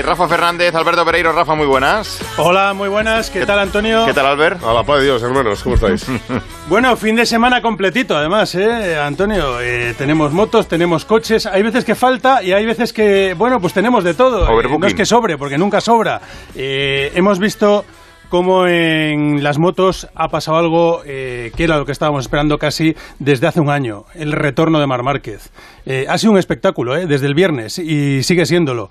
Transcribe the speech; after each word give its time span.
Rafa 0.00 0.28
Fernández, 0.28 0.74
Alberto 0.74 1.04
Pereiro. 1.04 1.32
Rafa, 1.32 1.54
muy 1.54 1.66
buenas. 1.66 2.20
Hola, 2.38 2.72
muy 2.72 2.88
buenas. 2.88 3.28
¿Qué, 3.28 3.44
tal, 3.44 3.58
Antonio? 3.58 4.06
¿Qué 4.06 4.14
tal, 4.14 4.26
Albert? 4.26 4.62
A 4.64 4.72
la 4.72 4.84
paz 4.84 4.98
de 4.98 5.04
Dios, 5.04 5.22
hermanos. 5.22 5.62
¿Cómo 5.62 5.74
estáis? 5.74 6.06
bueno, 6.68 6.96
fin 6.96 7.16
de 7.16 7.26
semana 7.26 7.60
completito, 7.60 8.16
además, 8.16 8.54
¿eh, 8.54 8.98
Antonio? 8.98 9.60
Eh, 9.60 9.94
tenemos 9.98 10.32
motos, 10.32 10.68
tenemos 10.68 11.04
coches. 11.04 11.44
Hay 11.44 11.62
veces 11.62 11.84
que 11.84 11.94
falta 11.94 12.42
y 12.42 12.52
hay 12.52 12.64
veces 12.64 12.92
que, 12.92 13.34
bueno, 13.36 13.60
pues 13.60 13.74
tenemos 13.74 14.04
de 14.04 14.14
todo. 14.14 14.60
Eh, 14.60 14.78
no 14.78 14.86
es 14.86 14.94
que 14.94 15.04
sobre, 15.04 15.36
porque 15.36 15.58
nunca 15.58 15.80
sobra. 15.80 16.20
Eh, 16.54 17.12
hemos 17.14 17.38
visto 17.38 17.84
como 18.32 18.66
en 18.66 19.44
las 19.44 19.58
motos 19.58 20.08
ha 20.14 20.28
pasado 20.28 20.56
algo 20.56 21.02
eh, 21.04 21.52
que 21.54 21.64
era 21.64 21.76
lo 21.76 21.84
que 21.84 21.92
estábamos 21.92 22.24
esperando 22.24 22.56
casi 22.56 22.94
desde 23.18 23.46
hace 23.46 23.60
un 23.60 23.68
año, 23.68 24.06
el 24.14 24.32
retorno 24.32 24.80
de 24.80 24.86
Mar 24.86 25.02
Márquez. 25.02 25.52
Eh, 25.84 26.06
ha 26.08 26.16
sido 26.16 26.32
un 26.32 26.38
espectáculo 26.38 26.96
eh, 26.96 27.06
desde 27.06 27.26
el 27.26 27.34
viernes 27.34 27.78
y 27.78 28.22
sigue 28.22 28.46
siéndolo. 28.46 28.88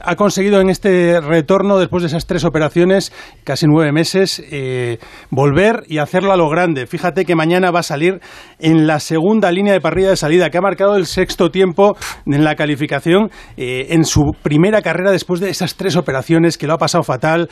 ha 0.00 0.16
conseguido 0.16 0.62
en 0.62 0.70
este 0.70 1.20
retorno, 1.20 1.76
después 1.76 2.02
de 2.02 2.06
esas 2.06 2.24
tres 2.24 2.44
operaciones, 2.46 3.12
casi 3.44 3.66
nueve 3.66 3.92
meses, 3.92 4.42
volver 5.28 5.82
y 5.86 5.98
hacerlo 5.98 6.32
a 6.32 6.38
lo 6.38 6.48
grande. 6.48 6.86
Fíjate 6.86 7.26
que 7.26 7.34
mañana 7.34 7.72
va 7.72 7.80
a 7.80 7.82
salir 7.82 8.20
en 8.58 8.86
la 8.86 9.00
segunda 9.00 9.52
línea 9.52 9.74
de 9.74 9.82
parrilla 9.82 10.10
de 10.10 10.16
salida, 10.16 10.48
que 10.48 10.56
ha 10.56 10.62
marcado 10.62 10.96
el 10.96 11.04
sexto 11.04 11.50
tiempo 11.50 11.94
en 12.24 12.42
la 12.42 12.54
calificación 12.54 13.30
en 13.56 14.04
su 14.04 14.32
primera 14.42 14.80
carrera 14.80 15.10
después 15.10 15.40
de 15.40 15.50
esas 15.50 15.74
tres 15.74 15.96
operaciones, 15.96 16.56
que 16.56 16.66
lo 16.66 16.72
ha 16.72 16.78
pasado 16.78 17.04
fatal, 17.04 17.50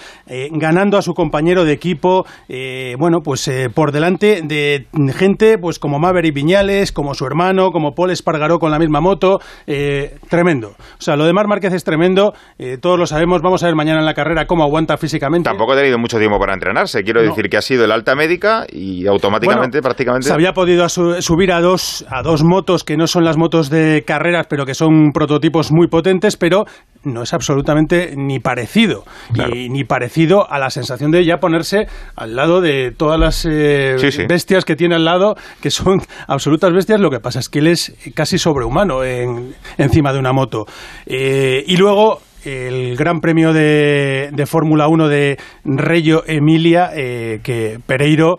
ganando 0.52 0.96
a 0.96 1.02
su 1.02 1.09
compañero 1.14 1.64
de 1.64 1.72
equipo, 1.72 2.24
eh, 2.48 2.94
bueno, 2.98 3.20
pues 3.22 3.46
eh, 3.48 3.68
por 3.72 3.92
delante 3.92 4.42
de 4.42 4.86
gente 5.14 5.58
pues 5.58 5.78
como 5.78 5.98
Maverick 5.98 6.34
Viñales, 6.34 6.92
como 6.92 7.14
su 7.14 7.26
hermano, 7.26 7.70
como 7.70 7.92
Paul 7.92 8.10
Espargaró 8.10 8.58
con 8.58 8.70
la 8.70 8.78
misma 8.78 9.00
moto, 9.00 9.38
eh, 9.66 10.16
tremendo. 10.28 10.68
O 10.68 11.00
sea, 11.00 11.16
lo 11.16 11.24
de 11.24 11.32
Mar 11.32 11.46
Márquez 11.48 11.72
es 11.72 11.84
tremendo, 11.84 12.32
todos 12.80 12.98
lo 12.98 13.06
sabemos, 13.06 13.40
vamos 13.42 13.62
a 13.62 13.66
ver 13.66 13.74
mañana 13.74 14.00
en 14.00 14.06
la 14.06 14.14
carrera 14.14 14.46
cómo 14.46 14.64
aguanta 14.64 14.96
físicamente. 14.96 15.48
Tampoco 15.48 15.72
ha 15.72 15.76
tenido 15.76 15.98
mucho 15.98 16.18
tiempo 16.18 16.38
para 16.38 16.54
entrenarse, 16.54 17.02
quiero 17.02 17.22
decir 17.22 17.48
que 17.48 17.56
ha 17.56 17.62
sido 17.62 17.84
el 17.84 17.92
alta 17.92 18.14
médica 18.14 18.66
y 18.70 19.06
automáticamente 19.06 19.80
prácticamente... 19.80 20.28
Se 20.28 20.34
había 20.34 20.52
podido 20.52 20.88
subir 20.88 21.52
a 21.52 21.60
dos, 21.60 22.04
a 22.10 22.22
dos 22.22 22.42
motos 22.44 22.84
que 22.84 22.96
no 22.96 23.06
son 23.06 23.24
las 23.24 23.36
motos 23.36 23.70
de 23.70 24.04
carreras, 24.06 24.46
pero 24.48 24.66
que 24.66 24.74
son 24.74 25.12
prototipos 25.12 25.72
muy 25.72 25.88
potentes, 25.88 26.36
pero 26.36 26.64
no 27.02 27.22
es 27.22 27.32
absolutamente 27.32 28.14
ni 28.16 28.40
parecido, 28.40 29.04
ni 29.34 29.84
parecido 29.84 30.50
a 30.50 30.58
la 30.58 30.70
sensación 30.70 30.99
de 31.08 31.24
ya 31.24 31.38
ponerse 31.38 31.86
al 32.16 32.36
lado 32.36 32.60
de 32.60 32.92
todas 32.92 33.18
las 33.18 33.46
eh, 33.48 33.96
bestias 34.28 34.64
que 34.64 34.76
tiene 34.76 34.96
al 34.96 35.04
lado, 35.04 35.36
que 35.62 35.70
son 35.70 36.00
absolutas 36.26 36.72
bestias. 36.72 37.00
Lo 37.00 37.10
que 37.10 37.20
pasa 37.20 37.40
es 37.40 37.48
que 37.48 37.60
él 37.60 37.68
es 37.68 37.94
casi 38.14 38.38
sobrehumano 38.38 39.02
en, 39.04 39.54
encima 39.78 40.12
de 40.12 40.18
una 40.18 40.32
moto. 40.32 40.66
Eh, 41.06 41.64
y 41.66 41.76
luego 41.76 42.20
el 42.44 42.96
Gran 42.96 43.20
Premio 43.20 43.52
de, 43.52 44.30
de 44.32 44.46
Fórmula 44.46 44.88
1 44.88 45.08
de 45.08 45.38
Reggio 45.64 46.22
Emilia, 46.26 46.90
eh, 46.94 47.40
que 47.42 47.78
Pereiro 47.86 48.38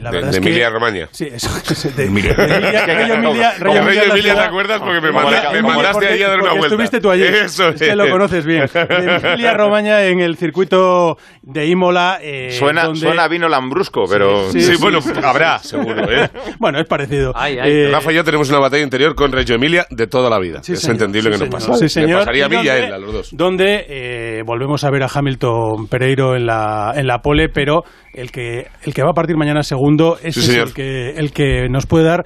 la 0.00 0.10
de, 0.10 0.22
de 0.22 0.36
Emilia 0.36 0.70
Romagna. 0.70 1.08
Sí, 1.10 1.28
eso. 1.32 1.48
De, 1.96 2.04
Emilia. 2.06 2.32
Emilia, 2.32 3.54
Rey 3.58 3.76
Emilia, 3.76 4.04
Emilia, 4.04 4.34
¿te 4.34 4.40
acuerdas? 4.40 4.80
Porque 4.80 5.00
me, 5.00 5.12
mandaste, 5.12 5.62
me 5.62 5.62
mandaste 5.62 6.06
ahí 6.06 6.22
a 6.22 6.28
dar 6.28 6.40
una 6.40 6.50
vuelta. 6.50 6.66
Estuviste 6.68 7.00
tú 7.00 7.10
allí. 7.10 7.24
Eso 7.24 7.68
es. 7.68 7.80
que 7.80 7.96
lo 7.96 8.08
conoces 8.08 8.44
bien. 8.44 8.66
De 8.72 9.20
Emilia 9.22 9.54
Romagna 9.54 10.04
en 10.04 10.20
el 10.20 10.36
circuito 10.36 11.16
de 11.42 11.66
Imola. 11.66 12.18
Eh, 12.22 12.52
suena, 12.52 12.84
donde... 12.84 13.00
suena 13.00 13.24
a 13.24 13.28
vino 13.28 13.48
lambrusco, 13.48 14.04
pero. 14.08 14.50
Sí, 14.50 14.60
sí, 14.60 14.74
bueno, 14.80 14.98
habrá, 15.22 15.58
seguro. 15.58 16.10
¿eh? 16.10 16.30
bueno, 16.58 16.78
es 16.80 16.86
parecido. 16.86 17.32
Ay, 17.34 17.58
ay. 17.60 17.72
Eh, 17.72 17.88
Rafa 17.90 18.12
y 18.12 18.16
yo 18.16 18.24
tenemos 18.24 18.48
una 18.50 18.58
batalla 18.58 18.82
interior 18.82 19.14
con 19.14 19.32
Reggio 19.32 19.56
Emilia 19.56 19.86
de 19.90 20.06
toda 20.06 20.30
la 20.30 20.38
vida. 20.38 20.60
es 20.66 20.88
entendible 20.88 21.30
que 21.30 21.38
nos 21.38 21.48
pasa. 21.48 21.74
Sí, 21.74 21.88
señor. 21.88 22.10
Me 22.10 22.16
pasaría 22.18 22.46
a 22.46 22.48
mí 22.48 22.56
y 22.62 22.68
a 22.68 22.78
él, 22.78 22.92
a 22.92 22.98
los 22.98 23.12
dos. 23.12 23.28
Donde 23.32 23.86
eh, 23.88 24.42
volvemos 24.44 24.84
a 24.84 24.90
ver 24.90 25.02
a 25.02 25.08
Hamilton 25.12 25.88
Pereiro 25.88 26.36
en 26.36 26.46
la, 26.46 26.92
en 26.94 27.06
la 27.06 27.18
pole, 27.18 27.48
pero 27.48 27.82
el 28.12 28.30
que, 28.30 28.68
el 28.82 28.94
que 28.94 29.02
va 29.02 29.10
a 29.10 29.14
partir 29.14 29.36
mañana 29.36 29.62
segundo, 29.74 30.18
ese 30.22 30.40
es 30.40 30.48
el 30.48 30.72
que, 30.72 31.10
el 31.10 31.32
que 31.32 31.68
nos 31.68 31.86
puede 31.86 32.04
dar 32.04 32.24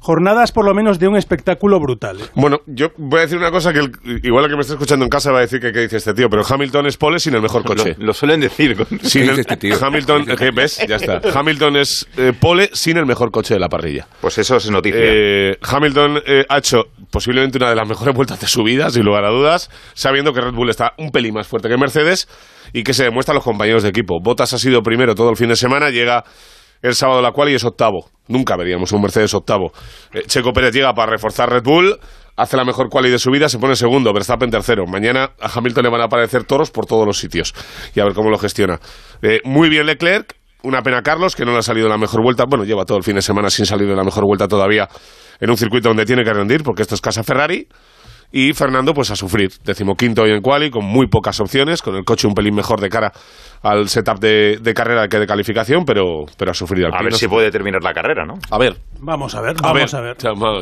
jornadas 0.00 0.50
por 0.50 0.64
lo 0.64 0.74
menos 0.74 0.98
de 0.98 1.06
un 1.06 1.16
espectáculo 1.16 1.78
brutal. 1.78 2.20
¿eh? 2.20 2.24
Bueno, 2.34 2.60
yo 2.66 2.88
voy 2.96 3.18
a 3.18 3.22
decir 3.22 3.38
una 3.38 3.50
cosa 3.50 3.72
que 3.72 3.80
igual 4.22 4.44
el 4.44 4.50
que 4.50 4.56
me 4.56 4.62
está 4.62 4.72
escuchando 4.72 5.04
en 5.04 5.10
casa 5.10 5.30
va 5.30 5.38
a 5.38 5.40
decir 5.42 5.60
que 5.60 5.72
qué 5.72 5.80
dice 5.80 5.98
este 5.98 6.14
tío, 6.14 6.28
pero 6.28 6.42
Hamilton 6.48 6.86
es 6.86 6.96
pole 6.96 7.20
sin 7.20 7.34
el 7.34 7.42
mejor 7.42 7.62
coche. 7.64 7.94
Lo, 7.98 8.14
suelen 8.14 8.40
decir. 8.40 8.76
Sin 9.02 9.28
este 9.28 9.56
tío? 9.56 9.76
Hamilton, 9.80 10.24
¿ves? 10.54 10.80
Ya 10.88 10.96
está. 10.96 11.20
Hamilton 11.32 11.76
es 11.76 12.08
eh, 12.16 12.32
pole 12.38 12.70
sin 12.72 12.96
el 12.96 13.04
mejor 13.04 13.30
coche 13.30 13.54
de 13.54 13.60
la 13.60 13.68
parrilla. 13.68 14.06
Pues 14.20 14.38
eso 14.38 14.56
es 14.56 14.70
noticia. 14.70 15.00
Eh, 15.02 15.58
Hamilton 15.62 16.22
ha 16.48 16.58
hecho 16.58 16.84
posiblemente 17.10 17.58
una 17.58 17.68
de 17.68 17.76
las 17.76 17.88
mejores 17.88 18.14
vueltas 18.14 18.40
de 18.40 18.46
su 18.46 18.62
vida, 18.62 18.88
sin 18.88 19.04
lugar 19.04 19.24
a 19.24 19.30
dudas, 19.30 19.70
sabiendo 19.94 20.32
que 20.32 20.40
Red 20.40 20.54
Bull 20.54 20.70
está 20.70 20.94
un 20.96 21.10
pelín 21.10 21.34
más 21.34 21.46
fuerte 21.46 21.68
que 21.68 21.76
Mercedes 21.76 22.26
y 22.72 22.84
que 22.84 22.94
se 22.94 23.04
demuestra 23.04 23.32
a 23.32 23.34
los 23.34 23.44
compañeros 23.44 23.82
de 23.82 23.90
equipo. 23.90 24.20
Bottas 24.22 24.52
ha 24.54 24.58
sido 24.58 24.82
primero 24.82 25.14
todo 25.14 25.30
el 25.30 25.36
fin 25.36 25.48
de 25.48 25.56
semana, 25.56 25.90
llega 25.90 26.24
el 26.82 26.94
sábado 26.94 27.22
la 27.22 27.32
cual 27.32 27.50
y 27.50 27.54
es 27.54 27.64
octavo. 27.64 28.10
Nunca 28.28 28.56
veríamos 28.56 28.92
un 28.92 29.02
Mercedes 29.02 29.34
octavo. 29.34 29.72
Eh, 30.12 30.22
Checo 30.26 30.52
Pérez 30.52 30.72
llega 30.72 30.92
para 30.94 31.12
reforzar 31.12 31.50
Red 31.50 31.64
Bull, 31.64 31.98
hace 32.36 32.56
la 32.56 32.64
mejor 32.64 32.88
quali 32.88 33.10
de 33.10 33.18
su 33.18 33.30
vida, 33.30 33.48
se 33.48 33.58
pone 33.58 33.76
segundo, 33.76 34.12
Verstappen 34.12 34.50
tercero. 34.50 34.86
Mañana 34.86 35.32
a 35.40 35.50
Hamilton 35.52 35.84
le 35.84 35.90
van 35.90 36.00
a 36.00 36.04
aparecer 36.04 36.44
toros 36.44 36.70
por 36.70 36.86
todos 36.86 37.06
los 37.06 37.18
sitios 37.18 37.54
y 37.94 38.00
a 38.00 38.04
ver 38.04 38.14
cómo 38.14 38.30
lo 38.30 38.38
gestiona. 38.38 38.80
Eh, 39.22 39.40
muy 39.44 39.68
bien 39.68 39.86
Leclerc, 39.86 40.36
una 40.62 40.82
pena 40.82 41.02
Carlos, 41.02 41.34
que 41.36 41.44
no 41.44 41.52
le 41.52 41.58
ha 41.58 41.62
salido 41.62 41.88
la 41.88 41.98
mejor 41.98 42.22
vuelta. 42.22 42.44
Bueno, 42.48 42.64
lleva 42.64 42.84
todo 42.84 42.98
el 42.98 43.04
fin 43.04 43.16
de 43.16 43.22
semana 43.22 43.50
sin 43.50 43.66
salir 43.66 43.88
de 43.88 43.96
la 43.96 44.04
mejor 44.04 44.24
vuelta 44.24 44.46
todavía 44.46 44.88
en 45.40 45.50
un 45.50 45.56
circuito 45.56 45.88
donde 45.88 46.04
tiene 46.04 46.22
que 46.22 46.32
rendir, 46.32 46.62
porque 46.62 46.82
esto 46.82 46.94
es 46.94 47.00
casa 47.00 47.22
Ferrari. 47.22 47.66
Y 48.32 48.52
Fernando, 48.52 48.94
pues 48.94 49.10
a 49.10 49.16
sufrir. 49.16 49.50
Decimoquinto 49.64 50.22
hoy 50.22 50.30
en 50.30 50.40
quali, 50.40 50.70
con 50.70 50.84
muy 50.84 51.08
pocas 51.08 51.40
opciones, 51.40 51.82
con 51.82 51.96
el 51.96 52.04
coche 52.04 52.28
un 52.28 52.34
pelín 52.34 52.54
mejor 52.54 52.80
de 52.80 52.88
cara 52.88 53.12
al 53.62 53.88
setup 53.88 54.18
de, 54.18 54.58
de 54.60 54.74
carrera 54.74 55.08
que 55.08 55.18
de 55.18 55.26
calificación, 55.26 55.84
pero, 55.84 56.24
pero 56.36 56.50
a 56.50 56.54
sufrir 56.54 56.86
al 56.86 56.94
A 56.94 57.02
ver 57.02 57.12
si 57.14 57.28
puede 57.28 57.50
terminar 57.50 57.82
la 57.82 57.92
carrera, 57.92 58.24
¿no? 58.24 58.34
A 58.50 58.58
ver. 58.58 58.76
Vamos 59.02 59.34
a 59.34 59.40
ver, 59.40 59.56
vamos 59.60 59.94
a 59.94 60.00
ver. 60.00 60.16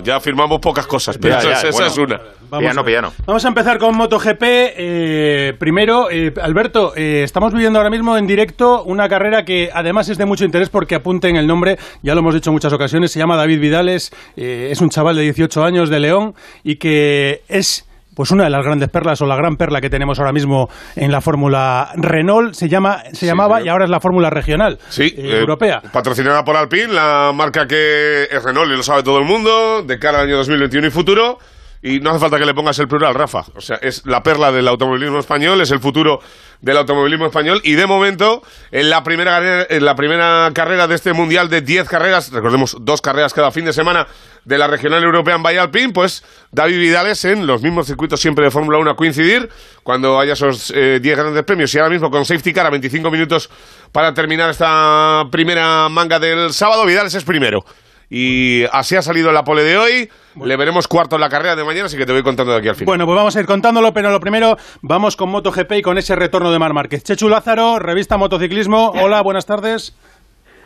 Ya, 0.05 0.21
firmamos 0.21 0.61
pocas 0.61 0.87
cosas, 0.87 1.19
pero 1.19 1.39
esa, 1.39 1.69
es 1.69 1.99
una. 1.99 2.21
Vamos 2.51 2.77
a, 2.79 3.12
Vamos 3.27 3.45
a 3.45 3.49
empezar 3.49 3.79
con 3.79 3.97
MotoGP. 3.97 4.43
Eh, 4.43 5.55
primero, 5.59 6.09
eh, 6.11 6.33
Alberto, 6.41 6.95
eh, 6.97 7.23
estamos 7.25 7.53
viviendo 7.53 7.79
ahora 7.79 7.91
mismo 7.91 8.17
en 8.17 8.27
directo 8.27 8.85
una 8.85 9.09
carrera 9.09 9.45
que 9.45 9.71
además 9.73 10.09
es 10.09 10.19
de 10.19 10.25
mucho 10.25 10.45
interés 10.45 10.71
porque 10.71 10.95
apunten 10.95 11.37
el 11.37 11.47
nombre, 11.47 11.79
ya 12.03 12.15
lo 12.15 12.21
hemos 12.21 12.35
dicho 12.35 12.50
en 12.50 12.55
muchas 12.55 12.73
ocasiones, 12.73 13.11
se 13.11 13.19
llama 13.19 13.37
David 13.37 13.61
Vidales, 13.61 14.12
es 14.37 14.81
un 14.81 14.89
chaval 14.89 15.17
de 15.17 15.23
18 15.23 15.65
años 15.65 15.91
de 15.91 16.00
León 16.00 16.35
y 16.62 16.77
que 16.77 17.43
es 17.58 17.84
pues 18.19 18.32
una 18.32 18.42
de 18.44 18.50
las 18.50 18.64
grandes 18.64 18.88
perlas 18.88 19.22
o 19.22 19.26
la 19.26 19.36
gran 19.36 19.56
perla 19.56 19.80
que 19.80 19.91
tenemos 19.91 20.19
ahora 20.19 20.32
mismo 20.32 20.69
en 20.96 21.12
la 21.12 21.20
Fórmula 21.20 21.92
Renault. 21.94 22.52
Se 22.52 22.69
llama 22.69 23.04
se 23.12 23.26
llamaba 23.26 23.62
y 23.62 23.69
ahora 23.69 23.84
es 23.84 23.91
la 23.91 24.00
Fórmula 24.00 24.28
regional 24.28 24.78
sí, 24.88 25.14
eh, 25.16 25.22
eh, 25.22 25.38
europea. 25.38 25.80
patrocinada 25.92 26.44
por 26.44 26.56
Alpine 26.56 26.88
la 26.88 27.30
marca 27.32 27.69
que 27.69 28.24
es 28.24 28.42
Renault 28.42 28.72
y 28.72 28.76
lo 28.76 28.82
sabe 28.82 29.04
todo 29.04 29.19
el 29.19 29.24
mundo 29.24 29.82
de 29.82 30.00
cara 30.00 30.19
al 30.19 30.26
año 30.26 30.36
2021 30.38 30.88
y 30.88 30.91
futuro 30.91 31.38
y 31.83 32.00
no 32.00 32.11
hace 32.11 32.19
falta 32.19 32.39
que 32.39 32.44
le 32.44 32.55
pongas 32.55 32.78
el 32.78 32.89
plural, 32.89 33.15
Rafa. 33.15 33.44
O 33.55 33.61
sea, 33.61 33.77
es 33.77 34.05
la 34.05 34.22
perla 34.22 34.50
del 34.50 34.66
automovilismo 34.66 35.19
español, 35.19 35.61
es 35.61 35.71
el 35.71 35.78
futuro 35.78 36.21
del 36.61 36.77
automovilismo 36.77 37.27
español. 37.27 37.61
Y 37.62 37.75
de 37.75 37.87
momento, 37.87 38.43
en 38.72 38.91
la 38.91 39.05
primera, 39.05 39.66
en 39.69 39.84
la 39.84 39.94
primera 39.94 40.50
carrera 40.55 40.88
de 40.88 40.97
este 40.97 41.12
mundial 41.12 41.49
de 41.49 41.61
10 41.61 41.88
carreras, 41.88 42.33
recordemos 42.33 42.77
dos 42.81 43.00
carreras 43.00 43.33
cada 43.33 43.53
fin 43.53 43.65
de 43.65 43.72
semana 43.72 44.09
de 44.44 44.59
la 44.59 44.67
regional 44.67 45.05
europea 45.05 45.37
en 45.37 45.43
Valle 45.43 45.61
Alpine, 45.61 45.93
pues 45.93 46.25
David 46.50 46.78
Vidales 46.78 47.25
en 47.25 47.47
los 47.47 47.62
mismos 47.62 47.87
circuitos 47.87 48.21
siempre 48.21 48.44
de 48.44 48.50
Fórmula 48.50 48.78
1 48.78 48.91
a 48.91 48.97
coincidir 48.97 49.49
cuando 49.84 50.19
haya 50.19 50.33
esos 50.33 50.69
10 50.69 50.77
eh, 50.77 51.00
grandes 51.00 51.44
premios. 51.44 51.72
Y 51.75 51.78
ahora 51.78 51.91
mismo 51.91 52.11
con 52.11 52.25
safety 52.25 52.53
car 52.53 52.67
a 52.67 52.71
25 52.71 53.11
minutos 53.11 53.50
para 53.93 54.12
terminar 54.12 54.50
esta 54.50 55.25
primera 55.31 55.88
manga 55.88 56.19
del 56.19 56.53
sábado, 56.53 56.84
Vidales 56.87 57.15
es 57.15 57.25
primero. 57.25 57.65
Y 58.10 58.64
así 58.72 58.96
ha 58.96 59.02
salido 59.02 59.32
la 59.32 59.42
pole 59.42 59.62
de 59.62 59.76
hoy. 59.76 60.10
Le 60.43 60.56
veremos 60.56 60.88
cuarto 60.88 61.16
en 61.16 61.20
la 61.20 61.28
carrera 61.28 61.56
de 61.56 61.64
mañana, 61.64 61.87
así 61.87 61.96
que 61.96 62.06
te 62.06 62.12
voy 62.12 62.22
contando 62.22 62.52
de 62.52 62.58
aquí 62.58 62.69
al 62.69 62.75
final. 62.75 62.87
Bueno, 62.87 63.05
pues 63.05 63.16
vamos 63.16 63.37
a 63.37 63.40
ir 63.40 63.46
contándolo, 63.46 63.93
pero 63.93 64.10
lo 64.10 64.20
primero, 64.20 64.56
vamos 64.81 65.16
con 65.16 65.31
MotoGP 65.31 65.72
y 65.72 65.82
con 65.82 65.99
ese 65.99 66.16
retorno 66.16 66.50
de 66.50 66.58
Mar 66.58 66.72
Márquez. 66.72 67.02
Chechu 67.02 67.28
Lázaro, 67.28 67.78
revista 67.78 68.16
Motociclismo. 68.16 68.90
Hola, 68.90 69.20
buenas 69.22 69.44
tardes. 69.44 69.94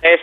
Es. 0.03 0.21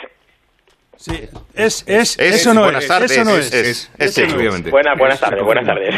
Sí, 0.95 1.13
es, 1.53 1.83
es, 1.87 2.19
eso 2.19 2.53
no 2.53 2.63
buenas 2.63 2.83
es. 2.83 2.89
Tardes, 2.89 3.11
eso 3.11 3.23
no 3.23 3.37
es. 3.37 3.53
Es, 3.53 3.89
es, 3.97 4.17
es 4.17 4.33
obviamente. 4.33 4.69
Buena, 4.69 4.95
buenas 4.97 5.19
tardes, 5.19 5.43
buenas 5.43 5.65
tardes. 5.65 5.95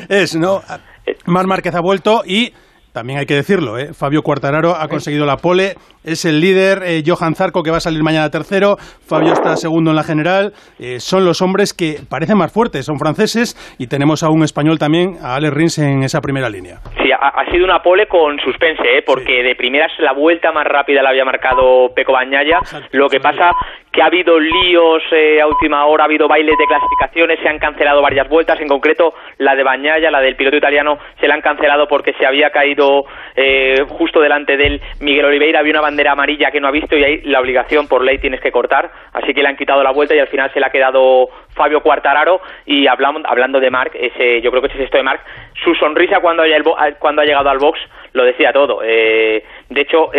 es, 0.08 0.34
¿no? 0.34 0.62
Mar 1.26 1.46
Márquez 1.46 1.74
ha 1.74 1.80
vuelto 1.80 2.22
y 2.26 2.52
también 2.96 3.18
hay 3.18 3.26
que 3.26 3.34
decirlo, 3.34 3.76
¿eh? 3.78 3.92
Fabio 3.92 4.22
Cuartararo 4.22 4.74
ha 4.74 4.88
conseguido 4.88 5.26
la 5.26 5.36
pole, 5.36 5.74
es 6.02 6.24
el 6.24 6.40
líder, 6.40 6.82
eh, 6.82 7.02
Johan 7.06 7.34
Zarco 7.34 7.62
que 7.62 7.70
va 7.70 7.76
a 7.76 7.80
salir 7.80 8.02
mañana 8.02 8.30
tercero, 8.30 8.78
Fabio 8.78 9.34
está 9.34 9.54
segundo 9.58 9.90
en 9.90 9.96
la 9.96 10.02
general, 10.02 10.54
eh, 10.78 10.98
son 10.98 11.26
los 11.26 11.42
hombres 11.42 11.74
que 11.74 12.00
parecen 12.08 12.38
más 12.38 12.50
fuertes, 12.50 12.86
son 12.86 12.98
franceses 12.98 13.54
y 13.76 13.88
tenemos 13.88 14.22
a 14.22 14.30
un 14.30 14.44
español 14.44 14.78
también, 14.78 15.18
a 15.20 15.34
Alex 15.34 15.52
Rins 15.52 15.78
en 15.80 16.04
esa 16.04 16.22
primera 16.22 16.48
línea. 16.48 16.80
Sí, 17.06 17.12
ha, 17.12 17.44
sido 17.52 17.64
una 17.64 17.84
pole 17.84 18.08
con 18.08 18.36
suspense, 18.40 18.82
¿eh? 18.98 19.02
porque 19.02 19.44
de 19.44 19.54
primeras 19.54 19.92
la 19.98 20.10
vuelta 20.10 20.50
más 20.50 20.66
rápida 20.66 21.04
la 21.04 21.10
había 21.10 21.24
marcado 21.24 21.94
Peco 21.94 22.12
Bañaya. 22.12 22.58
Lo 22.90 23.08
que 23.08 23.20
pasa 23.20 23.52
que 23.92 24.02
ha 24.02 24.06
habido 24.06 24.38
líos 24.38 25.02
eh, 25.12 25.40
a 25.40 25.46
última 25.46 25.86
hora, 25.86 26.02
ha 26.02 26.06
habido 26.06 26.28
bailes 26.28 26.54
de 26.58 26.66
clasificaciones, 26.66 27.38
se 27.40 27.48
han 27.48 27.58
cancelado 27.58 28.02
varias 28.02 28.28
vueltas, 28.28 28.60
en 28.60 28.68
concreto 28.68 29.14
la 29.38 29.54
de 29.54 29.62
Bañaya, 29.62 30.10
la 30.10 30.20
del 30.20 30.36
piloto 30.36 30.56
italiano, 30.56 30.98
se 31.18 31.26
la 31.26 31.34
han 31.34 31.40
cancelado 31.40 31.88
porque 31.88 32.12
se 32.14 32.26
había 32.26 32.50
caído 32.50 33.06
eh, 33.36 33.84
justo 33.88 34.20
delante 34.20 34.58
de 34.58 34.66
él 34.66 34.82
Miguel 35.00 35.24
Oliveira, 35.24 35.60
había 35.60 35.72
una 35.72 35.80
bandera 35.80 36.12
amarilla 36.12 36.50
que 36.50 36.60
no 36.60 36.68
ha 36.68 36.72
visto 36.72 36.94
y 36.94 37.04
ahí 37.04 37.20
la 37.22 37.40
obligación 37.40 37.88
por 37.88 38.04
ley 38.04 38.18
tienes 38.18 38.40
que 38.42 38.52
cortar, 38.52 38.90
así 39.14 39.32
que 39.32 39.42
le 39.42 39.48
han 39.48 39.56
quitado 39.56 39.82
la 39.82 39.92
vuelta 39.92 40.14
y 40.14 40.18
al 40.18 40.28
final 40.28 40.52
se 40.52 40.60
le 40.60 40.66
ha 40.66 40.70
quedado 40.70 41.28
Fabio 41.54 41.80
Cuartararo 41.80 42.42
y 42.66 42.86
hablando, 42.86 43.26
hablando 43.26 43.60
de 43.60 43.70
Marc, 43.70 43.94
ese, 43.94 44.42
yo 44.42 44.50
creo 44.50 44.60
que 44.60 44.68
ese 44.68 44.76
es 44.76 44.84
esto 44.84 44.98
de 44.98 45.04
Marc, 45.04 45.22
su 45.64 45.74
sonrisa 45.74 46.20
cuando, 46.20 46.42
haya 46.42 46.56
cuando 46.98 47.22
ha 47.22 47.24
llegado 47.24 47.48
al 47.48 47.58
box 47.58 47.78
lo 48.12 48.24
decía 48.24 48.52
todo. 48.52 48.80
Eh, 48.82 49.44
de 49.68 49.80
hecho, 49.80 50.10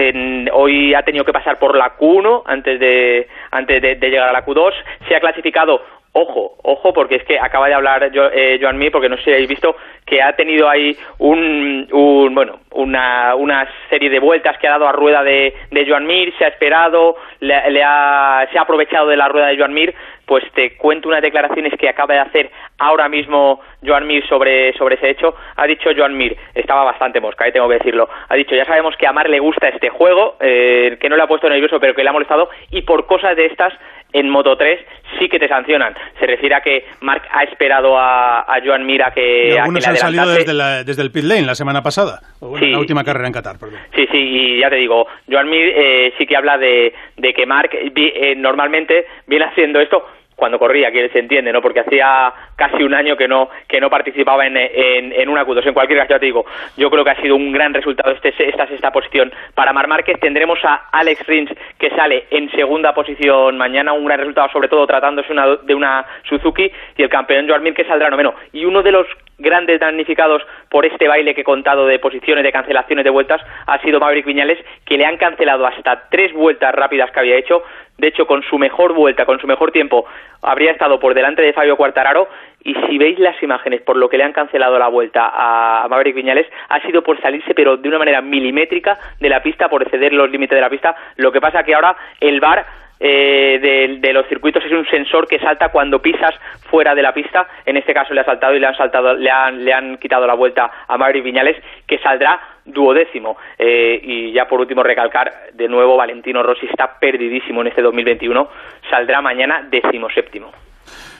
hoy 0.53 0.93
ha 0.93 1.01
tenido 1.01 1.25
que 1.25 1.33
pasar 1.33 1.57
por 1.57 1.75
la 1.75 1.97
Q1 1.97 2.43
antes 2.45 2.79
de, 2.79 3.27
antes 3.51 3.81
de, 3.81 4.09
llegar 4.09 4.29
a 4.29 4.33
la 4.33 4.45
Q2. 4.45 4.71
Se 5.07 5.15
ha 5.15 5.19
clasificado 5.19 5.81
ojo, 6.11 6.57
ojo, 6.63 6.93
porque 6.93 7.15
es 7.15 7.23
que 7.23 7.39
acaba 7.39 7.67
de 7.67 7.75
hablar 7.75 8.09
eh, 8.33 8.57
Joan 8.61 8.77
Mir, 8.77 8.91
porque 8.91 9.09
no 9.09 9.17
sé 9.17 9.23
si 9.23 9.31
habéis 9.31 9.49
visto 9.49 9.75
que 10.05 10.21
ha 10.21 10.35
tenido 10.35 10.69
ahí 10.69 10.95
un, 11.19 11.87
bueno, 12.33 12.59
una, 12.71 13.35
una 13.35 13.67
serie 13.89 14.09
de 14.09 14.19
vueltas 14.19 14.57
que 14.57 14.67
ha 14.67 14.71
dado 14.71 14.87
a 14.87 14.93
rueda 14.93 15.23
de, 15.23 15.53
de 15.69 15.85
Joan 15.87 16.07
Mir, 16.07 16.33
se 16.37 16.45
ha 16.45 16.47
esperado, 16.47 17.17
le, 17.39 17.83
ha, 17.83 18.47
se 18.51 18.57
ha 18.57 18.61
aprovechado 18.61 19.07
de 19.07 19.17
la 19.17 19.27
rueda 19.27 19.47
de 19.47 19.57
Joan 19.57 19.73
Mir 19.73 19.93
pues 20.27 20.43
te 20.53 20.75
cuento 20.75 21.07
unas 21.07 21.21
declaraciones 21.21 21.73
que 21.79 21.87
acaba 21.87 22.13
de 22.13 22.19
hacer 22.19 22.51
ahora 22.77 23.09
mismo 23.09 23.61
Joan 23.85 24.07
Mir 24.07 24.25
sobre, 24.27 24.73
sobre 24.73 24.95
ese 24.95 25.11
hecho. 25.11 25.35
Ha 25.55 25.65
dicho 25.65 25.89
Joan 25.95 26.15
Mir, 26.15 26.35
estaba 26.53 26.83
bastante 26.83 27.19
mosca, 27.19 27.47
eh, 27.47 27.51
tengo 27.51 27.67
que 27.67 27.75
decirlo, 27.75 28.09
ha 28.27 28.35
dicho, 28.35 28.55
ya 28.55 28.65
sabemos 28.65 28.95
que 28.97 29.07
a 29.07 29.13
Mar 29.13 29.29
le 29.29 29.39
gusta 29.39 29.67
este 29.67 29.89
juego, 29.89 30.35
eh, 30.39 30.97
que 30.99 31.09
no 31.09 31.15
le 31.15 31.23
ha 31.23 31.27
puesto 31.27 31.49
nervioso, 31.49 31.79
pero 31.79 31.93
que 31.93 32.03
le 32.03 32.09
ha 32.09 32.13
molestado, 32.13 32.49
y 32.71 32.81
por 32.83 33.05
cosas 33.05 33.35
de 33.35 33.45
estas 33.47 33.73
en 34.13 34.29
Moto 34.29 34.55
3 34.55 34.79
sí 35.19 35.27
que 35.27 35.39
te 35.39 35.47
sancionan. 35.47 35.93
Se 36.19 36.25
refiere 36.25 36.55
a 36.55 36.61
que 36.61 36.85
Mark 37.01 37.23
ha 37.31 37.43
esperado 37.43 37.97
a, 37.97 38.41
a 38.41 38.61
Joan 38.63 38.85
Mir 38.85 39.03
a 39.03 39.11
que. 39.11 39.49
Y 39.49 39.57
algunos 39.57 39.85
han 39.87 39.97
salido 39.97 40.29
desde, 40.29 40.83
desde, 40.83 41.01
el 41.01 41.11
pit 41.11 41.23
lane 41.23 41.45
la 41.45 41.55
semana 41.55 41.81
pasada, 41.81 42.19
o 42.39 42.57
la 42.57 42.79
última 42.79 43.03
carrera 43.03 43.27
en 43.27 43.33
Qatar, 43.33 43.57
perdón. 43.59 43.79
Sí, 43.95 44.07
sí, 44.11 44.17
y 44.17 44.59
ya 44.61 44.69
te 44.69 44.77
digo, 44.77 45.07
Joan 45.29 45.49
Mir 45.49 45.73
eh, 45.75 46.13
sí 46.17 46.25
que 46.25 46.37
habla 46.37 46.57
de, 46.57 46.93
de 47.17 47.33
que 47.33 47.45
Mark 47.45 47.69
eh, 47.73 48.35
normalmente 48.35 49.05
viene 49.27 49.45
haciendo 49.45 49.79
esto 49.79 50.05
cuando 50.37 50.59
corría, 50.59 50.91
que 50.91 51.09
se 51.09 51.19
entiende, 51.19 51.51
¿no? 51.51 51.61
Porque 51.63 51.79
hacía 51.79 52.31
casi 52.55 52.83
un 52.83 52.93
año 52.93 53.17
que 53.17 53.27
no 53.27 53.49
que 53.67 53.81
no 53.81 53.89
participaba 53.89 54.45
en, 54.45 54.55
en, 54.55 55.11
en 55.11 55.29
una 55.29 55.43
Q2. 55.43 55.67
En 55.67 55.73
cualquier 55.73 55.99
caso, 55.99 56.11
ya 56.11 56.19
te 56.19 56.27
digo, 56.27 56.45
yo 56.77 56.89
creo 56.91 57.03
que 57.03 57.09
ha 57.09 57.21
sido 57.21 57.35
un 57.35 57.51
gran 57.51 57.73
resultado 57.73 58.11
este, 58.11 58.29
esta 58.47 58.67
sexta 58.67 58.91
posición 58.91 59.33
para 59.55 59.73
Mar 59.73 59.87
Márquez. 59.87 60.19
Tendremos 60.19 60.59
a 60.63 60.89
Alex 60.91 61.25
Rins, 61.25 61.51
que 61.79 61.89
sale 61.89 62.27
en 62.29 62.51
segunda 62.51 62.93
posición 62.93 63.57
mañana, 63.57 63.93
un 63.93 64.05
gran 64.05 64.19
resultado, 64.19 64.49
sobre 64.49 64.67
todo 64.67 64.85
tratándose 64.85 65.31
una, 65.33 65.55
de 65.63 65.73
una 65.73 66.05
Suzuki, 66.23 66.71
y 66.95 67.01
el 67.01 67.09
campeón 67.09 67.49
Joan 67.49 67.73
que 67.73 67.85
saldrá 67.85 68.09
noveno. 68.11 68.35
Y 68.53 68.63
uno 68.63 68.83
de 68.83 68.91
los 68.91 69.07
grandes 69.37 69.79
damnificados 69.79 70.41
por 70.69 70.85
este 70.85 71.07
baile 71.07 71.35
que 71.35 71.41
he 71.41 71.43
contado 71.43 71.85
de 71.85 71.99
posiciones, 71.99 72.43
de 72.43 72.51
cancelaciones 72.51 73.03
de 73.03 73.09
vueltas, 73.09 73.41
ha 73.65 73.79
sido 73.79 73.99
Maverick 73.99 74.25
Viñales, 74.25 74.59
que 74.85 74.97
le 74.97 75.05
han 75.05 75.17
cancelado 75.17 75.65
hasta 75.65 76.09
tres 76.09 76.33
vueltas 76.33 76.73
rápidas 76.73 77.11
que 77.11 77.19
había 77.19 77.37
hecho. 77.37 77.63
De 77.97 78.07
hecho, 78.07 78.27
con 78.27 78.43
su 78.43 78.57
mejor 78.57 78.93
vuelta, 78.93 79.25
con 79.25 79.39
su 79.39 79.47
mejor 79.47 79.71
tiempo, 79.71 80.05
habría 80.41 80.71
estado 80.71 80.99
por 80.99 81.13
delante 81.13 81.41
de 81.41 81.53
Fabio 81.53 81.77
Cuartararo. 81.77 82.27
Y 82.63 82.75
si 82.87 82.97
veis 82.97 83.17
las 83.19 83.41
imágenes 83.41 83.81
por 83.81 83.95
lo 83.95 84.09
que 84.09 84.17
le 84.17 84.23
han 84.23 84.33
cancelado 84.33 84.77
la 84.77 84.87
vuelta 84.87 85.31
a 85.33 85.87
Maverick 85.89 86.15
Viñales, 86.15 86.47
ha 86.69 86.79
sido 86.81 87.01
por 87.01 87.19
salirse, 87.21 87.53
pero 87.53 87.77
de 87.77 87.89
una 87.89 87.99
manera 87.99 88.21
milimétrica 88.21 88.97
de 89.19 89.29
la 89.29 89.41
pista, 89.41 89.69
por 89.69 89.83
exceder 89.83 90.13
los 90.13 90.29
límites 90.29 90.55
de 90.55 90.61
la 90.61 90.69
pista. 90.69 90.95
Lo 91.15 91.31
que 91.31 91.41
pasa 91.41 91.63
que 91.63 91.73
ahora 91.73 91.95
el 92.19 92.39
VAR 92.39 92.65
eh, 92.99 93.99
de, 94.01 94.13
los 94.13 94.27
circuitos 94.27 94.63
es 94.65 94.71
un 94.71 94.85
sensor 94.87 95.27
que 95.27 95.39
salta 95.39 95.69
cuando 95.69 96.01
pisas 96.01 96.33
fuera 96.69 96.95
de 96.95 97.01
la 97.01 97.13
pista. 97.13 97.47
En 97.65 97.77
este 97.77 97.93
caso 97.93 98.13
le 98.13 98.21
ha 98.21 98.25
saltado 98.25 98.55
y 98.55 98.59
le 98.59 98.67
han 98.67 98.75
saltado, 98.75 99.13
le 99.13 99.29
han, 99.29 99.63
le 99.63 99.73
han 99.73 99.97
quitado 99.97 100.25
la 100.25 100.33
vuelta 100.33 100.71
a 100.87 100.97
Maverick 100.97 101.23
Viñales, 101.23 101.57
que 101.85 101.99
saldrá 101.99 102.39
duodécimo. 102.65 103.37
Eh, 103.57 103.99
y 104.01 104.31
ya 104.31 104.47
por 104.47 104.59
último 104.59 104.83
recalcar 104.83 105.31
de 105.53 105.67
nuevo 105.67 105.97
Valentino 105.97 106.43
Rossi 106.43 106.65
está 106.65 106.99
perdidísimo 106.99 107.61
en 107.61 107.67
este 107.67 107.81
2021, 107.81 108.49
saldrá 108.89 109.21
mañana 109.21 109.67
decimoséptimo. 109.69 110.51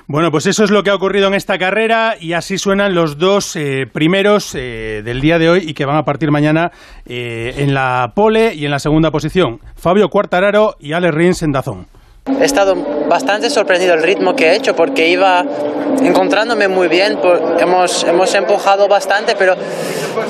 Bueno, 0.10 0.32
pues 0.32 0.46
eso 0.46 0.64
es 0.64 0.72
lo 0.72 0.84
que 0.84 0.90
ha 0.90 0.96
ocurrido 0.96 1.28
en 1.28 1.34
esta 1.34 1.58
carrera 1.58 2.16
y 2.18 2.32
así 2.32 2.58
suenan 2.58 2.96
los 2.96 3.18
dos 3.18 3.58
eh, 3.58 3.88
primeros 3.92 4.56
eh, 4.56 5.02
del 5.04 5.20
día 5.20 5.38
de 5.38 5.50
hoy 5.50 5.64
y 5.68 5.74
que 5.74 5.84
van 5.84 5.98
a 5.98 6.04
partir 6.04 6.32
mañana 6.32 6.72
eh, 7.06 7.56
en 7.58 7.74
la 7.74 8.14
pole 8.16 8.56
y 8.56 8.64
en 8.64 8.72
la 8.72 8.80
segunda 8.80 9.12
posición. 9.12 9.60
Fabio 9.76 10.08
Cuartararo 10.08 10.76
y 10.80 10.94
Alex 10.94 11.14
Rins 11.14 11.44
en 11.44 11.52
Dazón. 11.52 11.88
He 12.40 12.46
estado 12.46 12.76
bastante 13.08 13.50
sorprendido 13.50 13.94
el 13.94 14.04
ritmo 14.04 14.36
que 14.36 14.50
he 14.50 14.56
hecho 14.56 14.76
porque 14.76 15.08
iba 15.08 15.46
encontrándome 16.02 16.68
muy 16.68 16.88
bien, 16.88 17.18
hemos, 17.60 18.04
hemos 18.04 18.36
empujado 18.36 18.88
bastante, 18.88 19.36
pero 19.36 19.56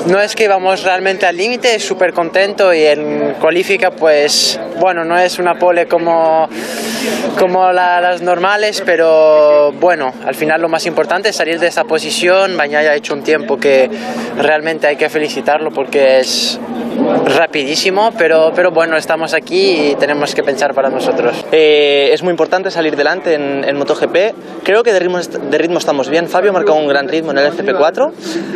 no 0.06 0.20
es 0.20 0.34
que 0.34 0.44
íbamos 0.44 0.82
realmente 0.82 1.26
al 1.26 1.36
límite, 1.36 1.78
súper 1.78 2.12
contento 2.12 2.72
y 2.72 2.84
en 2.84 3.34
cualifica 3.40 3.90
pues 3.90 4.58
bueno, 4.78 5.04
no 5.04 5.18
es 5.18 5.38
una 5.38 5.54
pole 5.54 5.86
como, 5.86 6.48
como 7.38 7.72
las 7.72 8.22
normales, 8.22 8.82
pero 8.84 9.72
bueno, 9.72 10.12
al 10.24 10.34
final 10.34 10.60
lo 10.62 10.68
más 10.68 10.86
importante 10.86 11.30
es 11.30 11.36
salir 11.36 11.58
de 11.58 11.66
esta 11.66 11.84
posición, 11.84 12.56
Bañaya 12.56 12.90
ha 12.90 12.94
hecho 12.94 13.14
un 13.14 13.22
tiempo 13.22 13.58
que 13.58 13.90
realmente 14.38 14.86
hay 14.86 14.96
que 14.96 15.08
felicitarlo 15.08 15.70
porque 15.70 16.20
es 16.20 16.58
rapidísimo, 17.36 18.12
pero, 18.16 18.52
pero 18.54 18.70
bueno, 18.70 18.96
estamos 18.96 19.34
aquí 19.34 19.90
y 19.90 19.94
tenemos 19.96 20.34
que 20.34 20.42
pensar 20.42 20.74
para 20.74 20.90
nosotros. 20.90 21.44
Eh, 21.52 21.87
es 22.12 22.22
muy 22.22 22.30
importante 22.30 22.70
salir 22.70 22.96
delante 22.96 23.34
en, 23.34 23.76
MotoGP. 23.76 24.62
Creo 24.64 24.82
que 24.82 24.92
de 24.92 24.98
ritmo, 25.58 25.78
estamos 25.78 26.08
bien. 26.08 26.28
Fabio 26.28 26.50
ha 26.50 26.54
marcado 26.54 26.78
un 26.78 26.88
gran 26.88 27.08
ritmo 27.08 27.30
en 27.30 27.38
el 27.38 27.52
FP4. 27.52 28.12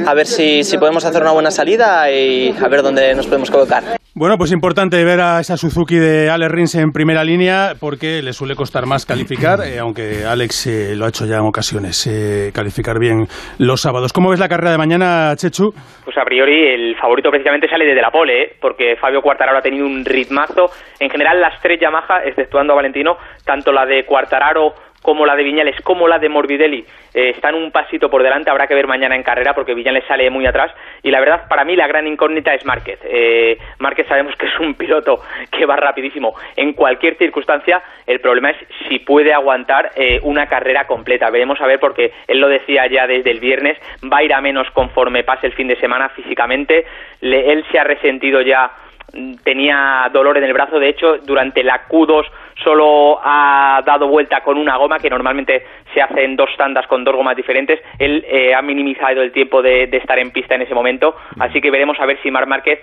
A 0.06 0.14
ver 0.14 0.26
si 0.26 0.62
podemos 0.78 1.04
hacer 1.04 1.22
una 1.22 1.32
buena 1.32 1.50
salida 1.50 2.10
y 2.10 2.54
a 2.60 2.68
ver 2.68 2.82
dónde 2.82 3.14
nos 3.14 3.26
podemos 3.26 3.50
colocar. 3.50 4.01
Bueno, 4.14 4.36
pues 4.36 4.52
importante 4.52 5.02
ver 5.04 5.20
a 5.20 5.40
esa 5.40 5.56
Suzuki 5.56 5.96
de 5.96 6.28
Alex 6.28 6.52
Rins 6.52 6.74
en 6.74 6.92
primera 6.92 7.24
línea 7.24 7.72
porque 7.80 8.20
le 8.20 8.34
suele 8.34 8.54
costar 8.54 8.84
más 8.84 9.06
calificar, 9.06 9.60
eh, 9.64 9.78
aunque 9.78 10.26
Alex 10.28 10.66
eh, 10.66 10.94
lo 10.94 11.06
ha 11.06 11.08
hecho 11.08 11.24
ya 11.24 11.36
en 11.36 11.48
ocasiones, 11.48 12.06
eh, 12.06 12.52
calificar 12.52 12.98
bien 13.00 13.24
los 13.58 13.80
sábados. 13.80 14.12
¿Cómo 14.12 14.28
ves 14.28 14.38
la 14.38 14.48
carrera 14.48 14.72
de 14.72 14.76
mañana, 14.76 15.32
Chechu? 15.34 15.72
Pues 16.04 16.18
a 16.18 16.26
priori 16.26 16.74
el 16.74 16.94
favorito 17.00 17.30
precisamente 17.30 17.70
sale 17.70 17.86
desde 17.86 18.02
la 18.02 18.10
pole, 18.10 18.56
porque 18.60 18.96
Fabio 19.00 19.22
Cuartararo 19.22 19.56
ha 19.56 19.62
tenido 19.62 19.86
un 19.86 20.04
ritmazo. 20.04 20.66
En 21.00 21.08
general 21.08 21.40
las 21.40 21.58
tres 21.62 21.80
Yamaha, 21.80 22.22
exceptuando 22.26 22.74
a 22.74 22.76
Valentino, 22.76 23.16
tanto 23.46 23.72
la 23.72 23.86
de 23.86 24.04
Cuartararo 24.04 24.74
como 25.02 25.26
la 25.26 25.36
de 25.36 25.42
Viñales, 25.42 25.80
como 25.82 26.08
la 26.08 26.18
de 26.18 26.28
Morbidelli, 26.28 26.84
eh, 27.12 27.30
están 27.30 27.54
un 27.54 27.70
pasito 27.70 28.08
por 28.08 28.22
delante. 28.22 28.50
Habrá 28.50 28.66
que 28.66 28.74
ver 28.74 28.86
mañana 28.86 29.16
en 29.16 29.22
carrera 29.22 29.54
porque 29.54 29.74
Viñales 29.74 30.04
sale 30.06 30.30
muy 30.30 30.46
atrás. 30.46 30.72
Y 31.02 31.10
la 31.10 31.20
verdad, 31.20 31.48
para 31.48 31.64
mí, 31.64 31.76
la 31.76 31.88
gran 31.88 32.06
incógnita 32.06 32.54
es 32.54 32.64
Márquez. 32.64 33.00
Eh, 33.04 33.58
Márquez 33.78 34.06
sabemos 34.06 34.34
que 34.36 34.46
es 34.46 34.58
un 34.60 34.74
piloto 34.74 35.20
que 35.50 35.66
va 35.66 35.76
rapidísimo 35.76 36.34
en 36.56 36.72
cualquier 36.72 37.16
circunstancia. 37.16 37.82
El 38.06 38.20
problema 38.20 38.50
es 38.50 38.56
si 38.88 39.00
puede 39.00 39.34
aguantar 39.34 39.90
eh, 39.96 40.20
una 40.22 40.46
carrera 40.46 40.86
completa. 40.86 41.30
Veremos 41.30 41.60
a 41.60 41.66
ver 41.66 41.80
porque 41.80 42.12
él 42.28 42.40
lo 42.40 42.48
decía 42.48 42.86
ya 42.86 43.06
desde 43.06 43.30
el 43.30 43.40
viernes, 43.40 43.78
va 44.10 44.18
a 44.18 44.22
ir 44.22 44.32
a 44.32 44.40
menos 44.40 44.70
conforme 44.70 45.24
pase 45.24 45.48
el 45.48 45.52
fin 45.52 45.68
de 45.68 45.76
semana 45.76 46.08
físicamente. 46.10 46.86
él 47.20 47.64
se 47.70 47.78
ha 47.78 47.84
resentido 47.84 48.40
ya 48.40 48.70
tenía 49.44 50.08
dolor 50.12 50.38
en 50.38 50.44
el 50.44 50.52
brazo, 50.52 50.78
de 50.78 50.88
hecho, 50.88 51.18
durante 51.18 51.62
la 51.62 51.86
Q2 51.88 52.24
solo 52.62 53.18
ha 53.22 53.82
dado 53.84 54.08
vuelta 54.08 54.40
con 54.40 54.56
una 54.56 54.76
goma, 54.76 54.98
que 54.98 55.10
normalmente 55.10 55.64
se 55.92 56.00
hace 56.00 56.24
en 56.24 56.36
dos 56.36 56.50
tandas 56.56 56.86
con 56.86 57.04
dos 57.04 57.14
gomas 57.14 57.36
diferentes. 57.36 57.80
Él 57.98 58.24
eh, 58.26 58.54
ha 58.54 58.62
minimizado 58.62 59.22
el 59.22 59.32
tiempo 59.32 59.62
de, 59.62 59.84
estar 59.84 60.18
en 60.18 60.30
pista 60.30 60.54
en 60.54 60.62
ese 60.62 60.74
momento, 60.74 61.14
así 61.38 61.60
que 61.60 61.70
veremos 61.70 61.98
a 62.00 62.06
ver 62.06 62.20
si 62.22 62.30
Mar 62.30 62.46
Márquez 62.46 62.80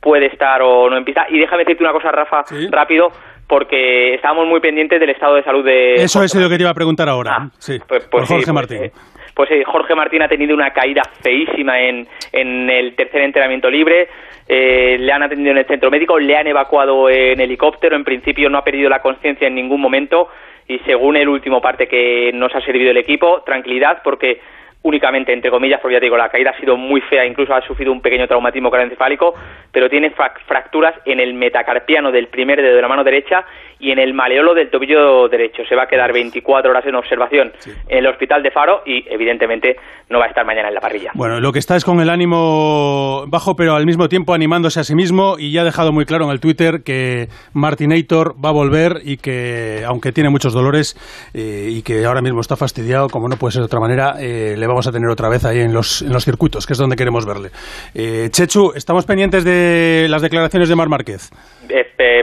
puede 0.00 0.26
estar 0.26 0.62
o 0.62 0.88
no 0.90 0.96
en 0.96 1.04
pista. 1.04 1.26
Y 1.28 1.38
déjame 1.38 1.64
decirte 1.64 1.84
una 1.84 1.92
cosa, 1.92 2.10
Rafa, 2.10 2.44
rápido, 2.70 3.10
porque 3.46 4.14
estábamos 4.14 4.46
muy 4.46 4.60
pendientes 4.60 4.98
del 4.98 5.10
estado 5.10 5.36
de 5.36 5.44
salud 5.44 5.64
de... 5.64 5.94
Eso 5.94 6.22
es 6.22 6.34
lo 6.34 6.48
que 6.48 6.56
te 6.56 6.62
iba 6.62 6.70
a 6.70 6.74
preguntar 6.74 7.08
ahora. 7.08 7.36
Ah, 7.38 7.48
sí, 7.58 7.78
pues, 7.86 8.06
pues 8.10 8.28
Jorge 8.28 8.44
pues, 8.44 8.54
Martín. 8.54 8.84
Eh, 8.84 8.92
pues 9.34 9.50
eh, 9.50 9.64
Jorge 9.64 9.94
Martín 9.94 10.22
ha 10.22 10.28
tenido 10.28 10.54
una 10.54 10.72
caída 10.72 11.02
feísima 11.22 11.80
en, 11.80 12.06
en 12.32 12.70
el 12.70 12.94
tercer 12.94 13.22
entrenamiento 13.22 13.70
libre, 13.70 14.08
eh, 14.48 14.96
le 14.98 15.12
han 15.12 15.22
atendido 15.22 15.52
en 15.52 15.58
el 15.58 15.66
centro 15.66 15.90
médico, 15.90 16.18
le 16.18 16.36
han 16.36 16.46
evacuado 16.46 17.08
en 17.08 17.40
helicóptero, 17.40 17.96
en 17.96 18.04
principio 18.04 18.50
no 18.50 18.58
ha 18.58 18.64
perdido 18.64 18.90
la 18.90 19.00
conciencia 19.00 19.46
en 19.46 19.54
ningún 19.54 19.80
momento 19.80 20.28
y 20.68 20.78
según 20.80 21.16
el 21.16 21.28
último 21.28 21.60
parte 21.60 21.86
que 21.88 22.30
nos 22.34 22.54
ha 22.54 22.60
servido 22.60 22.90
el 22.90 22.96
equipo, 22.96 23.42
tranquilidad 23.42 24.02
porque 24.02 24.40
únicamente 24.82 25.32
entre 25.32 25.50
comillas, 25.50 25.80
porque 25.80 25.94
ya 25.94 26.00
te 26.00 26.06
digo, 26.06 26.16
la 26.16 26.28
caída 26.28 26.50
ha 26.50 26.60
sido 26.60 26.76
muy 26.76 27.00
fea, 27.02 27.24
incluso 27.24 27.54
ha 27.54 27.62
sufrido 27.62 27.92
un 27.92 28.00
pequeño 28.00 28.26
traumatismo 28.26 28.70
craneoencefálico, 28.70 29.34
pero 29.70 29.88
tiene 29.88 30.10
fracturas 30.46 30.94
en 31.04 31.20
el 31.20 31.34
metacarpiano 31.34 32.10
del 32.10 32.28
primer 32.28 32.60
dedo 32.60 32.76
de 32.76 32.82
la 32.82 32.88
mano 32.88 33.04
derecha 33.04 33.44
y 33.78 33.90
en 33.90 33.98
el 33.98 34.14
maleolo 34.14 34.54
del 34.54 34.70
tobillo 34.70 35.28
derecho. 35.28 35.62
Se 35.68 35.74
va 35.74 35.84
a 35.84 35.86
quedar 35.86 36.12
24 36.12 36.70
horas 36.70 36.86
en 36.86 36.94
observación 36.94 37.52
en 37.88 37.98
el 37.98 38.06
hospital 38.06 38.42
de 38.42 38.50
Faro 38.50 38.82
y 38.86 39.04
evidentemente 39.08 39.76
no 40.08 40.18
va 40.18 40.26
a 40.26 40.28
estar 40.28 40.46
mañana 40.46 40.68
en 40.68 40.74
la 40.74 40.80
parrilla. 40.80 41.10
Bueno, 41.14 41.40
lo 41.40 41.52
que 41.52 41.58
está 41.58 41.76
es 41.76 41.84
con 41.84 42.00
el 42.00 42.08
ánimo 42.08 43.24
bajo, 43.26 43.56
pero 43.56 43.74
al 43.74 43.86
mismo 43.86 44.08
tiempo 44.08 44.34
animándose 44.34 44.80
a 44.80 44.84
sí 44.84 44.94
mismo 44.94 45.36
y 45.38 45.52
ya 45.52 45.62
ha 45.62 45.64
dejado 45.64 45.92
muy 45.92 46.04
claro 46.04 46.24
en 46.26 46.30
el 46.30 46.40
Twitter 46.40 46.82
que 46.84 47.26
Martinator 47.54 48.34
va 48.42 48.50
a 48.50 48.52
volver 48.52 48.98
y 49.04 49.16
que, 49.16 49.82
aunque 49.86 50.12
tiene 50.12 50.30
muchos 50.30 50.52
dolores 50.52 50.96
eh, 51.34 51.68
y 51.70 51.82
que 51.82 52.04
ahora 52.04 52.22
mismo 52.22 52.40
está 52.40 52.56
fastidiado, 52.56 53.08
como 53.08 53.28
no 53.28 53.36
puede 53.36 53.52
ser 53.52 53.62
de 53.62 53.66
otra 53.66 53.80
manera, 53.80 54.14
eh, 54.20 54.54
le 54.56 54.66
vamos 54.72 54.86
a 54.86 54.92
tener 54.92 55.08
otra 55.08 55.28
vez 55.28 55.44
ahí 55.44 55.60
en 55.60 55.72
los, 55.72 56.02
en 56.02 56.12
los 56.12 56.24
circuitos, 56.24 56.66
que 56.66 56.72
es 56.72 56.78
donde 56.78 56.96
queremos 56.96 57.26
verle. 57.26 57.50
Eh, 57.94 58.28
Chechu, 58.30 58.72
estamos 58.74 59.06
pendientes 59.06 59.44
de 59.44 60.06
las 60.08 60.22
declaraciones 60.22 60.68
de 60.68 60.76
Mar 60.76 60.88
Márquez. 60.88 61.30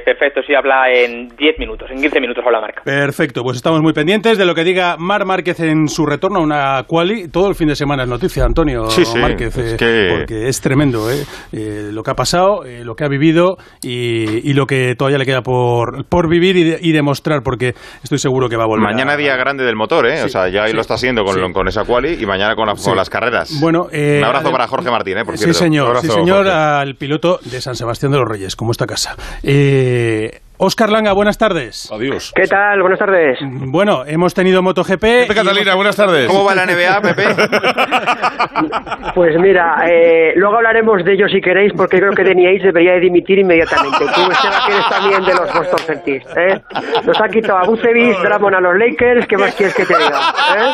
perfecto, 0.05 0.41
sí, 0.45 0.53
habla 0.53 0.91
en 0.91 1.29
10 1.29 1.59
minutos, 1.59 1.89
en 1.91 2.01
15 2.01 2.19
minutos 2.19 2.43
habla 2.45 2.59
marca. 2.61 2.81
Perfecto, 2.83 3.43
pues 3.43 3.57
estamos 3.57 3.81
muy 3.81 3.93
pendientes 3.93 4.37
de 4.37 4.45
lo 4.45 4.53
que 4.53 4.63
diga 4.63 4.97
Mar 4.97 5.25
Márquez 5.25 5.59
en 5.59 5.87
su 5.87 6.05
retorno 6.05 6.39
a 6.39 6.43
una 6.43 6.83
quali. 6.87 7.29
Todo 7.29 7.49
el 7.49 7.55
fin 7.55 7.67
de 7.67 7.75
semana 7.75 8.03
es 8.03 8.09
noticia, 8.09 8.43
Antonio 8.43 8.87
Márquez, 9.19 9.57
eh, 9.57 10.17
porque 10.17 10.47
es 10.47 10.61
tremendo 10.61 11.09
eh, 11.09 11.23
eh, 11.53 11.89
lo 11.91 12.03
que 12.03 12.11
ha 12.11 12.15
pasado, 12.15 12.63
lo 12.83 12.95
que 12.95 13.03
ha 13.03 13.07
vivido 13.07 13.57
y, 13.83 14.53
lo 14.53 14.65
que 14.65 14.95
todavía 14.97 15.19
le 15.19 15.25
queda 15.25 15.41
por, 15.41 16.05
por 16.09 16.29
vivir 16.29 16.79
y, 16.81 16.91
demostrar, 16.91 17.41
porque 17.43 17.73
estoy 18.03 18.17
seguro 18.17 18.49
que 18.49 18.57
va 18.57 18.63
a 18.63 18.67
volver. 18.67 18.83
Mañana 18.83 19.15
día 19.15 19.35
grande 19.35 19.63
del 19.63 19.75
motor, 19.75 20.07
¿eh? 20.07 20.23
o 20.23 20.29
sea, 20.29 20.49
ya 20.49 20.63
ahí 20.63 20.73
lo 20.73 20.81
está 20.81 20.95
haciendo 20.95 21.23
con, 21.23 21.53
con 21.53 21.67
esa 21.67 21.85
quali 21.85 22.17
y 22.19 22.25
mañana 22.25 22.38
con, 22.55 22.95
las 22.95 23.09
carreras. 23.09 23.59
Bueno, 23.59 23.87
un 23.91 24.23
abrazo 24.23 24.51
para 24.51 24.67
Jorge 24.67 24.89
Martín, 24.89 25.17
¿eh? 25.17 25.25
Por 25.25 25.37
sí, 25.37 25.53
señor, 25.53 26.01
sí, 26.01 26.09
señor, 26.09 26.47
al 26.47 26.95
piloto 26.95 27.39
de 27.43 27.61
San 27.61 27.75
Sebastián 27.75 28.11
de 28.11 28.19
los 28.19 28.27
Reyes, 28.27 28.55
como 28.55 28.71
esta 28.71 28.87
casa. 28.87 29.15
Eh, 29.43 30.41
Oscar 30.61 30.89
Langa, 30.89 31.13
buenas 31.13 31.37
tardes. 31.37 31.89
Adiós. 31.89 32.33
¿Qué 32.35 32.45
tal? 32.45 32.81
Buenas 32.81 32.99
tardes. 32.99 33.39
Bueno, 33.41 34.03
hemos 34.05 34.33
tenido 34.33 34.61
MotoGP. 34.61 34.99
Pepe 34.99 35.33
Catalina, 35.33 35.73
buenas 35.73 35.95
tardes. 35.95 36.27
¿Cómo 36.27 36.43
va 36.43 36.53
la 36.53 36.65
NBA, 36.65 37.01
Pepe? 37.01 37.23
pues 39.15 39.39
mira, 39.39 39.85
eh, 39.89 40.33
luego 40.35 40.57
hablaremos 40.57 41.05
de 41.05 41.13
ello 41.13 41.29
si 41.29 41.39
queréis, 41.39 41.71
porque 41.71 41.99
creo 41.99 42.11
que 42.11 42.25
Deniais 42.25 42.61
debería 42.61 42.91
de 42.91 42.99
dimitir 42.99 43.39
inmediatamente. 43.39 43.99
Tú, 43.99 44.29
Esteban, 44.29 44.59
que 44.67 44.73
eres 44.73 44.89
también 44.89 45.23
de 45.23 45.33
los 45.33 45.53
Boston 45.53 45.79
Celtics. 45.79 46.25
¿eh? 46.35 46.61
Nos 47.05 47.21
ha 47.21 47.29
quitado 47.29 47.59
a 47.59 47.63
Bucevis, 47.63 48.21
Dramon 48.21 48.53
a 48.53 48.59
los 48.59 48.75
Lakers. 48.77 49.27
¿Qué 49.27 49.37
más 49.37 49.55
quieres 49.55 49.73
que 49.73 49.85
te 49.85 49.97
diga? 49.97 50.19
¿eh? 50.57 50.71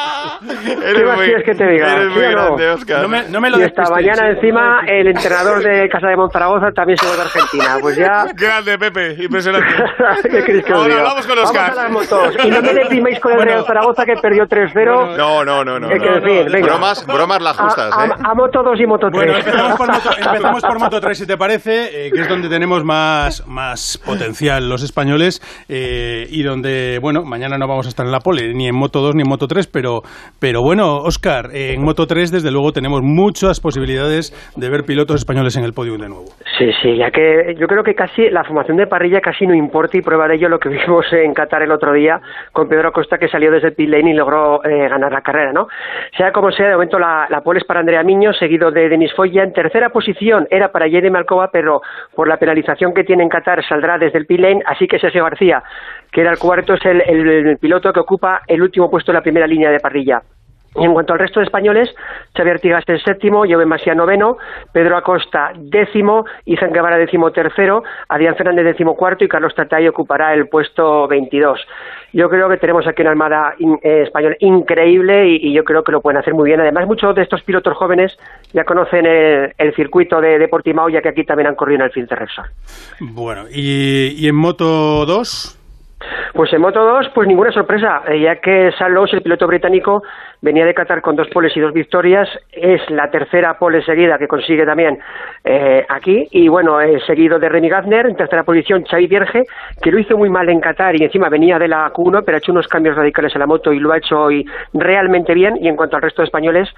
¿Qué 0.95 1.05
más 1.05 1.19
quieres 1.19 1.43
que 1.43 1.53
te 1.53 1.67
diga? 1.67 1.93
Eres 1.93 2.09
muy 2.11 2.23
grande, 2.23 2.69
Oscar. 2.71 3.01
No 3.03 3.07
me, 3.07 3.29
no 3.29 3.39
me 3.39 3.51
lo 3.51 3.59
y 3.59 3.61
esta 3.61 3.83
mañana 3.83 4.31
encima 4.31 4.81
el 4.87 5.09
entrenador 5.09 5.63
de 5.63 5.87
Casa 5.89 6.07
de 6.07 6.17
Monzaragoza 6.17 6.71
también 6.71 6.97
se 6.97 7.05
va 7.05 7.15
de 7.17 7.21
Argentina. 7.21 7.77
Pues 7.79 7.95
ya... 7.97 8.25
Grande, 8.33 8.79
Pepe, 8.79 9.15
impresionante. 9.19 9.74
¿Qué 10.23 10.43
queréis 10.43 10.65
que 10.65 10.73
os 10.73 10.85
diga? 10.85 11.03
Vamos 11.03 11.27
con 11.27 11.37
Oscar. 11.39 11.73
Vamos 11.75 11.77
a 11.77 11.83
las 11.83 11.91
motos. 11.91 12.45
Y 12.45 12.49
no 12.49 12.61
me 12.61 12.73
depriméis 12.81 13.19
con 13.19 13.33
el 13.33 13.41
Real 13.41 13.65
Zaragoza 13.65 14.05
que 14.05 14.15
perdió 14.21 14.45
3-0. 14.45 15.17
No, 15.17 15.43
no, 15.43 15.63
no. 15.63 15.79
no, 15.79 15.89
que, 15.89 15.97
no, 15.97 16.21
fin, 16.21 16.51
venga. 16.51 16.67
Bromas, 16.67 17.05
bromas 17.05 17.41
las 17.41 17.57
justas, 17.57 17.95
a, 17.95 18.05
¿eh? 18.05 18.09
A, 18.23 18.31
a, 18.31 18.33
Moto 18.33 18.63
2 18.63 18.79
y 18.79 18.85
Moto 18.85 19.07
3. 19.09 19.13
Bueno, 19.13 19.37
empezamos 19.37 19.77
por 19.77 19.87
Moto, 19.87 20.09
empezamos 20.17 20.63
por 20.63 20.79
Moto 20.79 21.01
3, 21.01 21.17
si 21.17 21.27
te 21.27 21.37
parece, 21.37 22.07
eh, 22.07 22.11
que 22.11 22.21
es 22.21 22.29
donde 22.29 22.49
tenemos 22.49 22.83
más, 22.83 23.45
más 23.47 24.01
potencial 24.05 24.69
los 24.69 24.83
españoles 24.83 25.41
eh, 25.69 26.27
y 26.29 26.43
donde, 26.43 26.99
bueno, 27.01 27.23
mañana 27.23 27.57
no 27.57 27.67
vamos 27.67 27.85
a 27.85 27.89
estar 27.89 28.05
en 28.05 28.11
la 28.11 28.19
pole, 28.19 28.53
ni 28.53 28.67
en 28.67 28.75
Moto 28.75 29.01
2 29.01 29.15
ni 29.15 29.21
en 29.21 29.29
Moto 29.29 29.47
3, 29.47 29.67
pero, 29.67 30.01
pero 30.39 30.61
bueno, 30.61 30.97
Oscar, 30.97 31.49
en 31.53 31.83
Moto 31.83 32.05
3 32.07 32.31
desde 32.31 32.51
luego 32.51 32.71
tenemos 32.71 33.01
muchas 33.03 33.59
posibilidades 33.59 34.33
de 34.55 34.69
ver 34.69 34.83
pilotos 34.83 35.17
españoles 35.17 35.55
en 35.57 35.63
el 35.63 35.73
podio 35.73 35.97
de 35.97 36.09
nuevo. 36.09 36.25
Sí, 36.57 36.71
sí, 36.81 36.97
ya 36.97 37.11
que 37.11 37.55
yo 37.59 37.67
creo 37.67 37.83
que 37.83 37.93
casi 37.93 38.29
la 38.29 38.43
formación 38.43 38.77
de 38.77 38.87
parrilla 38.87 39.19
casi 39.21 39.45
no 39.45 39.53
importa 39.53 39.64
y 39.93 40.01
prueba 40.01 40.27
de 40.27 40.35
ello 40.35 40.49
lo 40.49 40.59
que 40.59 40.69
vimos 40.85 41.05
en 41.13 41.33
Qatar 41.33 41.61
el 41.61 41.71
otro 41.71 41.93
día 41.93 42.19
con 42.51 42.67
Pedro 42.67 42.89
Acosta 42.89 43.17
que 43.17 43.27
salió 43.27 43.51
desde 43.51 43.69
el 43.69 43.73
pit 43.73 43.89
lane 43.89 44.11
y 44.11 44.13
logró 44.13 44.63
eh, 44.63 44.87
ganar 44.87 45.11
la 45.11 45.21
carrera, 45.21 45.51
¿no? 45.51 45.67
Sea 46.17 46.31
como 46.31 46.51
sea, 46.51 46.67
de 46.67 46.73
momento 46.73 46.99
la, 46.99 47.27
la 47.29 47.41
pole 47.41 47.59
es 47.59 47.65
para 47.65 47.79
Andrea 47.79 48.03
Miño, 48.03 48.33
seguido 48.33 48.71
de 48.71 48.89
Denis 48.89 49.13
Foya. 49.13 49.43
En 49.43 49.53
tercera 49.53 49.89
posición 49.89 50.47
era 50.49 50.71
para 50.71 50.87
Jede 50.87 51.09
Malcova, 51.09 51.49
pero 51.51 51.81
por 52.13 52.27
la 52.27 52.37
penalización 52.37 52.93
que 52.93 53.03
tiene 53.03 53.23
en 53.23 53.29
Qatar 53.29 53.63
saldrá 53.65 53.97
desde 53.97 54.17
el 54.17 54.25
pit 54.25 54.39
lane, 54.39 54.63
así 54.65 54.87
que 54.87 54.99
Sergio 54.99 55.23
García, 55.23 55.63
que 56.11 56.21
era 56.21 56.31
el 56.31 56.39
cuarto, 56.39 56.73
es 56.73 56.85
el, 56.85 57.01
el 57.01 57.57
piloto 57.57 57.91
que 57.91 57.99
ocupa 57.99 58.41
el 58.47 58.61
último 58.61 58.89
puesto 58.89 59.11
en 59.11 59.15
la 59.15 59.21
primera 59.21 59.47
línea 59.47 59.69
de 59.69 59.79
parrilla. 59.79 60.21
En 60.75 60.93
cuanto 60.93 61.13
al 61.13 61.19
resto 61.19 61.39
de 61.39 61.45
españoles, 61.45 61.89
Xavier 62.35 62.55
Artigas 62.55 62.83
el 62.87 63.01
séptimo, 63.01 63.45
Joven 63.47 63.67
Masía 63.67 63.95
noveno, 63.95 64.37
Pedro 64.73 64.97
Acosta 64.97 65.53
décimo, 65.55 66.25
Izan 66.45 66.73
Guevara 66.73 66.97
décimo 66.97 67.31
tercero, 67.31 67.83
Adrián 68.09 68.35
Fernández 68.35 68.65
décimo 68.65 68.95
cuarto 68.95 69.23
y 69.23 69.29
Carlos 69.29 69.55
Tatay 69.55 69.87
ocupará 69.87 70.33
el 70.33 70.47
puesto 70.49 71.07
22. 71.07 71.59
Yo 72.13 72.29
creo 72.29 72.49
que 72.49 72.57
tenemos 72.57 72.85
aquí 72.87 73.01
una 73.01 73.11
armada 73.11 73.55
eh, 73.59 74.03
español 74.03 74.37
increíble 74.39 75.27
y, 75.27 75.53
yo 75.53 75.63
creo 75.63 75.83
que 75.83 75.91
lo 75.91 76.01
pueden 76.01 76.19
hacer 76.19 76.33
muy 76.33 76.45
bien. 76.45 76.59
Además, 76.59 76.87
muchos 76.87 77.15
de 77.15 77.21
estos 77.21 77.41
pilotos 77.43 77.75
jóvenes 77.77 78.17
ya 78.53 78.63
conocen 78.63 79.05
el, 79.05 79.75
circuito 79.75 80.19
de, 80.21 80.39
de, 80.39 80.47
Portimao, 80.47 80.89
ya 80.89 81.01
que 81.01 81.09
aquí 81.09 81.23
también 81.23 81.47
han 81.47 81.55
corrido 81.55 81.79
en 81.79 81.85
el 81.85 81.91
fin 81.91 82.05
de 82.05 82.15
Repsol. 82.15 82.45
Bueno, 82.99 83.43
¿y, 83.51 84.15
y 84.17 84.27
en 84.27 84.35
Moto 84.35 85.05
2? 85.05 85.64
Pues 86.33 86.51
en 86.53 86.61
Moto 86.61 86.83
2, 86.83 87.09
pues 87.13 87.27
ninguna 87.27 87.51
sorpresa, 87.51 88.01
eh, 88.07 88.19
ya 88.19 88.35
que 88.37 88.71
Salos, 88.77 89.13
el 89.13 89.21
piloto 89.21 89.47
británico, 89.47 90.03
venía 90.41 90.65
de 90.65 90.73
Qatar 90.73 91.01
con 91.01 91.15
dos 91.15 91.27
poles 91.29 91.55
y 91.55 91.59
dos 91.59 91.73
victorias, 91.73 92.27
es 92.51 92.81
la 92.89 93.09
tercera 93.09 93.57
pole 93.57 93.83
seguida 93.83 94.17
que 94.17 94.27
consigue 94.27 94.65
también 94.65 94.99
eh, 95.43 95.85
aquí, 95.87 96.27
y 96.31 96.47
bueno, 96.47 96.81
eh, 96.81 96.99
seguido 97.07 97.39
de 97.39 97.49
Remy 97.49 97.69
Gardner, 97.69 98.05
en 98.07 98.15
tercera 98.15 98.43
posición 98.43 98.83
Xavi 98.83 99.07
Vierge, 99.07 99.43
que 99.81 99.91
lo 99.91 99.99
hizo 99.99 100.17
muy 100.17 100.29
mal 100.29 100.49
en 100.49 100.59
Qatar 100.59 100.95
y 100.99 101.03
encima 101.03 101.29
venía 101.29 101.57
de 101.57 101.67
la 101.67 101.91
Q1, 101.91 102.23
pero 102.25 102.35
ha 102.35 102.39
hecho 102.39 102.51
unos 102.51 102.67
cambios 102.67 102.95
radicales 102.95 103.33
en 103.33 103.39
la 103.39 103.47
moto 103.47 103.71
y 103.71 103.79
lo 103.79 103.91
ha 103.91 103.97
hecho 103.97 104.19
hoy 104.19 104.45
realmente 104.73 105.33
bien, 105.33 105.57
y 105.61 105.67
en 105.67 105.75
cuanto 105.75 105.95
al 105.95 106.01
resto 106.01 106.21
de 106.21 106.25
españoles, 106.25 106.69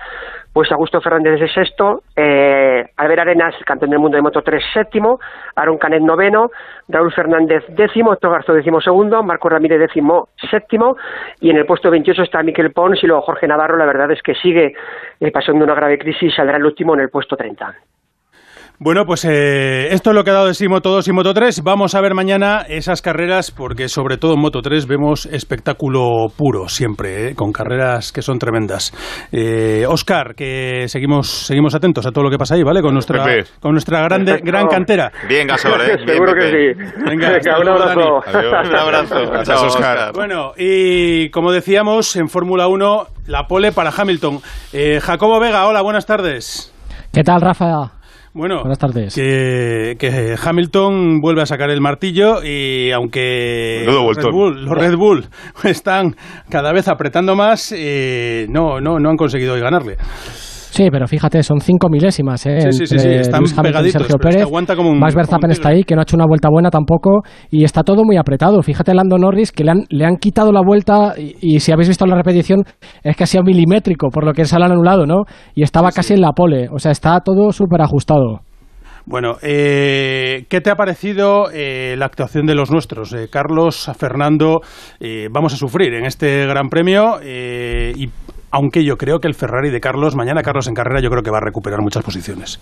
pues 0.57 0.71
Augusto 0.71 0.99
Fernández 1.01 1.39
es 1.39 1.53
sexto, 1.53 2.01
eh, 2.15 2.83
Albert 2.97 3.19
Arenas, 3.19 3.53
campeón 3.63 3.91
del 3.91 3.99
mundo 3.99 4.15
de 4.15 4.23
Moto 4.23 4.41
3, 4.41 4.63
séptimo, 4.73 5.19
Aaron 5.55 5.77
Canet 5.77 6.01
noveno, 6.01 6.49
Raúl 6.87 7.13
Fernández 7.13 7.63
décimo, 7.67 8.11
Héctor 8.11 8.31
Garzo 8.31 8.53
décimo 8.53 8.81
segundo, 8.81 9.21
Marco 9.21 9.49
Ramírez 9.49 9.79
décimo 9.79 10.29
séptimo, 10.49 10.97
y 11.41 11.51
en 11.51 11.57
el 11.57 11.67
puesto 11.67 11.91
28 11.91 12.23
está 12.23 12.41
Miquel 12.41 12.71
Pons 12.71 13.03
y 13.03 13.05
luego 13.05 13.21
Jorge 13.21 13.47
Navarro, 13.47 13.77
la 13.77 13.85
verdad 13.85 14.09
es 14.09 14.23
que 14.23 14.33
sigue 14.33 14.73
eh, 15.19 15.31
pasando 15.31 15.63
una 15.63 15.75
grave 15.75 15.99
crisis, 15.99 16.33
saldrá 16.33 16.57
el 16.57 16.65
último 16.65 16.95
en 16.95 17.01
el 17.01 17.11
puesto 17.11 17.37
30. 17.37 17.75
Bueno, 18.79 19.05
pues 19.05 19.25
eh, 19.25 19.87
esto 19.91 20.11
es 20.11 20.15
lo 20.15 20.23
que 20.23 20.29
ha 20.29 20.33
dado 20.33 20.45
de 20.45 20.53
sí 20.53 20.67
Moto 20.67 20.91
2 20.91 21.07
y 21.07 21.11
Moto 21.11 21.33
3. 21.33 21.63
Vamos 21.63 21.95
a 21.95 22.01
ver 22.01 22.13
mañana 22.13 22.63
esas 22.69 23.01
carreras, 23.01 23.49
porque 23.49 23.89
sobre 23.89 24.17
todo 24.17 24.35
en 24.35 24.39
Moto 24.39 24.61
3 24.61 24.85
vemos 24.85 25.25
espectáculo 25.25 26.27
puro 26.37 26.69
siempre, 26.69 27.29
¿eh? 27.29 27.35
con 27.35 27.51
carreras 27.51 28.11
que 28.11 28.21
son 28.21 28.37
tremendas. 28.37 28.93
Eh, 29.31 29.83
Oscar, 29.89 30.35
que 30.35 30.83
seguimos 30.89 31.27
seguimos 31.47 31.73
atentos 31.73 32.05
a 32.05 32.11
todo 32.11 32.25
lo 32.25 32.29
que 32.29 32.37
pasa 32.37 32.53
ahí, 32.53 32.61
¿vale? 32.61 32.83
Con 32.83 32.93
nuestra, 32.93 33.25
con 33.59 33.71
nuestra 33.71 34.03
grande, 34.03 34.41
gran 34.43 34.67
cantera. 34.67 35.11
Bien, 35.27 35.47
Gasol, 35.47 35.81
¿eh? 35.81 35.95
Bien, 35.97 36.09
Seguro 36.09 36.33
que 36.35 36.41
sí. 36.41 36.83
Venga, 37.03 37.31
Venga 37.31 37.59
un 37.59 37.69
abrazo. 37.69 38.19
Adiós, 38.27 38.69
un 38.69 38.75
abrazo. 38.75 39.43
Chao, 39.43 39.65
Oscar. 39.65 40.11
Bueno, 40.13 40.51
y 40.55 41.31
como 41.31 41.51
decíamos, 41.51 42.15
en 42.15 42.29
Fórmula 42.29 42.67
1, 42.67 43.07
la 43.25 43.47
pole 43.47 43.71
para 43.71 43.89
Hamilton. 43.89 44.39
Eh, 44.71 44.99
Jacobo 45.01 45.39
Vega, 45.39 45.65
hola, 45.65 45.81
buenas 45.81 46.05
tardes. 46.05 46.71
¿Qué 47.11 47.23
tal, 47.23 47.41
Rafa? 47.41 47.96
Bueno, 48.33 48.59
Buenas 48.59 48.79
tardes. 48.79 49.15
Que, 49.15 49.95
que, 49.99 50.35
Hamilton 50.41 51.21
vuelve 51.21 51.41
a 51.41 51.45
sacar 51.45 51.69
el 51.69 51.81
martillo 51.81 52.43
y 52.43 52.91
aunque 52.91 53.83
los 53.85 54.15
Red, 54.15 54.31
Bull, 54.31 54.65
los 54.65 54.77
Red 54.77 54.95
Bull 54.95 55.25
están 55.63 56.15
cada 56.49 56.71
vez 56.71 56.87
apretando 56.87 57.35
más, 57.35 57.73
eh, 57.75 58.45
no, 58.49 58.79
no, 58.79 58.99
no 58.99 59.09
han 59.09 59.17
conseguido 59.17 59.53
hoy 59.53 59.61
ganarle. 59.61 59.97
Sí, 60.77 60.89
pero 60.91 61.07
fíjate, 61.07 61.41
son 61.41 61.59
cinco 61.59 61.89
milésimas, 61.89 62.45
¿eh? 62.45 62.71
Sí, 62.71 62.71
sí, 62.71 62.85
sí, 62.85 62.99
sí, 62.99 63.07
están 63.09 63.43
pegaditos, 63.63 63.93
Sergio 63.93 64.15
pero 64.19 64.29
es 64.29 64.35
que 64.35 64.37
Pérez. 64.37 64.41
aguanta 64.43 64.75
como 64.75 64.91
un- 64.91 64.99
Max 64.99 65.15
Verstappen 65.15 65.41
como 65.41 65.51
un 65.51 65.51
está 65.53 65.69
ahí, 65.69 65.83
que 65.83 65.95
no 65.95 66.01
ha 66.01 66.03
hecho 66.03 66.15
una 66.15 66.25
vuelta 66.27 66.49
buena 66.51 66.69
tampoco, 66.69 67.23
y 67.49 67.63
está 67.63 67.81
todo 67.81 68.03
muy 68.03 68.17
apretado. 68.17 68.61
Fíjate 68.61 68.93
Lando 68.93 69.17
Norris, 69.17 69.51
que 69.51 69.63
le 69.63 69.71
han, 69.71 69.83
le 69.89 70.05
han 70.05 70.17
quitado 70.17 70.51
la 70.51 70.61
vuelta, 70.61 71.15
y, 71.17 71.35
y 71.55 71.59
si 71.61 71.71
habéis 71.71 71.87
visto 71.87 72.05
la 72.05 72.15
repetición, 72.15 72.63
es 73.03 73.15
que 73.17 73.23
ha 73.23 73.27
sido 73.27 73.43
milimétrico, 73.43 74.09
por 74.09 74.23
lo 74.23 74.33
que 74.33 74.45
se 74.45 74.57
le 74.59 74.65
han 74.65 74.71
anulado, 74.71 75.05
¿no? 75.07 75.23
Y 75.55 75.63
estaba 75.63 75.91
casi 75.91 76.13
en 76.13 76.21
la 76.21 76.31
pole, 76.33 76.69
o 76.71 76.77
sea, 76.77 76.91
está 76.91 77.19
todo 77.21 77.51
súper 77.51 77.81
ajustado. 77.81 78.41
Bueno, 79.09 79.37
eh, 79.41 80.43
¿qué 80.49 80.59
te 80.59 80.69
ha 80.69 80.75
parecido 80.75 81.45
eh, 81.53 81.95
la 81.97 82.05
actuación 82.07 82.45
de 82.45 82.55
los 82.55 82.71
nuestros? 82.71 83.13
Eh, 83.13 83.29
Carlos, 83.31 83.89
Fernando, 83.97 84.59
eh, 84.99 85.29
vamos 85.31 85.53
a 85.53 85.55
sufrir 85.55 85.93
en 85.93 86.05
este 86.05 86.45
Gran 86.45 86.67
Premio 86.67 87.15
y 87.23 88.09
aunque 88.51 88.83
yo 88.83 88.97
creo 88.97 89.19
que 89.19 89.27
el 89.27 89.33
Ferrari 89.33 89.69
de 89.69 89.79
Carlos, 89.79 90.15
mañana 90.15 90.41
Carlos 90.41 90.67
en 90.67 90.73
carrera, 90.73 91.01
yo 91.01 91.09
creo 91.09 91.23
que 91.23 91.31
va 91.31 91.37
a 91.37 91.45
recuperar 91.45 91.81
muchas 91.81 92.03
posiciones. 92.03 92.59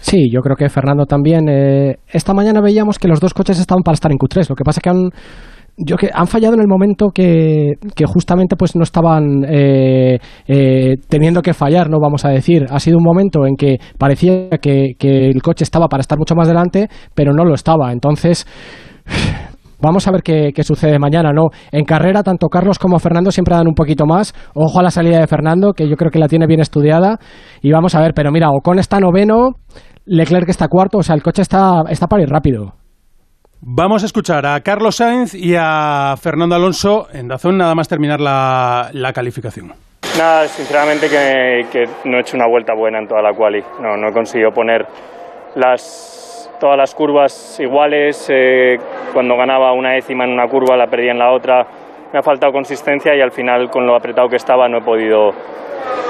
Sí, 0.00 0.30
yo 0.32 0.40
creo 0.40 0.56
que 0.56 0.68
Fernando 0.68 1.04
también. 1.04 1.48
eh, 1.48 1.96
esta 2.06 2.32
mañana 2.32 2.60
veíamos 2.60 2.98
que 2.98 3.08
los 3.08 3.20
dos 3.20 3.34
coches 3.34 3.58
estaban 3.58 3.82
para 3.82 3.94
estar 3.94 4.12
en 4.12 4.18
Q3. 4.18 4.50
Lo 4.50 4.54
que 4.54 4.62
pasa 4.62 4.78
es 4.78 4.82
que 4.82 4.90
han, 4.90 5.10
yo 5.76 5.96
que 5.96 6.10
han 6.12 6.26
fallado 6.26 6.54
en 6.54 6.60
el 6.60 6.68
momento 6.68 7.10
que, 7.12 7.74
justamente 8.06 8.56
pues 8.56 8.76
no 8.76 8.82
estaban 8.82 9.44
eh, 9.48 10.18
eh, 10.46 10.94
teniendo 11.08 11.42
que 11.42 11.52
fallar, 11.52 11.90
no 11.90 11.98
vamos 12.00 12.24
a 12.24 12.30
decir. 12.30 12.66
Ha 12.70 12.78
sido 12.78 12.98
un 12.98 13.04
momento 13.04 13.46
en 13.46 13.56
que 13.56 13.78
parecía 13.98 14.48
que, 14.60 14.94
el 15.00 15.42
coche 15.42 15.64
estaba 15.64 15.88
para 15.88 16.00
estar 16.00 16.18
mucho 16.18 16.34
más 16.34 16.48
delante, 16.48 16.88
pero 17.14 17.32
no 17.32 17.44
lo 17.44 17.54
estaba. 17.54 17.92
Entonces, 17.92 18.46
vamos 19.80 20.06
a 20.08 20.10
ver 20.10 20.22
qué, 20.22 20.62
sucede 20.62 20.98
mañana, 20.98 21.32
¿no? 21.32 21.48
En 21.72 21.84
carrera, 21.84 22.22
tanto 22.22 22.48
Carlos 22.48 22.78
como 22.78 22.98
Fernando 22.98 23.30
siempre 23.30 23.54
dan 23.54 23.68
un 23.68 23.74
poquito 23.74 24.06
más. 24.06 24.34
Ojo 24.54 24.80
a 24.80 24.82
la 24.82 24.90
salida 24.90 25.18
de 25.20 25.26
Fernando, 25.26 25.72
que 25.72 25.88
yo 25.88 25.96
creo 25.96 26.10
que 26.10 26.18
la 26.18 26.28
tiene 26.28 26.46
bien 26.46 26.60
estudiada. 26.60 27.18
Y 27.62 27.72
vamos 27.72 27.94
a 27.94 28.00
ver, 28.00 28.12
pero 28.14 28.30
mira, 28.30 28.48
Ocon 28.50 28.78
está 28.78 28.98
noveno, 29.00 29.50
Leclerc 30.04 30.48
está 30.48 30.68
cuarto, 30.68 30.98
o 30.98 31.02
sea, 31.02 31.14
el 31.14 31.22
coche 31.22 31.42
está, 31.42 31.82
está 31.88 32.06
para 32.06 32.22
ir 32.22 32.28
rápido. 32.28 32.74
Vamos 33.60 34.02
a 34.02 34.06
escuchar 34.06 34.46
a 34.46 34.60
Carlos 34.60 34.96
Sainz 34.96 35.34
y 35.34 35.54
a 35.58 36.14
Fernando 36.20 36.54
Alonso 36.54 37.08
en 37.12 37.26
Dazón, 37.26 37.56
nada 37.56 37.74
más 37.74 37.88
terminar 37.88 38.20
la, 38.20 39.12
calificación. 39.14 39.72
Nada, 40.16 40.46
sinceramente 40.46 41.08
que, 41.08 41.84
no 42.04 42.16
he 42.16 42.20
hecho 42.20 42.36
una 42.36 42.46
vuelta 42.46 42.74
buena 42.74 42.98
en 42.98 43.08
toda 43.08 43.22
la 43.22 43.32
quali. 43.32 43.62
No, 43.80 43.96
no 43.96 44.08
he 44.08 44.12
conseguido 44.12 44.50
poner 44.52 44.86
las, 45.56 46.15
todas 46.58 46.76
las 46.76 46.94
curvas 46.94 47.58
iguales. 47.60 48.28
Eh, 48.32 48.78
cuando 49.12 49.36
ganaba 49.36 49.72
una 49.72 49.92
décima 49.92 50.24
en 50.24 50.30
una 50.30 50.48
curva 50.48 50.76
la 50.76 50.86
perdía 50.86 51.12
en 51.12 51.18
la 51.18 51.32
otra. 51.32 51.66
Me 52.12 52.18
ha 52.18 52.22
faltado 52.22 52.52
consistencia 52.52 53.14
y 53.14 53.20
al 53.20 53.32
final 53.32 53.70
con 53.70 53.86
lo 53.86 53.94
apretado 53.94 54.28
que 54.28 54.36
estaba 54.36 54.68
no 54.68 54.78
he 54.78 54.82
podido, 54.82 55.32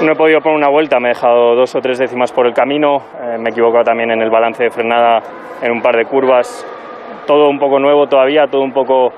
no 0.01 0.11
he 0.11 0.15
podido 0.15 0.41
poner 0.41 0.57
una 0.57 0.69
vuelta. 0.69 0.99
Me 0.99 1.09
he 1.09 1.13
dejado 1.13 1.55
dos 1.55 1.75
o 1.75 1.79
tres 1.81 1.97
décimas 1.97 2.31
por 2.31 2.45
el 2.45 2.53
camino. 2.53 2.97
Eh, 3.21 3.37
me 3.37 3.49
he 3.49 3.51
equivocado 3.51 3.83
también 3.83 4.11
en 4.11 4.21
el 4.21 4.29
balance 4.29 4.63
de 4.63 4.69
frenada 4.69 5.21
en 5.61 5.71
un 5.71 5.81
par 5.81 5.95
de 5.95 6.05
curvas 6.05 6.65
todo 7.27 7.49
un 7.49 7.59
poco 7.59 7.77
nuevo 7.77 8.07
todavía, 8.07 8.47
todo 8.47 8.61
un 8.61 8.71
poco 8.71 9.11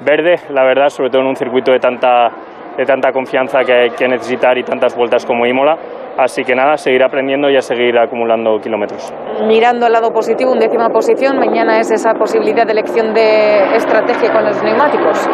verde, 0.00 0.36
la 0.50 0.64
verdad, 0.64 0.90
sobre 0.90 1.08
todo 1.08 1.22
en 1.22 1.28
un 1.28 1.36
circuito 1.36 1.72
de 1.72 1.78
tanta, 1.78 2.30
de 2.76 2.84
tanta 2.84 3.12
confianza 3.12 3.60
que 3.64 3.72
hay 3.72 3.90
que 3.90 4.06
necesitar 4.08 4.58
y 4.58 4.64
tantas 4.64 4.94
vueltas 4.94 5.24
como 5.24 5.46
Imola. 5.46 5.78
Así 6.18 6.44
que 6.44 6.54
nada, 6.54 6.76
seguir 6.76 7.02
aprendiendo 7.02 7.48
y 7.50 7.56
a 7.56 7.62
seguir 7.62 7.98
acumulando 7.98 8.58
kilómetros. 8.60 9.12
Mirando 9.46 9.86
al 9.86 9.92
lado 9.92 10.10
positivo, 10.12 10.52
un 10.52 10.58
décima 10.58 10.88
posición, 10.90 11.38
mañana 11.38 11.80
es 11.80 11.90
esa 11.90 12.12
posibilidad 12.14 12.66
de 12.66 12.72
elección 12.72 13.14
de 13.14 13.76
estrategia 13.76 14.32
con 14.32 14.44
los 14.44 14.62
neumáticos. 14.62 15.28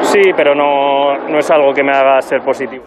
Sí, 0.00 0.20
pero 0.36 0.54
no, 0.54 1.16
no 1.28 1.38
es 1.38 1.50
algo 1.50 1.72
que 1.72 1.82
me 1.82 1.92
haga 1.92 2.20
ser 2.20 2.40
positivo. 2.40 2.84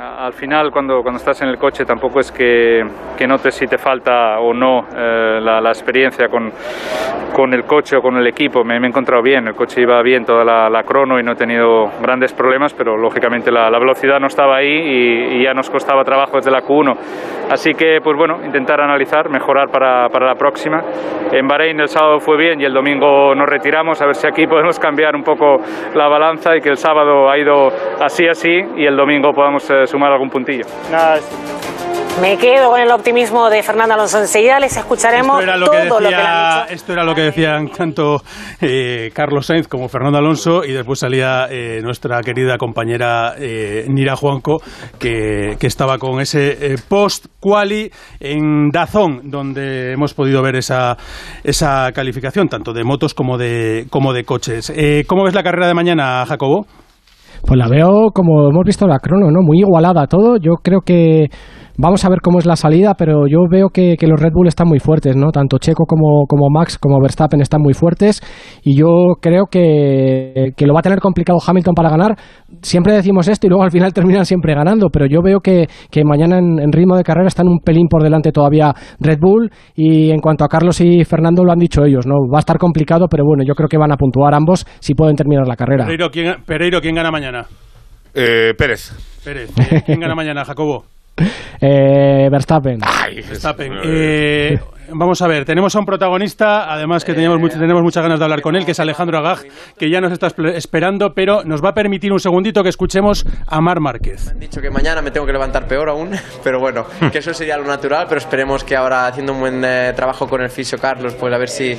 Al 0.00 0.32
final, 0.32 0.70
cuando, 0.70 1.02
cuando 1.02 1.18
estás 1.18 1.42
en 1.42 1.48
el 1.50 1.58
coche, 1.58 1.84
tampoco 1.84 2.20
es 2.20 2.32
que, 2.32 2.82
que 3.18 3.26
notes 3.26 3.54
si 3.54 3.66
te 3.66 3.76
falta 3.76 4.40
o 4.40 4.54
no 4.54 4.86
eh, 4.96 5.38
la, 5.42 5.60
la, 5.60 5.68
experiencia 5.68 6.26
con, 6.28 6.50
con, 7.34 7.52
el 7.52 7.64
coche 7.64 7.98
o 7.98 8.00
con 8.00 8.16
el 8.16 8.26
equipo. 8.26 8.64
Me, 8.64 8.76
he 8.76 8.86
encontrado 8.86 9.22
bien, 9.22 9.46
el 9.48 9.54
coche 9.54 9.82
iba 9.82 10.00
bien 10.00 10.24
toda 10.24 10.42
la, 10.42 10.70
la 10.70 10.84
crono 10.84 11.20
y 11.20 11.22
no 11.22 11.32
he 11.32 11.36
tenido 11.36 11.90
grandes 12.00 12.32
problemas, 12.32 12.72
pero 12.72 12.96
lógicamente 12.96 13.50
la, 13.50 13.68
la 13.68 13.78
velocidad 13.78 14.18
no 14.18 14.28
estaba 14.28 14.56
ahí 14.56 14.72
y, 14.72 15.36
y, 15.36 15.44
ya 15.44 15.52
nos 15.52 15.68
costaba 15.68 16.02
trabajo 16.02 16.36
desde 16.38 16.50
la 16.50 16.62
Q1. 16.62 16.96
Así 17.50 17.74
que, 17.74 18.00
pues 18.02 18.16
bueno, 18.16 18.38
intentar 18.42 18.80
analizar, 18.80 19.28
mejorar 19.28 19.68
para, 19.68 20.08
para 20.08 20.28
la 20.28 20.34
próxima. 20.34 20.82
En 21.30 21.46
Bahrein 21.46 21.78
el 21.78 21.88
sábado 21.88 22.20
fue 22.20 22.38
bien 22.38 22.58
y 22.58 22.64
el 22.64 22.72
domingo 22.72 23.34
nos 23.34 23.46
retiramos, 23.46 24.00
a 24.00 24.06
ver 24.06 24.14
si 24.14 24.26
aquí 24.26 24.46
podemos 24.48 24.78
cambiar 24.78 25.14
un 25.14 25.24
poco 25.24 25.58
la 25.94 26.08
balanza 26.08 26.56
y 26.56 26.62
que 26.62 26.70
el 26.70 26.78
sábado 26.78 27.28
ha 27.28 27.36
ido 27.36 27.68
así, 28.00 28.26
así 28.26 28.64
y 28.76 28.86
el 28.86 28.96
domingo 28.96 29.32
podamos 29.34 29.68
eh, 29.70 29.89
sumar 29.90 30.12
algún 30.12 30.30
puntillo. 30.30 30.64
me 32.22 32.36
quedo 32.36 32.70
con 32.70 32.80
el 32.80 32.90
optimismo 32.90 33.50
de 33.50 33.62
Fernando 33.62 33.94
Alonso. 33.94 34.18
Enseguida 34.18 34.60
les 34.60 34.76
escucharemos 34.76 35.42
esto 35.42 35.70
todo 35.88 36.00
lo 36.00 36.08
que, 36.08 36.74
Esto 36.74 36.92
era 36.92 37.04
lo 37.04 37.14
que 37.14 37.22
decían 37.22 37.68
tanto 37.68 38.22
eh, 38.60 39.10
Carlos 39.12 39.46
Sainz 39.46 39.66
como 39.66 39.88
Fernando 39.88 40.18
Alonso 40.18 40.64
y 40.64 40.72
después 40.72 41.00
salía 41.00 41.46
eh, 41.50 41.80
nuestra 41.82 42.20
querida 42.20 42.56
compañera 42.56 43.34
eh, 43.36 43.86
Nira 43.88 44.14
Juanco 44.14 44.58
que, 44.98 45.56
que, 45.58 45.66
estaba 45.66 45.98
con 45.98 46.20
ese 46.20 46.76
post-quali 46.88 47.90
en 48.20 48.70
Dazón 48.70 49.22
donde 49.24 49.92
hemos 49.92 50.14
podido 50.14 50.42
ver 50.42 50.56
esa, 50.56 50.96
esa 51.42 51.90
calificación 51.92 52.48
tanto 52.48 52.72
de 52.72 52.84
motos 52.84 53.14
como 53.14 53.38
de, 53.38 53.86
como 53.90 54.12
de 54.12 54.24
coches. 54.24 54.72
¿Cómo 55.06 55.24
ves 55.24 55.34
la 55.34 55.42
carrera 55.42 55.66
de 55.66 55.74
mañana, 55.74 56.24
Jacobo? 56.26 56.66
Pues 57.46 57.58
la 57.58 57.68
veo 57.68 58.10
como 58.12 58.48
hemos 58.48 58.64
visto 58.64 58.86
la 58.86 58.98
crono, 58.98 59.30
¿no? 59.30 59.42
Muy 59.42 59.60
igualada 59.60 60.06
todo. 60.06 60.36
Yo 60.36 60.54
creo 60.62 60.80
que 60.80 61.28
Vamos 61.82 62.04
a 62.04 62.10
ver 62.10 62.20
cómo 62.20 62.38
es 62.38 62.44
la 62.44 62.56
salida, 62.56 62.92
pero 62.92 63.26
yo 63.26 63.46
veo 63.50 63.70
que, 63.70 63.96
los 64.02 64.20
Red 64.20 64.32
Bull 64.34 64.48
están 64.48 64.68
muy 64.68 64.80
fuertes, 64.80 65.16
¿no? 65.16 65.30
Tanto 65.30 65.56
Checo 65.56 65.86
como, 65.86 66.26
como 66.28 66.50
Max 66.50 66.76
como 66.76 67.00
Verstappen 67.00 67.40
están 67.40 67.62
muy 67.62 67.72
fuertes 67.72 68.20
y 68.62 68.76
yo 68.76 69.14
creo 69.18 69.46
que, 69.46 70.52
lo 70.58 70.74
va 70.74 70.80
a 70.80 70.82
tener 70.82 71.00
complicado 71.00 71.38
Hamilton 71.44 71.74
para 71.74 71.88
ganar. 71.88 72.16
Siempre 72.60 72.92
decimos 72.92 73.28
esto 73.28 73.46
y 73.46 73.48
luego 73.48 73.64
al 73.64 73.70
final 73.70 73.94
terminan 73.94 74.26
siempre 74.26 74.54
ganando, 74.54 74.88
pero 74.92 75.06
yo 75.06 75.22
veo 75.22 75.40
que, 75.40 75.68
mañana 76.04 76.36
en, 76.36 76.70
ritmo 76.70 76.98
de 76.98 77.02
carrera 77.02 77.28
están 77.28 77.48
un 77.48 77.60
pelín 77.60 77.88
por 77.88 78.02
delante 78.02 78.30
todavía 78.30 78.74
Red 78.98 79.18
Bull 79.18 79.50
y 79.74 80.10
en 80.10 80.20
cuanto 80.20 80.44
a 80.44 80.48
Carlos 80.48 80.82
y 80.82 81.02
Fernando 81.04 81.44
lo 81.44 81.52
han 81.52 81.58
dicho 81.58 81.82
ellos, 81.82 82.06
¿no? 82.06 82.16
Va 82.30 82.38
a 82.38 82.40
estar 82.40 82.58
complicado, 82.58 83.06
pero 83.10 83.24
bueno, 83.24 83.42
yo 83.42 83.54
creo 83.54 83.70
que 83.70 83.78
van 83.78 83.92
a 83.92 83.96
puntuar 83.96 84.34
ambos 84.34 84.66
si 84.80 84.92
pueden 84.92 85.16
terminar 85.16 85.48
la 85.48 85.56
carrera. 85.56 85.86
Pereiro, 85.86 86.80
¿quién, 86.82 86.94
gana 86.94 87.10
mañana? 87.10 87.46
Eh, 88.12 88.52
Pérez. 88.58 88.92
Pérez. 89.24 89.50
¿Quién 89.86 90.00
gana 90.00 90.14
mañana, 90.14 90.44
Jacobo? 90.44 90.84
Eh, 91.62 92.28
Verstappen. 92.30 92.78
Verstappen. 93.28 93.72
Eh, 93.84 94.58
vamos 94.92 95.20
a 95.20 95.28
ver, 95.28 95.44
tenemos 95.44 95.74
a 95.76 95.78
un 95.78 95.84
protagonista, 95.84 96.72
además 96.72 97.04
que 97.04 97.12
teníamos, 97.12 97.52
tenemos 97.52 97.82
muchas 97.82 98.02
ganas 98.02 98.18
de 98.18 98.24
hablar 98.24 98.40
con 98.40 98.56
él, 98.56 98.64
que 98.64 98.72
es 98.72 98.80
Alejandro 98.80 99.18
Agag, 99.18 99.40
que 99.78 99.90
ya 99.90 100.00
nos 100.00 100.10
está 100.10 100.28
esperando, 100.54 101.12
pero 101.14 101.44
nos 101.44 101.62
va 101.62 101.70
a 101.70 101.74
permitir 101.74 102.12
un 102.12 102.18
segundito 102.18 102.62
que 102.62 102.70
escuchemos 102.70 103.26
a 103.46 103.60
Mar 103.60 103.80
Márquez. 103.80 104.26
Me 104.26 104.30
han 104.32 104.40
dicho 104.40 104.60
que 104.62 104.70
mañana 104.70 105.02
me 105.02 105.10
tengo 105.10 105.26
que 105.26 105.32
levantar 105.32 105.66
peor 105.66 105.90
aún, 105.90 106.10
pero 106.44 106.60
bueno, 106.60 106.86
que 107.12 107.18
eso 107.18 107.34
sería 107.34 107.56
lo 107.56 107.64
natural, 107.64 108.06
pero 108.08 108.18
esperemos 108.18 108.64
que 108.64 108.74
ahora 108.74 109.06
haciendo 109.06 109.34
un 109.34 109.40
buen 109.40 109.62
eh, 109.62 109.92
trabajo 109.94 110.26
con 110.26 110.40
el 110.40 110.48
fisio 110.48 110.78
Carlos, 110.78 111.14
pues 111.14 111.34
a 111.34 111.38
ver 111.38 111.48
si, 111.48 111.74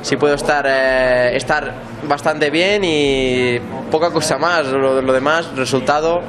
si 0.00 0.16
puedo 0.16 0.34
estar, 0.34 0.66
estar 0.66 1.74
bastante 2.08 2.50
bien 2.50 2.82
y 2.82 3.58
poca 3.90 4.10
cosa 4.10 4.38
más, 4.38 4.66
lo, 4.68 5.02
lo 5.02 5.12
demás, 5.12 5.54
resultado 5.54 6.22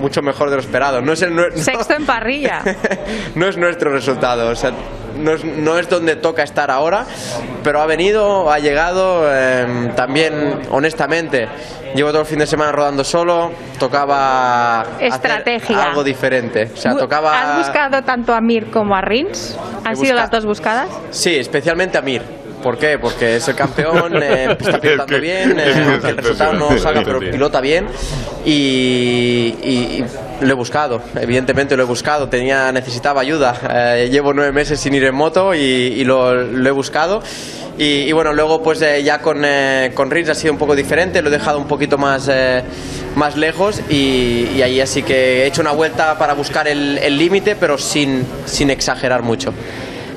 mucho 0.00 0.22
mejor 0.22 0.50
de 0.50 0.56
lo 0.56 0.62
esperado. 0.62 1.00
No 1.00 1.12
es 1.12 1.22
el, 1.22 1.34
Sexto 1.56 1.94
en 1.94 2.06
parrilla. 2.06 2.62
no 3.34 3.46
es 3.46 3.56
nuestro 3.56 3.92
resultado, 3.92 4.50
o 4.50 4.56
sea, 4.56 4.72
no 5.16 5.32
es, 5.32 5.44
no 5.44 5.78
es, 5.78 5.88
donde 5.88 6.16
toca 6.16 6.42
estar 6.42 6.70
ahora, 6.70 7.04
pero 7.62 7.80
ha 7.80 7.86
venido, 7.86 8.50
ha 8.50 8.58
llegado, 8.58 9.32
em, 9.32 9.94
también 9.94 10.60
honestamente. 10.70 11.48
Llevo 11.94 12.10
todo 12.10 12.20
el 12.20 12.26
fin 12.26 12.38
de 12.38 12.46
semana 12.46 12.70
rodando 12.70 13.02
solo, 13.02 13.50
tocaba 13.78 14.86
Estrategia. 15.00 15.86
algo 15.86 16.04
diferente. 16.04 16.70
O 16.72 16.76
sea, 16.76 16.96
tocaba... 16.96 17.58
¿Has 17.58 17.66
buscado 17.66 18.02
tanto 18.02 18.32
a 18.32 18.40
Mir 18.40 18.70
como 18.70 18.94
a 18.94 19.00
Rins? 19.00 19.58
¿Han 19.84 19.96
sido 19.96 20.14
las 20.14 20.30
dos 20.30 20.46
buscadas? 20.46 20.88
Sí, 21.10 21.36
especialmente 21.36 21.98
a 21.98 22.02
Mir 22.02 22.39
¿Por 22.62 22.78
qué? 22.78 22.98
Porque 22.98 23.36
es 23.36 23.48
el 23.48 23.54
campeón, 23.54 24.22
eh, 24.22 24.56
está 24.60 24.80
pilotando 24.80 25.20
bien, 25.20 25.58
eh, 25.58 25.98
el 26.04 26.16
resultado 26.16 26.52
no 26.54 26.78
salga, 26.78 27.02
pero 27.02 27.18
pilota 27.18 27.60
bien. 27.60 27.86
Y, 28.44 30.04
lo 30.40 30.48
he 30.48 30.54
buscado, 30.54 31.02
evidentemente 31.20 31.76
lo 31.76 31.82
he 31.82 31.86
buscado. 31.86 32.28
Tenía, 32.28 32.72
necesitaba 32.72 33.20
ayuda. 33.20 33.54
Eh, 33.70 34.08
llevo 34.10 34.32
nueve 34.32 34.52
meses 34.52 34.80
sin 34.80 34.94
ir 34.94 35.04
en 35.04 35.14
moto 35.14 35.54
y, 35.54 36.02
lo, 36.04 36.40
he 36.40 36.70
buscado. 36.70 37.22
Y, 37.76 38.10
bueno, 38.12 38.32
luego 38.32 38.62
pues 38.62 38.80
ya 38.80 39.20
con, 39.20 39.44
con 39.94 40.10
Rins 40.10 40.28
ha 40.30 40.34
sido 40.34 40.52
un 40.52 40.58
poco 40.58 40.74
diferente, 40.74 41.22
lo 41.22 41.28
he 41.28 41.32
dejado 41.32 41.58
un 41.58 41.66
poquito 41.66 41.98
más, 41.98 42.30
más 43.16 43.36
lejos 43.36 43.80
y, 43.88 44.60
ahí 44.62 44.80
así 44.80 45.02
que 45.02 45.42
he 45.42 45.46
hecho 45.46 45.62
una 45.62 45.72
vuelta 45.72 46.18
para 46.18 46.34
buscar 46.34 46.68
el 46.68 47.16
límite, 47.16 47.56
pero 47.56 47.78
sin, 47.78 48.26
sin 48.46 48.70
exagerar 48.70 49.22
mulo 49.22 49.52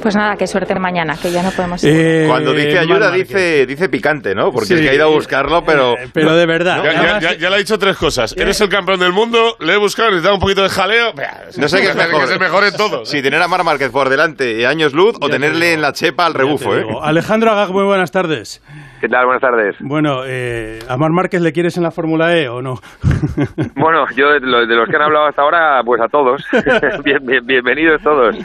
pues 0.04 0.18
nada, 0.18 0.36
qué 0.36 0.46
suerte 0.46 0.78
mañana, 0.78 1.16
que 1.16 1.32
ya 1.32 1.42
no 1.42 1.50
podemos 1.52 1.82
ir. 1.86 2.28
Cuando 2.28 2.52
dice 2.52 2.78
ayuda, 2.78 3.10
dice, 3.10 3.66
dice 3.66 3.88
picante, 3.88 4.36
¿no? 4.36 4.52
Porque 4.52 4.74
es 4.74 4.82
que 4.82 4.90
ha 4.90 4.94
ido 4.94 5.06
a 5.06 5.10
buscarlo, 5.10 5.64
pero... 5.66 5.94
Eh, 5.94 6.10
pero 6.14 6.36
de 6.36 6.46
verdad. 6.46 6.84
Ya, 6.84 7.50
le 7.50 7.56
ha 7.56 7.58
dicho 7.58 7.80
tres 7.80 7.96
cosas. 7.96 8.36
Eres 8.38 8.60
el 8.60 8.68
campeón 8.68 9.00
del 9.00 9.14
mundo, 9.14 9.56
le 9.62 9.76
he 9.76 9.78
buscado, 9.78 10.10
necesitaba 10.10 10.36
un 10.36 10.42
poquito 10.42 10.62
de 10.62 10.70
jaleo. 10.70 11.14
No 11.58 11.70
sé 11.70 11.80
qué 11.80 11.88
es 11.88 11.96
mejor. 11.96 12.22
Que 12.22 12.28
se 12.28 12.38
mejore 12.38 12.72
todo. 12.74 13.06
Si 13.06 13.22
tener 13.22 13.42
a 13.42 13.48
Mar 13.48 13.64
Márquez 13.64 13.92
por 13.92 14.10
delante 14.10 14.68
años 14.68 14.94
luz 14.94 15.16
o 15.22 15.30
tenerle 15.30 15.72
en 15.74 15.82
la 15.82 15.94
chepa 15.94 16.26
al 16.26 16.34
rebufo, 16.34 16.76
¿eh? 16.76 16.86
Alejandro 17.02 17.52
Agag, 17.52 17.72
muy 17.72 17.86
buenas 17.86 18.12
tardes. 18.12 18.62
¿Qué 19.00 19.10
tal? 19.10 19.26
Buenas 19.26 19.42
tardes. 19.42 19.76
Bueno, 19.82 20.22
eh, 20.26 20.80
¿a 20.88 20.98
Mar 20.98 21.12
Márquez 21.12 21.42
le 21.42 21.52
quieres 21.52 21.76
en 21.78 21.84
la 21.84 21.92
Fórmula 21.92 22.38
E 22.38 22.48
o 22.48 22.62
no? 22.62 22.76
bueno, 23.76 24.06
yo 24.16 24.30
de 24.30 24.40
los, 24.40 24.90
que 24.90 24.96
han 24.96 25.02
hablado 25.02 25.28
hasta 25.28 25.42
ahora, 25.42 25.82
pues 25.86 26.02
a 26.02 26.08
todos. 26.08 26.46
bien, 27.04 27.20
bienvenidos 27.46 28.02
todos. 28.02 28.36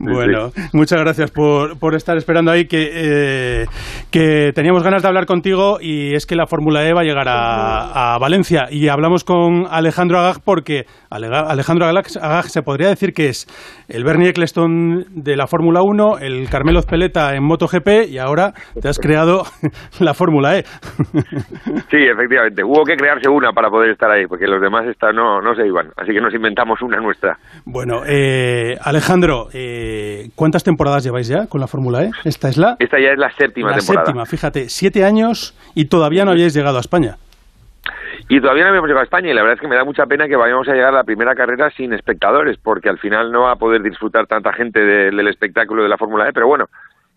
Bueno, 0.00 0.50
muchas 0.72 1.00
gracias 1.00 1.07
gracias 1.08 1.30
por, 1.30 1.78
por 1.78 1.94
estar 1.94 2.18
esperando 2.18 2.50
ahí, 2.50 2.66
que, 2.66 2.90
eh, 2.92 3.66
que 4.10 4.52
teníamos 4.54 4.82
ganas 4.82 5.00
de 5.00 5.08
hablar 5.08 5.24
contigo 5.24 5.78
y 5.80 6.14
es 6.14 6.26
que 6.26 6.36
la 6.36 6.46
Fórmula 6.46 6.86
E 6.86 6.92
va 6.92 7.00
a 7.00 7.04
llegar 7.04 7.26
a, 7.28 8.18
Valencia. 8.20 8.66
Y 8.70 8.88
hablamos 8.88 9.24
con 9.24 9.66
Alejandro 9.70 10.18
Agag 10.18 10.42
porque 10.44 10.84
Alejandro 11.08 11.86
Agag 11.86 12.44
se 12.44 12.62
podría 12.62 12.88
decir 12.88 13.14
que 13.14 13.28
es 13.28 13.46
el 13.88 14.04
Bernie 14.04 14.28
Eccleston 14.28 15.06
de 15.10 15.36
la 15.36 15.46
Fórmula 15.46 15.80
1, 15.82 16.18
el 16.18 16.50
Carmelo 16.50 16.82
Peleta 16.82 17.34
en 17.34 17.42
MotoGP 17.42 18.10
y 18.10 18.18
ahora 18.18 18.52
te 18.80 18.88
has 18.88 18.98
creado 18.98 19.44
la 20.00 20.12
Fórmula 20.12 20.58
E. 20.58 20.64
Sí, 21.90 21.96
efectivamente. 21.96 22.62
Hubo 22.62 22.84
que 22.84 22.96
crearse 22.96 23.28
una 23.30 23.52
para 23.52 23.70
poder 23.70 23.90
estar 23.90 24.10
ahí, 24.10 24.26
porque 24.26 24.46
los 24.46 24.60
demás 24.60 24.84
no, 25.14 25.40
no 25.40 25.54
se 25.54 25.66
iban. 25.66 25.88
Así 25.96 26.12
que 26.12 26.20
nos 26.20 26.34
inventamos 26.34 26.82
una 26.82 26.98
nuestra. 26.98 27.38
Bueno, 27.64 28.02
eh, 28.06 28.76
Alejandro, 28.82 29.48
eh, 29.54 30.28
¿cuántas 30.34 30.64
temporadas 30.64 30.97
lleváis 31.04 31.28
ya 31.28 31.46
con 31.46 31.60
la 31.60 31.66
Fórmula 31.66 32.04
E? 32.04 32.10
Esta 32.24 32.48
es 32.48 32.56
la... 32.56 32.76
Esta 32.78 32.98
ya 32.98 33.10
es 33.10 33.18
la 33.18 33.30
séptima 33.32 33.74
temporada. 33.74 34.00
La 34.00 34.06
séptima, 34.06 34.26
fíjate, 34.26 34.68
siete 34.68 35.04
años 35.04 35.54
y 35.74 35.86
todavía 35.86 36.24
no 36.24 36.30
habíais 36.32 36.54
llegado 36.54 36.78
a 36.78 36.80
España. 36.80 37.16
Y 38.28 38.40
todavía 38.40 38.64
no 38.64 38.70
habíamos 38.70 38.88
llegado 38.88 39.00
a 39.00 39.04
España 39.04 39.30
y 39.30 39.34
la 39.34 39.42
verdad 39.42 39.54
es 39.54 39.60
que 39.60 39.68
me 39.68 39.76
da 39.76 39.84
mucha 39.84 40.06
pena 40.06 40.28
que 40.28 40.36
vayamos 40.36 40.68
a 40.68 40.74
llegar 40.74 40.90
a 40.92 40.98
la 40.98 41.04
primera 41.04 41.34
carrera 41.34 41.70
sin 41.70 41.92
espectadores, 41.92 42.58
porque 42.58 42.88
al 42.88 42.98
final 42.98 43.32
no 43.32 43.42
va 43.42 43.52
a 43.52 43.56
poder 43.56 43.82
disfrutar 43.82 44.26
tanta 44.26 44.52
gente 44.52 44.80
del 44.80 45.28
espectáculo 45.28 45.82
de 45.82 45.88
la 45.88 45.96
Fórmula 45.96 46.28
E, 46.28 46.32
pero 46.32 46.46
bueno, 46.46 46.66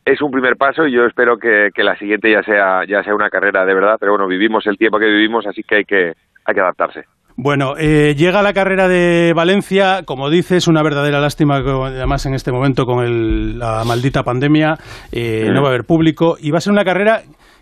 es 0.06 0.22
un 0.22 0.32
primer 0.32 0.56
paso 0.56 0.88
y 0.88 0.94
yo 0.94 1.06
espero 1.06 1.38
que, 1.38 1.72
la 1.76 1.98
siguiente 1.98 2.32
ya 2.32 2.44
sea, 2.44 2.86
ya 2.86 3.04
sea 3.04 3.14
una 3.14 3.30
carrera 3.30 3.66
de 3.66 3.74
verdad, 3.74 3.98
pero 4.00 4.14
bueno, 4.14 4.28
vivimos 4.28 4.66
el 4.68 4.78
tiempo 4.78 5.00
que 5.00 5.06
vivimos, 5.06 5.46
así 5.46 5.64
que 5.64 5.76
hay 5.76 5.86
que, 5.86 6.14
hay 6.46 6.54
que 6.54 6.62
adaptarse. 6.62 7.06
Bueno, 7.38 7.74
eh, 7.78 8.14
llega 8.16 8.42
la 8.42 8.54
carrera 8.54 8.88
de 8.88 9.34
Valencia, 9.36 10.02
como 10.06 10.30
dices, 10.30 10.68
una 10.68 10.84
verdadera 10.84 11.20
lástima, 11.20 11.58
además 11.58 12.26
en 12.26 12.34
este 12.34 12.52
momento 12.52 12.86
con 12.86 13.58
la 13.58 13.84
maldita 13.86 14.24
pandemia, 14.24 14.76
eh, 15.12 15.50
no 15.52 15.62
va 15.62 15.70
a 15.70 15.72
haber 15.72 15.86
público. 15.86 16.36
Y 16.40 16.52
va 16.52 16.58
a 16.58 16.62
ser 16.62 16.74
una 16.74 16.84
carrera 16.84 17.22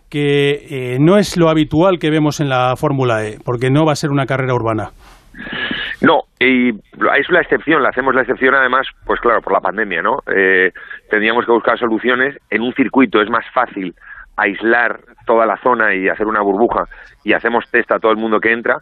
que 0.09 0.93
eh, 0.95 0.97
no 0.99 1.17
es 1.17 1.37
lo 1.37 1.49
habitual 1.49 1.99
que 1.99 2.09
vemos 2.09 2.39
en 2.39 2.49
la 2.49 2.75
Fórmula 2.75 3.25
E, 3.25 3.37
porque 3.45 3.69
no 3.69 3.85
va 3.85 3.93
a 3.93 3.95
ser 3.95 4.09
una 4.09 4.25
carrera 4.25 4.55
urbana. 4.55 4.89
No, 6.01 6.21
y 6.39 6.69
es 6.69 7.29
la 7.29 7.41
excepción, 7.41 7.83
la 7.83 7.89
hacemos 7.89 8.15
la 8.15 8.21
excepción 8.21 8.55
además, 8.55 8.87
pues 9.05 9.19
claro, 9.19 9.41
por 9.41 9.53
la 9.53 9.59
pandemia, 9.59 10.01
¿no? 10.01 10.19
Eh, 10.33 10.71
tendríamos 11.09 11.45
que 11.45 11.51
buscar 11.51 11.77
soluciones. 11.77 12.37
En 12.49 12.61
un 12.61 12.73
circuito, 12.73 13.21
es 13.21 13.29
más 13.29 13.45
fácil 13.53 13.93
aislar 14.37 15.01
toda 15.25 15.45
la 15.45 15.57
zona 15.57 15.93
y 15.93 16.07
hacer 16.07 16.25
una 16.25 16.41
burbuja 16.41 16.85
y 17.25 17.33
hacemos 17.33 17.69
test 17.69 17.91
a 17.91 17.99
todo 17.99 18.11
el 18.11 18.17
mundo 18.17 18.39
que 18.39 18.53
entra 18.53 18.77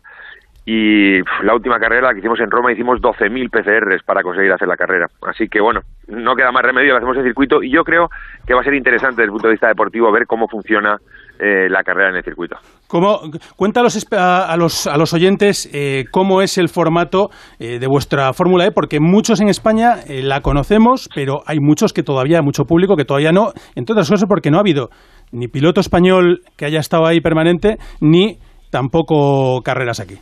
y 0.69 1.21
la 1.43 1.53
última 1.53 1.79
carrera 1.79 2.11
que 2.11 2.19
hicimos 2.19 2.41
en 2.41 2.51
Roma 2.51 2.73
hicimos 2.73 2.99
12.000 2.99 3.49
PCRs 3.49 4.03
para 4.03 4.21
conseguir 4.21 4.51
hacer 4.51 4.67
la 4.67 4.75
carrera. 4.75 5.07
Así 5.21 5.47
que 5.47 5.61
bueno, 5.61 5.79
no 6.09 6.35
queda 6.35 6.51
más 6.51 6.61
remedio, 6.61 6.93
hacemos 6.93 7.15
en 7.15 7.23
circuito 7.23 7.63
y 7.63 7.71
yo 7.71 7.83
creo 7.85 8.09
que 8.45 8.53
va 8.53 8.59
a 8.59 8.63
ser 8.65 8.73
interesante 8.73 9.21
desde 9.21 9.27
el 9.27 9.31
punto 9.31 9.47
de 9.47 9.53
vista 9.53 9.69
deportivo 9.69 10.11
ver 10.11 10.25
cómo 10.27 10.49
funciona 10.49 10.97
eh, 11.39 11.69
la 11.69 11.83
carrera 11.83 12.09
en 12.09 12.17
el 12.17 12.23
circuito. 12.25 12.57
¿Cómo, 12.89 13.21
cuenta 13.55 13.79
a 13.79 13.83
los, 13.83 14.05
a 14.11 14.57
los, 14.57 14.87
a 14.87 14.97
los 14.97 15.13
oyentes 15.13 15.69
eh, 15.73 16.03
cómo 16.11 16.41
es 16.41 16.57
el 16.57 16.67
formato 16.67 17.29
eh, 17.59 17.79
de 17.79 17.87
vuestra 17.87 18.33
Fórmula 18.33 18.65
E, 18.65 18.71
porque 18.71 18.99
muchos 18.99 19.39
en 19.39 19.47
España 19.47 19.99
la 20.09 20.41
conocemos, 20.41 21.07
pero 21.15 21.43
hay 21.45 21.61
muchos 21.61 21.93
que 21.93 22.03
todavía, 22.03 22.41
mucho 22.41 22.65
público 22.65 22.97
que 22.97 23.05
todavía 23.05 23.31
no, 23.31 23.53
entre 23.75 23.93
otras 23.93 24.09
cosas 24.09 24.27
porque 24.27 24.51
no 24.51 24.57
ha 24.57 24.61
habido 24.61 24.89
ni 25.31 25.47
piloto 25.47 25.79
español 25.79 26.41
que 26.57 26.65
haya 26.65 26.81
estado 26.81 27.05
ahí 27.05 27.21
permanente, 27.21 27.77
ni 28.01 28.39
tampoco 28.69 29.61
carreras 29.63 30.01
aquí. 30.01 30.17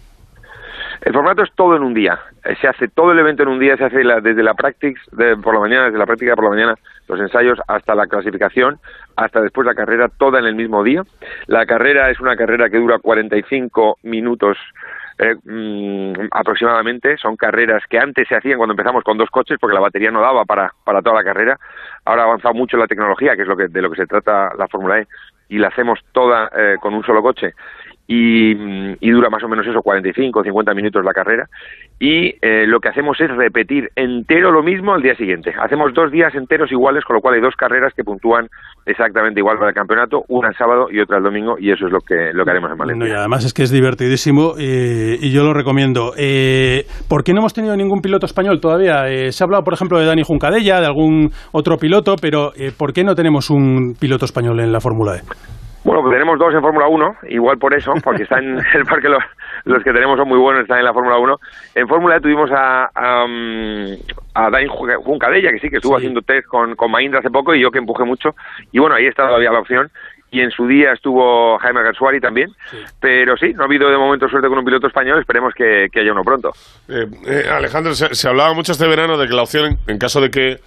El 1.01 1.13
formato 1.13 1.43
es 1.43 1.51
todo 1.53 1.75
en 1.75 1.83
un 1.83 1.93
día. 1.93 2.19
Eh, 2.43 2.55
se 2.59 2.67
hace 2.67 2.87
todo 2.87 3.11
el 3.11 3.19
evento 3.19 3.43
en 3.43 3.49
un 3.49 3.59
día, 3.59 3.77
se 3.77 3.85
hace 3.85 3.97
desde 4.21 4.43
la 4.43 4.53
practice 4.53 4.99
de, 5.11 5.37
por 5.37 5.53
la 5.53 5.59
mañana, 5.59 5.85
desde 5.85 5.97
la 5.97 6.05
práctica 6.05 6.35
por 6.35 6.45
la 6.45 6.49
mañana, 6.51 6.75
los 7.07 7.19
ensayos 7.19 7.59
hasta 7.67 7.95
la 7.95 8.07
clasificación, 8.07 8.79
hasta 9.15 9.41
después 9.41 9.65
la 9.65 9.75
carrera, 9.75 10.09
toda 10.09 10.39
en 10.39 10.45
el 10.45 10.55
mismo 10.55 10.83
día. 10.83 11.03
La 11.47 11.65
carrera 11.65 12.09
es 12.09 12.19
una 12.19 12.35
carrera 12.35 12.69
que 12.69 12.77
dura 12.77 12.99
45 12.99 13.97
minutos 14.03 14.57
eh, 15.17 15.35
mm, 15.43 16.27
aproximadamente. 16.31 17.17
Son 17.17 17.35
carreras 17.35 17.83
que 17.89 17.99
antes 17.99 18.27
se 18.27 18.35
hacían 18.35 18.57
cuando 18.57 18.73
empezamos 18.73 19.03
con 19.03 19.17
dos 19.17 19.29
coches 19.29 19.57
porque 19.59 19.75
la 19.75 19.79
batería 19.79 20.11
no 20.11 20.21
daba 20.21 20.45
para, 20.45 20.73
para 20.83 21.01
toda 21.01 21.15
la 21.15 21.23
carrera. 21.23 21.57
Ahora 22.05 22.23
ha 22.23 22.25
avanzado 22.25 22.53
mucho 22.53 22.77
la 22.77 22.87
tecnología, 22.87 23.35
que 23.35 23.43
es 23.43 23.47
lo 23.47 23.55
que, 23.55 23.67
de 23.67 23.81
lo 23.81 23.89
que 23.89 23.97
se 23.97 24.07
trata 24.07 24.53
la 24.57 24.67
Fórmula 24.67 24.99
E, 24.99 25.07
y 25.49 25.57
la 25.57 25.67
hacemos 25.67 25.99
toda 26.11 26.49
eh, 26.55 26.75
con 26.81 26.93
un 26.93 27.03
solo 27.03 27.21
coche 27.21 27.53
y, 28.07 29.09
dura 29.11 29.29
más 29.29 29.43
o 29.43 29.47
menos 29.47 29.65
eso, 29.65 29.81
45 29.81 30.39
o 30.39 30.43
50 30.43 30.73
minutos 30.73 31.03
la 31.03 31.13
carrera. 31.13 31.45
Y 31.99 32.35
eh, 32.41 32.67
lo 32.67 32.79
que 32.79 32.89
hacemos 32.89 33.19
es 33.19 33.29
repetir 33.35 33.89
entero 33.95 34.51
lo 34.51 34.61
mismo 34.61 34.93
al 34.93 35.01
día 35.01 35.15
siguiente. 35.15 35.53
Hacemos 35.59 35.93
dos 35.93 36.11
días 36.11 36.35
enteros 36.35 36.71
iguales, 36.71 37.03
con 37.05 37.15
lo 37.15 37.21
cual 37.21 37.35
hay 37.35 37.41
dos 37.41 37.55
carreras 37.55 37.93
que 37.95 38.03
puntúan 38.03 38.47
exactamente 38.85 39.39
igual 39.39 39.57
para 39.57 39.69
el 39.69 39.75
campeonato, 39.75 40.23
una 40.27 40.49
el 40.49 40.55
sábado 40.55 40.87
y 40.91 40.99
otra 40.99 41.17
el 41.17 41.23
domingo, 41.23 41.55
y 41.59 41.71
eso 41.71 41.87
es 41.87 41.91
lo 41.91 41.99
que, 41.99 42.31
lo 42.33 42.45
que 42.45 42.51
haremos 42.51 42.71
en 42.71 42.77
Valencia. 42.77 43.07
y 43.07 43.11
además 43.11 43.45
es 43.45 43.53
que 43.53 43.63
es 43.63 43.71
divertidísimo 43.71 44.53
eh, 44.59 45.17
y 45.19 45.31
yo 45.31 45.43
lo 45.43 45.53
recomiendo. 45.53 46.13
Eh, 46.17 46.85
¿Por 47.09 47.23
qué 47.23 47.33
no 47.33 47.39
hemos 47.39 47.53
tenido 47.53 47.75
ningún 47.75 48.01
piloto 48.01 48.25
español 48.25 48.59
todavía? 48.61 49.07
Eh, 49.07 49.31
se 49.31 49.43
ha 49.43 49.45
hablado, 49.45 49.63
por 49.63 49.73
ejemplo, 49.73 49.99
de 49.99 50.05
Dani 50.05 50.23
Juncadella, 50.23 50.79
de 50.79 50.85
algún 50.85 51.31
otro 51.51 51.77
piloto, 51.77 52.15
pero 52.21 52.51
¿por 52.77 52.93
qué 52.93 53.03
no 53.03 53.15
tenemos 53.15 53.49
un 53.49 53.95
piloto 53.99 54.25
español 54.25 54.59
en 54.59 54.71
la 54.71 54.79
Fórmula 54.79 55.17
E? 55.17 55.21
Bueno, 55.85 56.01
pues 56.01 56.13
tenemos 56.13 56.39
dos 56.39 56.51
en 56.51 56.61
Fórmula 56.61 56.87
1, 56.87 57.17
igual 57.29 57.59
por 57.59 57.71
eso, 57.75 57.93
porque 58.03 58.23
están, 58.23 58.57
porque 58.89 59.07
los, 59.07 59.23
los 59.65 59.83
que 59.83 59.93
tenemos 59.93 60.17
son 60.17 60.27
muy 60.27 60.39
buenos, 60.39 60.63
están 60.63 60.79
en 60.79 60.85
la 60.85 60.93
Fórmula 60.93 61.19
1. 61.19 61.39
En 61.75 61.87
Fórmula 61.87 62.15
E 62.15 62.21
tuvimos 62.21 62.49
a, 62.51 62.89
a, 62.95 63.25
a 64.33 64.49
Dain 64.49 64.67
Juncadella, 64.67 65.51
que 65.51 65.59
sí, 65.59 65.69
que 65.69 65.75
estuvo 65.75 65.95
haciendo 65.95 66.23
test 66.23 66.47
con, 66.47 66.75
con 66.75 66.89
Mahindra 66.89 67.19
hace 67.19 67.29
poco 67.29 67.53
y 67.53 67.61
yo 67.61 67.69
que 67.69 67.77
empujé 67.77 68.03
mucho. 68.03 68.35
Y 68.71 68.79
bueno, 68.79 68.95
ahí 68.95 69.05
está 69.05 69.27
todavía 69.27 69.51
la 69.51 69.59
opción. 69.59 69.91
Y 70.31 70.41
en 70.41 70.49
su 70.49 70.65
día 70.65 70.91
estuvo 70.91 71.59
Jaime 71.59 71.83
Garzuari 71.83 72.19
también. 72.19 72.49
Pero 72.99 73.37
sí, 73.37 73.53
no 73.53 73.61
ha 73.61 73.65
habido 73.65 73.87
de 73.87 73.97
momento 73.97 74.27
suerte 74.27 74.49
con 74.49 74.57
un 74.57 74.65
piloto 74.65 74.87
español. 74.87 75.19
Esperemos 75.19 75.53
que, 75.53 75.87
haya 75.93 76.11
uno 76.11 76.23
pronto. 76.23 76.51
Eh, 76.89 77.05
eh, 77.27 77.43
Alejandro, 77.47 77.93
se, 77.93 78.27
hablaba 78.27 78.55
mucho 78.55 78.71
este 78.71 78.87
verano 78.87 79.19
de 79.19 79.27
que 79.27 79.33
la 79.35 79.43
opción, 79.43 79.77
en 79.85 79.99
caso 79.99 80.19
de 80.19 80.31
que 80.31 80.57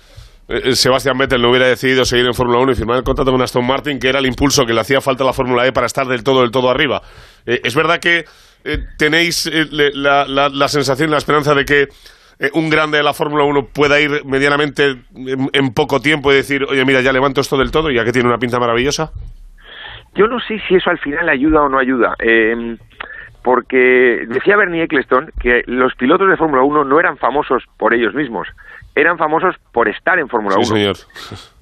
Sebastián 0.72 1.18
Vettel 1.18 1.42
no 1.42 1.50
hubiera 1.50 1.66
decidido 1.66 2.06
seguir 2.06 2.24
en 2.24 2.32
Fórmula 2.32 2.61
1 2.61 2.72
y 2.72 2.74
firmar 2.74 2.96
el 2.96 3.04
contrato 3.04 3.30
con 3.30 3.42
Aston 3.42 3.66
Martin, 3.66 3.98
que 3.98 4.08
era 4.08 4.18
el 4.18 4.26
impulso 4.26 4.64
que 4.64 4.72
le 4.72 4.80
hacía 4.80 5.02
falta 5.02 5.22
a 5.22 5.26
la 5.26 5.34
Fórmula 5.34 5.66
E 5.66 5.72
para 5.72 5.87
estar 5.87 6.06
del 6.06 6.24
todo, 6.24 6.40
del 6.40 6.50
todo 6.50 6.70
arriba. 6.70 7.02
Eh, 7.44 7.61
¿Es 7.64 7.74
verdad 7.74 7.98
que 8.00 8.24
eh, 8.64 8.78
tenéis 8.96 9.50
la, 9.70 10.26
la, 10.26 10.68
sensación, 10.68 11.11
la 11.11 11.18
esperanza 11.18 11.54
de 11.54 11.66
que 11.66 11.88
un 12.54 12.70
grande 12.70 12.96
de 12.96 13.04
la 13.04 13.12
Fórmula 13.12 13.44
1 13.44 13.68
pueda 13.74 14.00
ir 14.00 14.24
medianamente 14.24 14.96
en, 15.14 15.74
poco 15.74 16.00
tiempo 16.00 16.32
y 16.32 16.37
decir, 16.37 16.64
oye, 16.64 16.84
mira, 16.84 17.02
ya 17.02 17.12
levanto 17.12 17.42
esto 17.42 17.58
del 17.58 17.70
todo, 17.70 17.90
ya 17.90 18.04
que 18.04 18.12
tiene 18.12 18.28
una 18.28 18.38
pinta 18.38 18.58
maravillosa? 18.58 19.11
Yo 20.14 20.26
no 20.28 20.40
sé 20.40 20.58
si 20.66 20.76
eso 20.76 20.88
al 20.88 20.98
final 20.98 21.28
ayuda 21.28 21.62
o 21.62 21.68
no 21.68 21.78
ayuda. 21.78 22.14
porque 23.42 24.24
decía 24.28 24.56
Bernie 24.56 24.84
Eccleston 24.84 25.30
que 25.40 25.62
los 25.66 25.94
pilotos 25.94 26.28
de 26.28 26.37
Fórmula 26.37 26.62
1 26.62 26.84
no 26.84 26.98
eran 26.98 27.18
famosos 27.18 27.64
por 27.76 27.92
ellos 27.92 28.14
mismos, 28.14 28.48
eran 29.00 29.18
famosos 29.18 29.54
por 29.72 29.88
estar 29.88 30.18
en 30.18 30.28
Fórmula 30.28 30.56
1. 30.56 30.64
señor. 30.64 30.96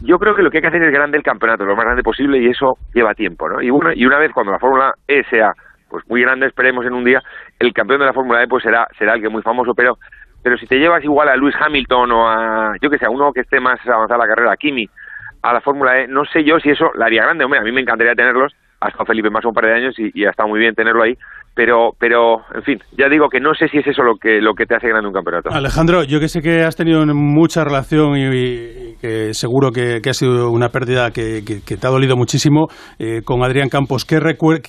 Yo 0.01 0.19
creo 0.19 0.35
que 0.35 0.43
lo 0.43 0.51
que 0.51 0.59
hay 0.59 0.63
que 0.63 0.69
hacer 0.69 0.83
es 0.83 0.93
grande 0.93 1.17
el 1.17 1.23
campeonato, 1.23 1.65
lo 1.65 1.77
más 1.77 1.85
grande 1.85 2.03
posible, 2.03 2.39
y 2.39 2.49
eso 2.49 2.79
lleva 2.95 3.15
tiempo, 3.15 3.49
¿no? 3.49 3.61
Y, 3.61 3.71
una, 3.71 3.95
y 3.95 4.07
una 4.07 4.19
vez 4.19 4.33
cuando 4.33 4.53
la 4.53 4.59
Fórmula 4.59 4.95
E 5.07 5.25
sea 5.25 5.53
pues 5.89 6.05
muy 6.09 6.23
grande, 6.23 6.47
esperemos 6.47 6.85
en 6.85 6.95
un 6.95 7.05
día, 7.05 7.23
el 7.59 7.73
campeón 7.73 8.01
de 8.01 8.07
la 8.07 8.13
Fórmula 8.13 8.43
E 8.43 8.49
pues 8.49 8.63
será, 8.63 8.89
será 8.99 9.13
alguien 9.13 9.33
muy 9.33 9.43
famoso, 9.43 9.75
pero 9.75 9.99
pero 10.47 10.59
si 10.59 10.67
te 10.69 10.79
llevas 10.79 11.03
igual 11.03 11.29
a 11.29 11.35
Lewis 11.35 11.57
Hamilton 11.59 12.13
o 12.13 12.29
a, 12.29 12.77
yo 12.81 12.89
que 12.89 12.99
sé, 12.99 13.07
a 13.07 13.11
uno 13.11 13.33
que 13.33 13.41
esté 13.41 13.59
más 13.59 13.81
avanzada 13.85 14.19
la 14.19 14.29
carrera, 14.29 14.53
a 14.53 14.57
Kimi, 14.57 14.89
a 15.43 15.53
la 15.53 15.61
Fórmula 15.61 16.01
E, 16.01 16.07
no 16.07 16.25
sé 16.25 16.45
yo 16.45 16.61
si 16.61 16.71
eso 16.71 16.93
la 16.95 17.07
haría 17.07 17.25
grande. 17.25 17.45
Hombre, 17.45 17.59
a 17.59 17.63
mí 17.65 17.73
me 17.73 17.81
encantaría 17.81 18.15
tenerlos, 18.15 18.55
ha 18.81 18.87
estado 18.87 19.07
Felipe 19.07 19.29
más 19.29 19.45
un 19.45 19.53
par 19.53 19.67
de 19.67 19.75
años 19.75 19.97
y, 19.99 20.25
ha 20.25 20.31
estado 20.31 20.49
muy 20.49 20.61
bien 20.61 20.77
tenerlo 20.77 21.03
ahí, 21.03 21.19
pero, 21.57 21.93
pero, 21.99 22.41
en 22.55 22.63
fin, 22.63 22.79
ya 22.99 23.09
digo 23.09 23.31
que 23.31 23.41
no 23.41 23.55
sé 23.55 23.67
si 23.69 23.79
es 23.79 23.87
eso 23.87 24.03
lo 24.03 24.17
que, 24.17 24.43
lo 24.43 24.53
que 24.53 24.67
te 24.67 24.77
hace 24.77 24.89
grande 24.89 25.09
un 25.09 25.15
campeonato. 25.15 25.49
Alejandro, 25.51 26.05
yo 26.05 26.21
que 26.21 26.29
sé 26.29 26.43
que 26.43 26.61
has 26.63 26.77
tenido 26.77 27.03
mucha 27.07 27.65
relación 27.65 28.15
y, 28.19 28.95
que 29.01 29.33
seguro 29.33 29.71
que, 29.71 30.03
ha 30.07 30.13
sido 30.13 30.51
una 30.51 30.69
pérdida 30.69 31.11
que, 31.13 31.41
te 31.43 31.87
ha 31.87 31.91
dolido 31.91 32.15
muchísimo 32.15 32.67
eh, 32.99 33.23
con 33.25 33.43
Adrián 33.43 33.71
Campos, 33.71 34.05
¿qué, 34.05 34.19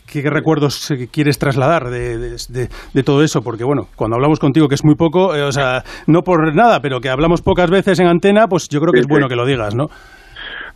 qué 0.09 0.29
recuerdos 0.29 0.93
quieres 1.11 1.37
trasladar 1.37 1.89
de, 1.89 2.17
de, 2.19 3.03
todo 3.03 3.21
eso? 3.21 3.41
Porque, 3.41 3.65
bueno, 3.65 3.89
cuando 3.97 4.15
hablamos 4.15 4.39
contigo, 4.39 4.69
que 4.69 4.75
es 4.75 4.85
muy 4.85 4.95
poco, 4.95 5.35
eh, 5.35 5.43
o 5.43 5.51
sea, 5.51 5.83
no 6.07 6.21
por 6.21 6.55
nada, 6.55 6.79
pero 6.79 7.01
que 7.01 7.09
hablamos 7.09 7.41
pocas 7.41 7.69
veces 7.69 7.99
en 7.99 8.07
antena, 8.07 8.47
pues 8.47 8.69
yo 8.69 8.79
creo 8.79 8.93
que 8.93 9.01
es 9.01 9.07
bueno 9.07 9.27
que 9.27 9.35
lo 9.35 9.45
digas, 9.45 9.75
¿no? 9.75 9.87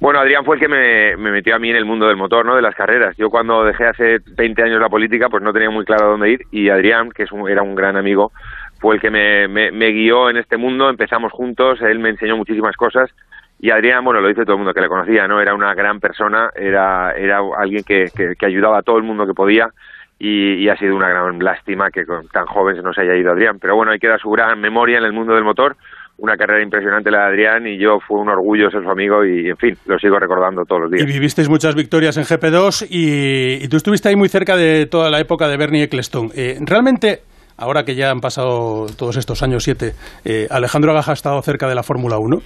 Bueno, 0.02 0.20
Adrián 0.20 0.44
fue 0.44 0.56
el 0.56 0.60
que 0.60 0.68
me, 0.68 1.16
metió 1.16 1.56
a 1.56 1.60
mí 1.60 1.70
en 1.70 1.76
el 1.76 1.86
mundo 1.86 2.08
del 2.08 2.18
motor, 2.18 2.44
¿no? 2.44 2.56
De 2.56 2.62
las 2.64 2.74
carreras. 2.74 3.16
Yo 3.18 3.30
cuando 3.30 3.64
dejé 3.64 3.86
hace 3.86 4.18
20 4.36 4.64
años 4.64 4.82
la 4.82 4.90
política, 4.90 5.30
pues 5.30 5.44
no 5.44 5.54
tenía 5.54 5.70
muy 5.70 5.86
claro 5.86 6.08
dónde 6.08 6.32
ir 6.32 6.42
y 6.50 6.70
Adrián, 6.70 7.12
que 7.12 7.22
es 7.22 7.30
era 7.48 7.62
un 7.62 7.76
gran 7.76 7.96
amigo, 7.96 8.32
fue 8.80 8.96
el 8.96 9.02
que 9.02 9.12
me, 9.12 9.92
guió 9.92 10.32
en 10.32 10.38
este 10.38 10.58
mundo. 10.58 10.90
Empezamos 10.90 11.32
juntos, 11.32 11.80
él 11.84 12.00
me 12.00 12.10
enseñó 12.10 12.36
muchísimas 12.36 12.76
cosas 12.78 13.12
y 13.60 13.70
Adrián, 13.70 14.04
bueno, 14.04 14.22
lo 14.22 14.28
dice 14.28 14.42
todo 14.42 14.54
el 14.54 14.58
mundo 14.58 14.74
que 14.74 14.82
le 14.82 14.88
conocía, 14.88 15.28
¿no? 15.28 15.40
Era 15.40 15.54
una 15.54 15.76
gran 15.76 16.00
persona, 16.00 16.50
era, 16.56 17.12
era 17.12 17.42
alguien 17.56 17.84
que, 17.84 18.10
ayudaba 18.44 18.80
a 18.80 18.82
todo 18.82 18.98
el 18.98 19.04
mundo 19.04 19.28
que 19.28 19.36
podía 19.36 19.70
y, 20.18 20.68
ha 20.68 20.78
sido 20.78 20.96
una 20.96 21.10
gran 21.10 21.38
lástima 21.38 21.92
que 21.92 22.08
con 22.08 22.28
tan 22.30 22.48
joven 22.48 22.76
se 22.76 22.82
nos 22.82 22.98
haya 22.98 23.16
ido 23.16 23.34
Adrián. 23.34 23.60
Pero 23.60 23.76
bueno, 23.76 23.92
hay 23.92 24.00
que 24.00 24.08
dar 24.08 24.20
su 24.20 24.32
gran 24.32 24.60
memoria 24.60 24.98
en 24.98 25.04
el 25.04 25.14
mundo 25.14 25.36
del 25.36 25.44
motor 25.44 25.76
una 26.18 26.38
carrera 26.38 26.64
impresionante 26.64 27.10
la 27.10 27.20
de 27.20 27.26
Adrián 27.26 27.68
y 27.68 27.78
yo 27.80 28.00
fue 28.00 28.20
un 28.20 28.30
orgullo 28.30 28.70
ser 28.70 28.84
su 28.84 28.90
amigo 28.90 29.26
y, 29.26 29.50
en 29.50 29.58
fin, 29.58 29.76
lo 29.86 29.98
sigo 29.98 30.20
recordando 30.20 30.64
todos 30.66 30.84
los 30.84 30.92
días. 30.92 31.04
Y 31.04 31.12
vivisteis 31.12 31.50
muchas 31.50 31.76
victorias 31.76 32.18
en 32.18 32.24
GP2 32.24 32.88
y, 32.90 33.68
tú 33.70 33.78
estuviste 33.78 34.10
ahí 34.10 34.16
muy 34.16 34.30
cerca 34.30 34.56
de 34.56 34.86
toda 34.86 35.10
la 35.10 35.20
época 35.20 35.48
de 35.48 35.58
Bernie 35.58 35.84
Ecclestone. 35.84 36.30
Eh, 36.36 36.58
realmente, 36.62 37.22
ahora 37.58 37.84
que 37.84 37.96
ya 37.96 38.12
han 38.12 38.20
pasado 38.20 38.86
todos 38.98 39.18
estos 39.18 39.42
años, 39.42 39.64
siete, 39.64 39.94
eh, 40.24 40.48
Alejandro 40.52 40.92
Agaja 40.92 41.12
ha 41.12 41.14
estado 41.14 41.42
cerca 41.42 41.68
de 41.68 41.76
la 41.76 41.84
Fórmula 41.84 42.18
1, 42.20 42.38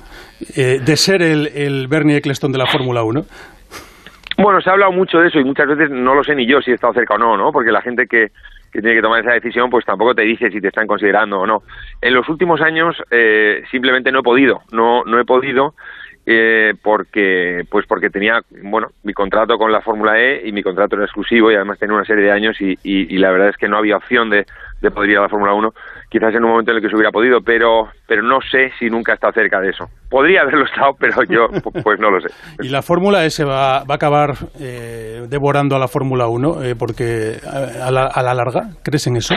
eh, 0.55 0.79
de 0.79 0.95
ser 0.95 1.21
el, 1.21 1.47
el 1.47 1.87
Bernie 1.87 2.17
Ecclestone 2.17 2.53
de 2.53 2.59
la 2.59 2.67
Fórmula 2.67 3.03
1. 3.03 3.21
Bueno, 4.37 4.59
se 4.59 4.69
ha 4.69 4.73
hablado 4.73 4.91
mucho 4.91 5.19
de 5.19 5.27
eso 5.27 5.39
y 5.39 5.45
muchas 5.45 5.67
veces 5.67 5.89
no 5.91 6.13
lo 6.13 6.23
sé 6.23 6.35
ni 6.35 6.45
yo 6.45 6.59
si 6.59 6.71
he 6.71 6.73
estado 6.73 6.93
cerca 6.93 7.15
o 7.15 7.17
no, 7.17 7.37
¿no? 7.37 7.51
Porque 7.51 7.71
la 7.71 7.81
gente 7.81 8.05
que, 8.05 8.27
que 8.75 8.81
tiene 8.81 8.97
que 8.97 9.01
tomar 9.01 9.21
esa 9.21 9.33
decisión, 9.33 9.69
pues 9.69 9.85
tampoco 9.85 10.13
te 10.13 10.23
dice 10.23 10.51
si 10.51 10.59
te 10.59 10.67
están 10.67 10.85
considerando 10.85 11.39
o 11.39 11.47
no. 11.47 11.63
En 12.01 12.13
los 12.13 12.27
últimos 12.27 12.61
años 12.61 13.01
eh, 13.09 13.63
simplemente 13.71 14.11
no 14.11 14.19
he 14.19 14.23
podido, 14.23 14.61
no, 14.71 15.03
no 15.05 15.19
he 15.19 15.25
podido 15.25 15.75
eh, 16.25 16.73
porque 16.81 17.63
pues 17.69 17.85
porque 17.85 18.09
tenía 18.09 18.41
bueno 18.63 18.87
mi 19.03 19.13
contrato 19.13 19.57
con 19.57 19.71
la 19.71 19.81
Fórmula 19.81 20.19
E 20.19 20.41
y 20.47 20.51
mi 20.51 20.63
contrato 20.63 20.95
era 20.95 21.05
exclusivo 21.05 21.51
y 21.51 21.55
además 21.55 21.79
tenía 21.79 21.95
una 21.95 22.03
serie 22.03 22.25
de 22.25 22.31
años 22.31 22.59
y, 22.59 22.77
y, 22.83 23.17
la 23.17 23.31
verdad 23.31 23.49
es 23.49 23.57
que 23.57 23.67
no 23.67 23.77
había 23.77 23.97
opción 23.97 24.31
de, 24.31 24.45
de 24.81 24.91
poder 24.91 25.11
ir 25.11 25.17
a 25.19 25.21
la 25.21 25.29
Fórmula 25.29 25.53
1 25.53 25.73
quizás 26.09 26.33
en 26.33 26.43
un 26.43 26.51
momento 26.51 26.71
en 26.71 26.77
el 26.77 26.83
que 26.83 26.89
se 26.89 26.95
hubiera 26.95 27.11
podido 27.11 27.41
pero 27.41 27.89
pero 28.07 28.21
no 28.21 28.39
sé 28.41 28.71
si 28.79 28.89
nunca 28.89 29.13
estado 29.13 29.33
cerca 29.33 29.59
de 29.59 29.69
eso 29.69 29.85
podría 30.09 30.41
haberlo 30.41 30.65
estado 30.65 30.95
pero 30.99 31.23
yo 31.23 31.47
pues 31.83 31.99
no 31.99 32.11
lo 32.11 32.21
sé 32.21 32.29
y 32.61 32.69
la 32.69 32.81
Fórmula 32.81 33.29
se 33.29 33.43
va, 33.43 33.83
va 33.83 33.93
a 33.93 33.95
acabar 33.95 34.35
eh, 34.59 35.25
devorando 35.29 35.75
a 35.75 35.79
la 35.79 35.87
Fórmula 35.87 36.27
1 36.27 36.63
eh, 36.63 36.75
porque 36.75 37.37
a 37.45 37.91
la, 37.91 38.05
a 38.05 38.21
la 38.21 38.33
larga 38.33 38.69
crees 38.83 39.07
en 39.07 39.17
eso 39.17 39.35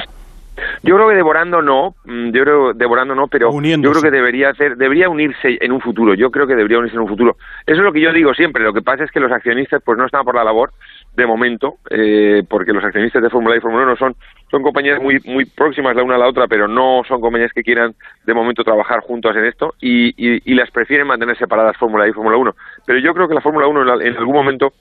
yo 0.82 0.96
creo 0.96 1.08
que 1.08 1.14
devorando 1.14 1.62
no, 1.62 1.94
mm, 2.04 2.30
yo 2.30 2.42
creo 2.42 2.72
devorando 2.72 3.14
no, 3.14 3.26
pero 3.28 3.50
yo 3.52 3.90
creo 3.90 4.02
que 4.02 4.10
debería 4.10 4.50
hacer, 4.50 4.76
debería 4.76 5.08
unirse 5.08 5.58
en 5.60 5.72
un 5.72 5.80
futuro. 5.80 6.14
Yo 6.14 6.30
creo 6.30 6.46
que 6.46 6.54
debería 6.54 6.78
unirse 6.78 6.96
en 6.96 7.02
un 7.02 7.08
futuro. 7.08 7.36
Eso 7.66 7.78
es 7.78 7.84
lo 7.84 7.92
que 7.92 8.00
yo 8.00 8.12
digo 8.12 8.34
siempre. 8.34 8.62
Lo 8.62 8.72
que 8.72 8.82
pasa 8.82 9.04
es 9.04 9.10
que 9.10 9.20
los 9.20 9.32
accionistas 9.32 9.82
pues 9.84 9.98
no 9.98 10.06
están 10.06 10.24
por 10.24 10.34
la 10.34 10.44
labor 10.44 10.70
de 11.16 11.26
momento, 11.26 11.76
eh, 11.90 12.42
porque 12.48 12.72
los 12.72 12.84
accionistas 12.84 13.22
de 13.22 13.30
Fórmula 13.30 13.56
y 13.56 13.60
Fórmula 13.60 13.84
1 13.84 13.96
son 13.96 14.14
son 14.50 14.62
compañías 14.62 15.00
muy 15.00 15.20
muy 15.24 15.44
próximas 15.44 15.94
la 15.94 16.02
una 16.02 16.16
a 16.16 16.18
la 16.18 16.28
otra, 16.28 16.46
pero 16.48 16.68
no 16.68 17.02
son 17.06 17.20
compañías 17.20 17.52
que 17.52 17.62
quieran 17.62 17.94
de 18.24 18.34
momento 18.34 18.64
trabajar 18.64 19.00
juntas 19.00 19.36
en 19.36 19.44
esto 19.44 19.74
y, 19.80 20.14
y, 20.16 20.54
las 20.54 20.70
prefieren 20.70 21.06
mantener 21.06 21.36
separadas 21.36 21.76
Fórmula 21.76 22.08
y 22.08 22.12
Fórmula 22.12 22.36
1. 22.36 22.56
Pero 22.86 22.98
yo 22.98 23.14
creo 23.14 23.28
que 23.28 23.34
la 23.34 23.40
Fórmula 23.40 23.66
1 23.66 24.00
en 24.00 24.16
algún 24.16 24.34
momento 24.34 24.72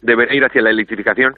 debería 0.00 0.36
ir 0.36 0.44
hacia 0.44 0.62
la 0.62 0.70
electrificación 0.70 1.34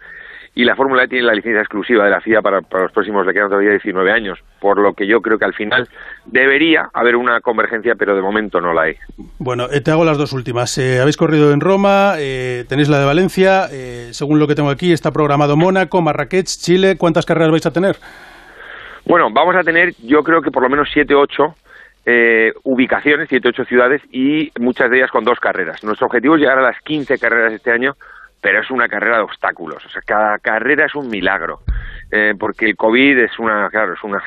y 0.57 0.65
la 0.65 0.77
Fórmula 0.77 1.05
E 1.05 1.09
tiene 1.09 1.25
la 1.25 1.35
licencia 1.35 1.61
exclusiva 1.61 2.05
de 2.05 2.11
la 2.11 2.21
FIA 2.21 2.41
para, 2.41 2.61
los 2.61 2.93
próximos, 2.93 3.27
le 3.27 3.33
quedan 3.33 3.49
todavía 3.49 3.71
19 3.71 4.13
años, 4.13 4.39
por 4.61 4.79
lo 4.79 4.93
que 4.95 5.07
yo 5.07 5.21
creo 5.21 5.37
que 5.37 5.45
al 5.45 5.55
final 5.55 5.89
debería 6.27 6.89
haber 6.93 7.17
una 7.17 7.41
convergencia, 7.41 7.95
pero 7.97 8.15
de 8.15 8.23
momento 8.23 8.61
no 8.61 8.73
la 8.73 8.83
hay. 8.83 8.95
Bueno, 9.39 9.67
eh, 9.73 9.81
te 9.81 9.91
hago 9.91 10.05
las 10.05 10.17
dos 10.17 10.33
últimas. 10.33 10.79
Eh, 10.79 11.01
habéis 11.01 11.17
corrido 11.17 11.53
en 11.53 11.61
Roma, 11.61 12.15
eh, 12.19 12.65
tenéis 12.69 12.89
la 12.89 13.01
de 13.01 13.05
Valencia, 13.05 13.69
según 14.13 14.39
lo 14.39 14.47
que 14.47 14.55
tengo 14.55 14.71
aquí, 14.71 14.93
está 14.93 15.11
programado 15.11 15.57
Mónaco, 15.57 16.01
Marrakech, 16.01 16.47
Chile. 16.47 16.97
¿Cuántas 16.97 17.27
carreras 17.27 17.51
vais 17.51 17.67
a 17.67 17.73
tener? 17.73 17.97
Bueno, 19.07 19.29
vamos 19.33 19.57
a 19.57 19.63
tener, 19.63 19.95
yo 20.05 20.23
creo 20.23 20.41
que 20.41 20.51
por 20.51 20.63
lo 20.63 20.69
menos 20.69 20.89
7 20.93 21.15
o 21.15 21.21
8 21.21 21.55
ubicaciones, 22.63 23.29
7 23.29 23.49
o 23.49 23.51
8 23.51 23.65
ciudades 23.65 24.03
y 24.13 24.53
muchas 24.61 24.91
de 24.91 24.99
ellas 24.99 25.11
con 25.11 25.25
dos 25.25 25.41
carreras. 25.41 25.83
Nuestro 25.83 26.07
objetivo 26.07 26.37
es 26.37 26.43
llegar 26.43 26.59
a 26.59 26.63
las 26.63 26.81
15 26.83 27.19
carreras 27.19 27.53
este 27.53 27.73
año 27.73 27.97
pero 28.45 28.61
es 28.61 28.71
una 28.71 28.89
carrera 28.89 29.17
de 29.17 29.23
obstáculos. 29.23 29.83
O 29.87 29.89
sea, 29.89 30.03
cada 30.05 30.39
carrera 30.39 30.85
es 30.85 30.95
un 30.95 31.09
milagro, 31.09 31.61
eh, 32.13 32.35
porque 32.39 32.67
el 32.67 32.77
COVID 32.77 33.21
es 33.21 33.39
una, 33.39 33.71
claro, 33.71 33.95
es, 33.95 34.05
una, 34.05 34.23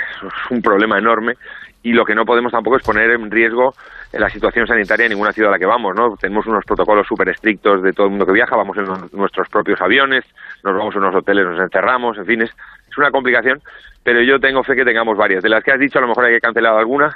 un 0.49 0.59
problema 0.59 0.97
enorme 0.97 1.35
y 1.83 1.93
lo 1.93 2.03
que 2.03 2.15
no 2.15 2.25
podemos 2.25 2.51
tampoco 2.51 2.77
es 2.77 2.83
poner 2.83 3.11
en 3.11 3.29
riesgo 3.29 3.75
la 4.13 4.27
situación 4.27 4.65
sanitaria 4.65 5.05
en 5.05 5.11
ninguna 5.11 5.33
ciudad 5.33 5.51
a 5.51 5.51
la 5.51 5.59
que 5.59 5.67
vamos, 5.67 5.93
¿no? 5.95 6.15
Tenemos 6.19 6.47
unos 6.47 6.65
protocolos 6.65 7.05
súper 7.05 7.29
estrictos 7.29 7.83
de 7.83 7.93
todo 7.93 8.07
el 8.07 8.09
mundo 8.09 8.25
que 8.25 8.33
viaja, 8.33 8.55
vamos 8.55 8.75
en 8.77 8.87
nuestros 9.15 9.47
propios 9.49 9.79
aviones, 9.81 10.25
nos 10.63 10.75
vamos 10.75 10.95
a 10.95 10.97
unos 10.97 11.13
hoteles, 11.13 11.45
nos 11.45 11.61
encerramos, 11.61 12.17
en 12.17 12.25
fin, 12.25 12.41
es, 12.41 12.49
es 12.89 12.97
una 12.97 13.11
complicación, 13.11 13.61
pero 14.03 14.23
yo 14.23 14.39
tengo 14.39 14.63
fe 14.63 14.75
que 14.75 14.83
tengamos 14.83 15.15
varias. 15.15 15.43
De 15.43 15.49
las 15.49 15.63
que 15.63 15.73
has 15.73 15.79
dicho, 15.79 15.99
a 15.99 16.01
lo 16.01 16.07
mejor 16.07 16.25
hay 16.25 16.33
que 16.33 16.41
cancelar 16.41 16.75
alguna, 16.75 17.15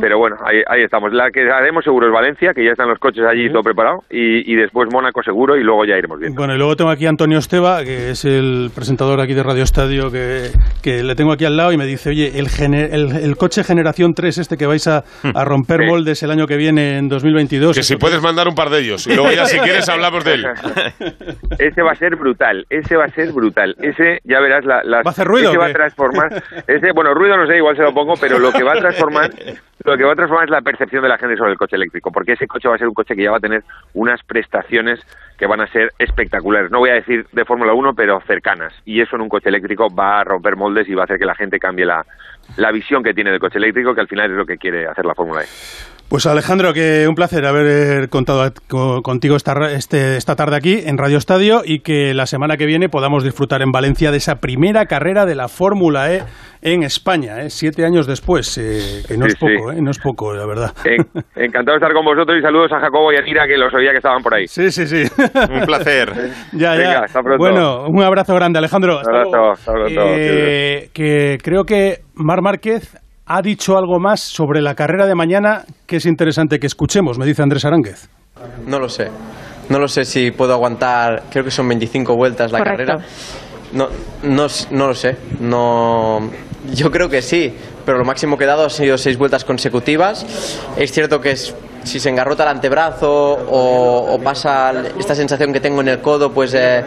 pero 0.00 0.18
bueno, 0.18 0.36
ahí, 0.44 0.62
ahí, 0.66 0.82
estamos. 0.82 1.12
La 1.12 1.30
que 1.30 1.42
haremos 1.42 1.84
seguro 1.84 2.06
es 2.06 2.12
Valencia, 2.12 2.52
que 2.54 2.64
ya 2.64 2.72
están 2.72 2.88
los 2.88 2.98
coches 2.98 3.24
allí 3.24 3.50
todo 3.50 3.62
preparado, 3.62 4.00
y, 4.10 4.52
y, 4.52 4.56
después 4.56 4.88
Mónaco 4.92 5.22
seguro, 5.22 5.56
y 5.56 5.62
luego 5.62 5.84
ya 5.84 5.96
iremos 5.96 6.18
viendo. 6.18 6.36
Bueno, 6.36 6.54
y 6.54 6.58
luego 6.58 6.74
tengo 6.76 6.90
aquí 6.90 7.06
a 7.06 7.10
Antonio 7.10 7.38
Esteba, 7.38 7.84
que 7.84 8.10
es 8.10 8.24
el 8.24 8.70
presentador 8.74 9.20
aquí 9.20 9.34
de 9.34 9.42
Radio 9.42 9.62
Estadio, 9.62 10.10
que, 10.10 10.50
que 10.82 11.02
le 11.04 11.14
tengo 11.14 11.32
aquí 11.32 11.44
al 11.44 11.56
lado 11.56 11.72
y 11.72 11.76
me 11.76 11.86
dice, 11.86 12.10
oye, 12.10 12.32
el, 12.38 12.48
el, 13.22 13.36
coche 13.36 13.62
generación 13.62 14.12
3 14.14 14.38
este 14.38 14.56
que 14.56 14.66
vais 14.66 14.86
a, 14.88 15.04
a 15.34 15.44
romper 15.44 15.86
moldes 15.86 16.22
el 16.22 16.30
año 16.30 16.46
que 16.46 16.56
viene 16.56 16.98
en 16.98 17.08
2022. 17.08 17.76
Que 17.76 17.82
si 17.82 17.96
puedes 17.96 18.22
mandar 18.22 18.48
un 18.48 18.54
par 18.54 18.70
de 18.70 18.80
ellos, 18.80 19.06
y 19.06 19.14
luego 19.14 19.30
ya 19.32 19.46
si 19.46 19.58
quieres 19.58 19.88
hablamos 19.88 20.24
de 20.24 20.34
él. 20.34 20.44
ese 21.58 21.82
va 21.82 21.92
a 21.92 21.94
ser 21.94 22.16
brutal, 22.16 22.66
ese 22.68 22.96
va 22.96 23.04
a 23.04 23.08
ser 23.08 23.32
brutal. 23.32 23.74
Ese, 23.80 24.18
ya 24.24 24.40
verás, 24.40 24.64
la, 24.64 24.82
¿Va 25.02 25.02
a 25.06 25.10
hacer 25.10 25.26
ruido? 25.26 25.50
Ese 25.50 25.58
va 25.58 25.66
a 25.66 25.72
transformar, 25.72 26.42
ese, 26.66 26.92
bueno, 26.94 27.14
ruido 27.14 27.36
no 27.36 27.46
sé, 27.46 27.56
igual 27.56 27.76
se 27.76 27.82
lo 27.82 27.92
pongo, 27.94 28.14
pero 28.20 28.38
lo 28.38 28.52
que 28.52 28.64
va 28.64 28.72
a 28.72 28.80
transformar 28.80 29.30
lo 29.84 29.96
que 29.96 30.04
va 30.04 30.12
a 30.12 30.16
transformar 30.16 30.44
es 30.44 30.50
la 30.50 30.60
percepción 30.60 31.02
de 31.02 31.08
la 31.08 31.16
gente 31.16 31.36
sobre 31.36 31.52
el 31.52 31.58
coche 31.58 31.76
eléctrico, 31.76 32.12
porque 32.12 32.32
ese 32.32 32.46
coche 32.46 32.68
va 32.68 32.74
a 32.74 32.78
ser 32.78 32.88
un 32.88 32.94
coche 32.94 33.16
que 33.16 33.22
ya 33.22 33.30
va 33.30 33.38
a 33.38 33.40
tener 33.40 33.64
unas 33.94 34.22
prestaciones 34.24 35.00
que 35.38 35.46
van 35.46 35.60
a 35.62 35.66
ser 35.68 35.92
espectaculares. 35.98 36.70
No 36.70 36.80
voy 36.80 36.90
a 36.90 36.94
decir 36.94 37.26
de 37.32 37.44
Fórmula 37.44 37.72
1, 37.72 37.94
pero 37.94 38.20
cercanas. 38.26 38.74
Y 38.84 39.00
eso 39.00 39.16
en 39.16 39.22
un 39.22 39.28
coche 39.28 39.48
eléctrico 39.48 39.88
va 39.88 40.20
a 40.20 40.24
romper 40.24 40.56
moldes 40.56 40.88
y 40.88 40.94
va 40.94 41.02
a 41.02 41.04
hacer 41.04 41.18
que 41.18 41.24
la 41.24 41.34
gente 41.34 41.58
cambie 41.58 41.86
la, 41.86 42.04
la 42.56 42.70
visión 42.72 43.02
que 43.02 43.14
tiene 43.14 43.30
del 43.30 43.40
coche 43.40 43.58
eléctrico, 43.58 43.94
que 43.94 44.02
al 44.02 44.08
final 44.08 44.30
es 44.30 44.36
lo 44.36 44.44
que 44.44 44.58
quiere 44.58 44.86
hacer 44.86 45.06
la 45.06 45.14
Fórmula 45.14 45.42
E. 45.42 45.99
Pues 46.10 46.26
Alejandro, 46.26 46.72
que 46.72 47.06
un 47.06 47.14
placer 47.14 47.46
haber 47.46 48.08
contado 48.08 48.52
contigo 49.00 49.36
esta, 49.36 49.52
este, 49.70 50.16
esta 50.16 50.34
tarde 50.34 50.56
aquí 50.56 50.80
en 50.84 50.98
Radio 50.98 51.18
Estadio 51.18 51.60
y 51.64 51.82
que 51.82 52.14
la 52.14 52.26
semana 52.26 52.56
que 52.56 52.66
viene 52.66 52.88
podamos 52.88 53.22
disfrutar 53.22 53.62
en 53.62 53.70
Valencia 53.70 54.10
de 54.10 54.16
esa 54.16 54.40
primera 54.40 54.86
carrera 54.86 55.24
de 55.24 55.36
la 55.36 55.46
Fórmula 55.46 56.12
E 56.12 56.24
en 56.62 56.82
España, 56.82 57.42
¿eh? 57.42 57.50
siete 57.50 57.84
años 57.84 58.08
después, 58.08 58.58
eh, 58.58 59.04
que 59.06 59.16
no 59.16 59.26
es 59.26 59.36
poco, 59.36 59.70
¿eh? 59.70 59.80
no 59.80 59.92
es 59.92 60.00
poco, 60.00 60.34
la 60.34 60.46
verdad. 60.46 60.72
encantado 61.36 61.78
de 61.78 61.84
estar 61.84 61.92
con 61.92 62.04
vosotros 62.04 62.36
y 62.40 62.42
saludos 62.42 62.72
a 62.72 62.80
Jacobo 62.80 63.12
y 63.12 63.16
a 63.16 63.22
Tira, 63.22 63.46
que 63.46 63.56
los 63.56 63.72
oía 63.72 63.92
que 63.92 63.98
estaban 63.98 64.20
por 64.20 64.34
ahí. 64.34 64.48
Sí, 64.48 64.72
sí, 64.72 64.88
sí. 64.88 65.04
un 65.16 65.64
placer. 65.64 66.10
ya, 66.52 66.74
ya. 66.74 67.04
Bueno, 67.38 67.84
un 67.86 68.02
abrazo 68.02 68.34
grande, 68.34 68.58
Alejandro. 68.58 68.98
Un 68.98 69.14
abrazo, 69.14 69.52
hasta 69.52 69.72
eh, 69.94 70.90
que 70.92 71.38
creo 71.40 71.62
que 71.62 71.98
Mar 72.16 72.42
Márquez 72.42 72.98
ha 73.32 73.42
dicho 73.42 73.78
algo 73.78 74.00
más 74.00 74.18
sobre 74.18 74.60
la 74.60 74.74
carrera 74.74 75.06
de 75.06 75.14
mañana 75.14 75.64
que 75.86 75.96
es 75.96 76.06
interesante 76.06 76.58
que 76.58 76.66
escuchemos, 76.66 77.16
me 77.16 77.24
dice 77.24 77.42
Andrés 77.42 77.64
Aránguez. 77.64 78.08
No 78.66 78.80
lo 78.80 78.88
sé. 78.88 79.08
No 79.68 79.78
lo 79.78 79.86
sé 79.86 80.04
si 80.04 80.32
puedo 80.32 80.52
aguantar, 80.52 81.22
creo 81.30 81.44
que 81.44 81.52
son 81.52 81.68
25 81.68 82.16
vueltas 82.16 82.50
la 82.50 82.58
carrera. 82.58 82.98
No, 83.72 83.86
no, 84.24 84.46
no 84.72 84.86
lo 84.88 84.94
sé. 84.94 85.16
No, 85.38 86.28
yo 86.74 86.90
creo 86.90 87.08
que 87.08 87.22
sí, 87.22 87.54
pero 87.86 87.98
lo 87.98 88.04
máximo 88.04 88.36
que 88.36 88.42
he 88.42 88.46
dado 88.48 88.66
ha 88.66 88.70
sido 88.70 88.98
seis 88.98 89.16
vueltas 89.16 89.44
consecutivas. 89.44 90.26
Es 90.76 90.90
cierto 90.90 91.20
que 91.20 91.30
es, 91.30 91.54
si 91.84 92.00
se 92.00 92.10
engarrota 92.10 92.42
el 92.42 92.48
antebrazo 92.48 93.38
o, 93.48 94.18
pasa 94.24 94.72
esta 94.98 95.14
sensación 95.14 95.52
que 95.52 95.60
tengo 95.60 95.82
en 95.82 95.88
el 95.88 96.00
codo, 96.00 96.32
pues... 96.32 96.52
Eh, 96.54 96.82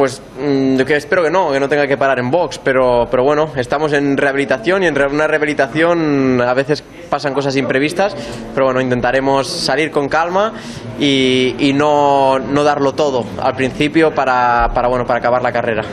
pues 0.00 0.22
mm, 0.40 0.78
que 0.78 0.96
espero 0.96 1.22
que 1.22 1.30
no, 1.30 1.52
que 1.52 1.60
no 1.60 1.68
tenga 1.68 1.86
que 1.86 1.98
parar 1.98 2.18
en 2.20 2.30
box, 2.30 2.58
pero, 2.64 3.06
pero 3.10 3.22
bueno, 3.22 3.50
estamos 3.54 3.92
en 3.92 4.16
rehabilitación 4.16 4.82
y 4.82 4.86
en 4.86 4.98
una 4.98 5.26
rehabilitación 5.26 6.40
a 6.40 6.54
veces 6.54 6.82
pasan 7.10 7.34
cosas 7.34 7.54
imprevistas, 7.56 8.16
pero 8.54 8.64
bueno, 8.64 8.80
intentaremos 8.80 9.46
salir 9.46 9.90
con 9.90 10.08
calma 10.08 10.54
y, 10.98 11.54
y 11.58 11.74
no, 11.74 12.38
no, 12.38 12.64
darlo 12.64 12.94
todo 12.94 13.26
al 13.42 13.54
principio 13.54 14.14
para, 14.14 14.70
para, 14.72 14.88
bueno, 14.88 15.04
para 15.04 15.18
acabar 15.18 15.42
la 15.42 15.52
carrera. 15.52 15.84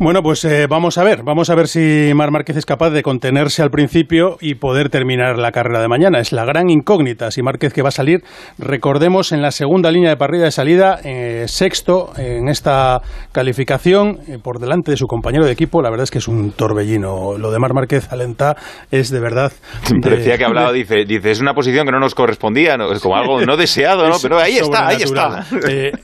Bueno, 0.00 0.22
pues 0.22 0.44
eh, 0.44 0.66
vamos 0.68 0.98
a 0.98 1.04
ver, 1.04 1.22
vamos 1.22 1.50
a 1.50 1.54
ver 1.54 1.68
si 1.68 2.10
Mar 2.14 2.32
Márquez 2.32 2.56
es 2.56 2.66
capaz 2.66 2.90
de 2.90 3.04
contenerse 3.04 3.62
al 3.62 3.70
principio 3.70 4.36
y 4.40 4.56
poder 4.56 4.88
terminar 4.88 5.38
la 5.38 5.52
carrera 5.52 5.80
de 5.80 5.86
mañana. 5.86 6.18
Es 6.18 6.32
la 6.32 6.44
gran 6.44 6.68
incógnita, 6.68 7.30
si 7.30 7.42
Márquez 7.42 7.72
que 7.72 7.80
va 7.80 7.90
a 7.90 7.92
salir, 7.92 8.24
recordemos, 8.58 9.30
en 9.30 9.40
la 9.40 9.52
segunda 9.52 9.92
línea 9.92 10.10
de 10.10 10.16
parrilla 10.16 10.44
de 10.44 10.50
salida, 10.50 10.98
eh, 11.04 11.44
sexto 11.46 12.10
en 12.16 12.48
esta 12.48 13.02
calificación, 13.30 14.18
eh, 14.26 14.38
por 14.42 14.58
delante 14.58 14.90
de 14.90 14.96
su 14.96 15.06
compañero 15.06 15.44
de 15.44 15.52
equipo, 15.52 15.80
la 15.80 15.90
verdad 15.90 16.04
es 16.04 16.10
que 16.10 16.18
es 16.18 16.26
un 16.26 16.50
torbellino. 16.50 17.38
Lo 17.38 17.52
de 17.52 17.58
Mar 17.60 17.72
Márquez 17.72 18.12
Alentá 18.12 18.56
es 18.90 19.10
de 19.10 19.20
verdad... 19.20 19.52
Decía 19.92 20.36
que 20.38 20.44
hablaba, 20.44 20.72
dice, 20.72 21.04
dice, 21.06 21.30
es 21.30 21.40
una 21.40 21.54
posición 21.54 21.86
que 21.86 21.92
no 21.92 22.00
nos 22.00 22.16
correspondía, 22.16 22.76
es 22.92 23.00
como 23.00 23.16
algo 23.16 23.40
no 23.42 23.56
deseado, 23.56 24.08
¿no? 24.08 24.16
Pero 24.22 24.38
ahí 24.38 24.56
está, 24.56 24.88
ahí 24.88 25.02
está. 25.02 25.46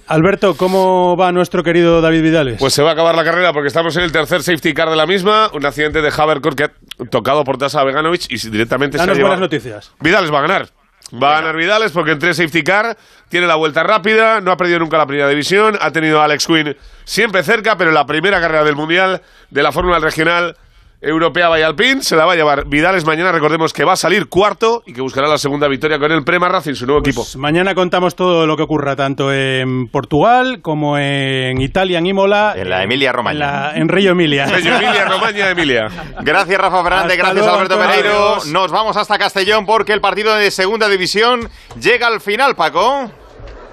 Alberto, 0.06 0.56
¿cómo 0.56 1.16
va 1.16 1.32
nuestro 1.32 1.64
querido 1.64 2.00
David 2.00 2.22
Vidales? 2.22 2.56
Pues 2.60 2.72
se 2.72 2.82
va 2.82 2.90
a 2.90 2.92
acabar 2.92 3.16
la 3.16 3.24
carrera 3.24 3.52
porque 3.52 3.68
estamos 3.80 3.96
en 3.96 4.02
el 4.02 4.12
tercer 4.12 4.42
safety 4.42 4.74
car 4.74 4.90
de 4.90 4.96
la 4.96 5.06
misma. 5.06 5.48
Un 5.54 5.64
accidente 5.64 6.02
de 6.02 6.12
Haverkor 6.14 6.54
que 6.54 6.64
ha 6.64 6.70
tocado 7.10 7.44
por 7.44 7.56
Tasa 7.56 7.82
Veganovic 7.82 8.26
y 8.28 8.36
directamente 8.50 8.98
Danos 8.98 9.16
se 9.16 9.22
ha 9.22 9.24
buenas 9.24 9.40
noticias. 9.40 9.92
Vidales 10.00 10.30
va 10.30 10.40
a 10.40 10.42
ganar. 10.42 10.68
Va 11.14 11.38
a 11.38 11.40
ganar 11.40 11.56
Vidales 11.56 11.90
porque 11.90 12.10
entre 12.10 12.34
safety 12.34 12.62
car 12.62 12.98
tiene 13.30 13.46
la 13.46 13.54
vuelta 13.54 13.82
rápida, 13.82 14.42
no 14.42 14.52
ha 14.52 14.58
perdido 14.58 14.80
nunca 14.80 14.98
la 14.98 15.06
primera 15.06 15.30
división, 15.30 15.78
ha 15.80 15.90
tenido 15.92 16.20
a 16.20 16.24
Alex 16.26 16.46
Quinn 16.46 16.76
siempre 17.04 17.42
cerca, 17.42 17.78
pero 17.78 17.90
la 17.90 18.04
primera 18.04 18.38
carrera 18.38 18.64
del 18.64 18.76
Mundial 18.76 19.22
de 19.48 19.62
la 19.62 19.72
Fórmula 19.72 19.98
Regional 19.98 20.58
Europea 21.02 21.48
Vallalpín, 21.48 22.02
se 22.02 22.14
la 22.14 22.26
va 22.26 22.34
a 22.34 22.36
llevar 22.36 22.66
Vidales 22.66 23.06
mañana, 23.06 23.32
recordemos 23.32 23.72
que 23.72 23.84
va 23.84 23.94
a 23.94 23.96
salir 23.96 24.28
cuarto 24.28 24.82
y 24.84 24.92
que 24.92 25.00
buscará 25.00 25.28
la 25.28 25.38
segunda 25.38 25.66
victoria 25.66 25.98
con 25.98 26.12
el 26.12 26.24
Prema 26.24 26.48
Racing, 26.48 26.74
su 26.74 26.84
nuevo 26.84 27.00
equipo. 27.00 27.22
Pues 27.22 27.36
mañana 27.36 27.74
contamos 27.74 28.14
todo 28.14 28.46
lo 28.46 28.54
que 28.56 28.64
ocurra, 28.64 28.96
tanto 28.96 29.32
en 29.32 29.88
Portugal 29.88 30.60
como 30.60 30.98
en 30.98 31.58
Italia, 31.62 31.98
en 31.98 32.06
Imola. 32.06 32.54
En 32.54 32.68
la 32.68 32.82
Emilia 32.82 33.12
Romagna. 33.12 33.72
En, 33.74 33.88
Río 33.88 34.12
Emilia. 34.12 34.44
Río 34.44 34.76
Emilia, 34.76 35.06
Romagna, 35.06 35.50
Emilia. 35.50 35.88
Gracias 36.20 36.60
Rafa 36.60 36.82
Fernández, 36.82 37.16
gracias 37.16 37.46
Alberto 37.46 37.78
Pereiro. 37.78 38.38
Nos 38.48 38.70
vamos 38.70 38.96
hasta 38.98 39.16
Castellón 39.16 39.64
porque 39.64 39.94
el 39.94 40.02
partido 40.02 40.34
de 40.34 40.50
segunda 40.50 40.86
división 40.88 41.48
llega 41.80 42.08
al 42.08 42.20
final, 42.20 42.56
Paco. 42.56 43.10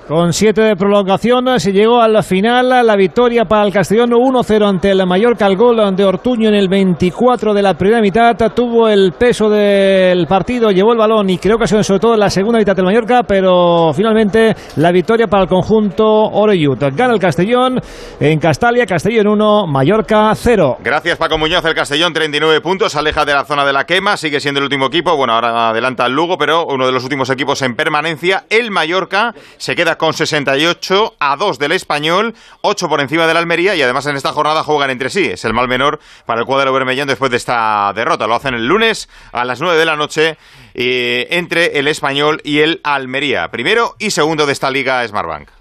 Con 0.07 0.31
siete 0.31 0.61
de 0.61 0.77
prolongación 0.77 1.59
se 1.59 1.73
llegó 1.73 2.01
a 2.01 2.07
la 2.07 2.23
final. 2.23 2.69
La 2.69 2.95
victoria 2.95 3.43
para 3.43 3.65
el 3.65 3.73
Castellón 3.73 4.11
1-0 4.11 4.65
ante 4.65 4.91
el 4.91 5.05
Mallorca. 5.05 5.45
El 5.45 5.57
gol 5.57 5.93
de 5.97 6.05
Ortuño 6.05 6.47
en 6.47 6.55
el 6.55 6.69
24 6.69 7.53
de 7.53 7.61
la 7.61 7.73
primera 7.73 7.99
mitad. 7.99 8.37
Tuvo 8.55 8.87
el 8.87 9.11
peso 9.11 9.49
del 9.49 10.25
partido, 10.25 10.71
llevó 10.71 10.93
el 10.93 10.97
balón 10.97 11.29
y 11.29 11.37
creo 11.37 11.57
que 11.57 11.67
sobre 11.67 11.99
todo 11.99 12.13
en 12.13 12.21
la 12.21 12.29
segunda 12.29 12.57
mitad 12.57 12.73
del 12.73 12.85
Mallorca. 12.85 13.23
Pero 13.23 13.91
finalmente 13.93 14.55
la 14.77 14.93
victoria 14.93 15.27
para 15.27 15.43
el 15.43 15.49
conjunto 15.49 16.05
Oreyut. 16.05 16.79
Gana 16.95 17.13
el 17.13 17.19
Castellón 17.19 17.81
en 18.21 18.39
Castalia. 18.39 18.85
Castellón 18.85 19.27
1, 19.27 19.67
Mallorca 19.67 20.31
0. 20.33 20.77
Gracias 20.85 21.17
Paco 21.17 21.37
Muñoz. 21.37 21.65
El 21.65 21.75
Castellón 21.75 22.13
39 22.13 22.61
puntos. 22.61 22.95
Aleja 22.95 23.25
de 23.25 23.33
la 23.33 23.43
zona 23.43 23.65
de 23.65 23.73
la 23.73 23.85
quema. 23.85 24.15
Sigue 24.15 24.39
siendo 24.39 24.59
el 24.59 24.63
último 24.63 24.85
equipo. 24.85 25.17
Bueno, 25.17 25.33
ahora 25.33 25.67
adelanta 25.67 26.05
el 26.05 26.13
Lugo, 26.13 26.37
pero 26.37 26.65
uno 26.65 26.85
de 26.85 26.93
los 26.93 27.03
últimos 27.03 27.29
equipos 27.29 27.61
en 27.61 27.75
permanencia. 27.75 28.45
El 28.49 28.71
Mallorca 28.71 29.33
se 29.57 29.75
queda 29.75 29.96
con 29.97 30.13
68 30.13 31.15
a 31.19 31.36
2 31.36 31.60
del 31.60 31.71
Español, 31.71 32.36
8 32.62 32.89
por 32.89 33.01
encima 33.01 33.27
del 33.27 33.38
Almería 33.38 33.75
y 33.75 33.81
además 33.81 34.05
en 34.05 34.15
esta 34.15 34.31
jornada 34.31 34.63
juegan 34.63 34.89
entre 34.89 35.10
sí. 35.10 35.25
Es 35.25 35.45
el 35.45 35.53
mal 35.53 35.67
menor 35.67 35.99
para 36.25 36.41
el 36.41 36.45
cuadro 36.45 36.71
bermellón 36.73 37.07
después 37.07 37.31
de 37.31 37.38
esta 37.38 37.91
derrota. 37.95 38.27
Lo 38.27 38.36
hacen 38.36 38.53
el 38.53 38.67
lunes 38.67 39.10
a 39.31 39.45
las 39.45 39.62
9 39.62 39.77
de 39.77 39.86
la 39.86 39.95
noche 39.95 40.38
entre 40.73 41.79
el 41.79 41.88
Español 41.88 42.41
y 42.43 42.60
el 42.60 42.81
Almería. 42.83 43.49
Primero 43.49 43.95
y 43.99 44.12
segundo 44.12 44.45
de 44.45 44.53
esta 44.53 44.69
liga 44.69 45.07
Smartbank. 45.07 45.56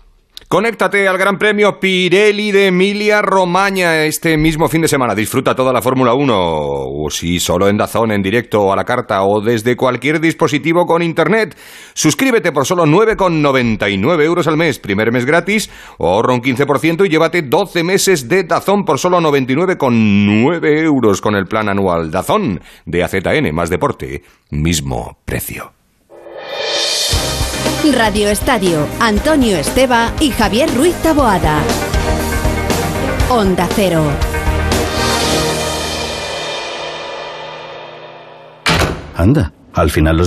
Conéctate 0.48 1.08
al 1.08 1.18
Gran 1.18 1.38
Premio 1.38 1.80
Pirelli 1.80 2.52
de 2.52 2.68
Emilia 2.68 3.20
Romagna 3.20 4.04
este 4.04 4.38
mismo 4.38 4.68
fin 4.68 4.80
de 4.80 4.86
semana. 4.86 5.12
Disfruta 5.12 5.56
toda 5.56 5.72
la 5.72 5.82
Fórmula 5.82 6.14
1, 6.14 6.32
o 6.32 7.10
si 7.10 7.40
solo 7.40 7.68
en 7.68 7.76
Dazón, 7.76 8.12
en 8.12 8.22
directo 8.22 8.72
a 8.72 8.76
la 8.76 8.84
carta 8.84 9.24
o 9.24 9.40
desde 9.40 9.74
cualquier 9.74 10.20
dispositivo 10.20 10.86
con 10.86 11.02
internet. 11.02 11.58
Suscríbete 11.94 12.52
por 12.52 12.64
solo 12.64 12.84
9,99 12.84 14.22
euros 14.22 14.46
al 14.46 14.56
mes, 14.56 14.78
primer 14.78 15.10
mes 15.10 15.26
gratis, 15.26 15.68
ahorra 15.98 16.32
un 16.32 16.42
15% 16.42 17.04
y 17.04 17.08
llévate 17.08 17.42
12 17.42 17.82
meses 17.82 18.28
de 18.28 18.44
Dazón 18.44 18.84
por 18.84 19.00
solo 19.00 19.20
99,9 19.20 20.84
euros 20.84 21.20
con 21.20 21.34
el 21.34 21.46
plan 21.46 21.68
anual 21.68 22.12
Dazón 22.12 22.60
de 22.84 23.02
AZN, 23.02 23.52
más 23.52 23.68
deporte, 23.68 24.22
mismo 24.50 25.18
precio. 25.24 25.75
Radio 27.92 28.28
Estadio, 28.28 28.86
Antonio 29.00 29.56
Esteba 29.56 30.12
y 30.20 30.30
Javier 30.30 30.74
Ruiz 30.74 30.94
Taboada. 31.02 31.60
Onda 33.28 33.68
Cero. 33.74 34.02
Anda, 39.16 39.52
al 39.72 39.90
final 39.90 40.16
los 40.16 40.24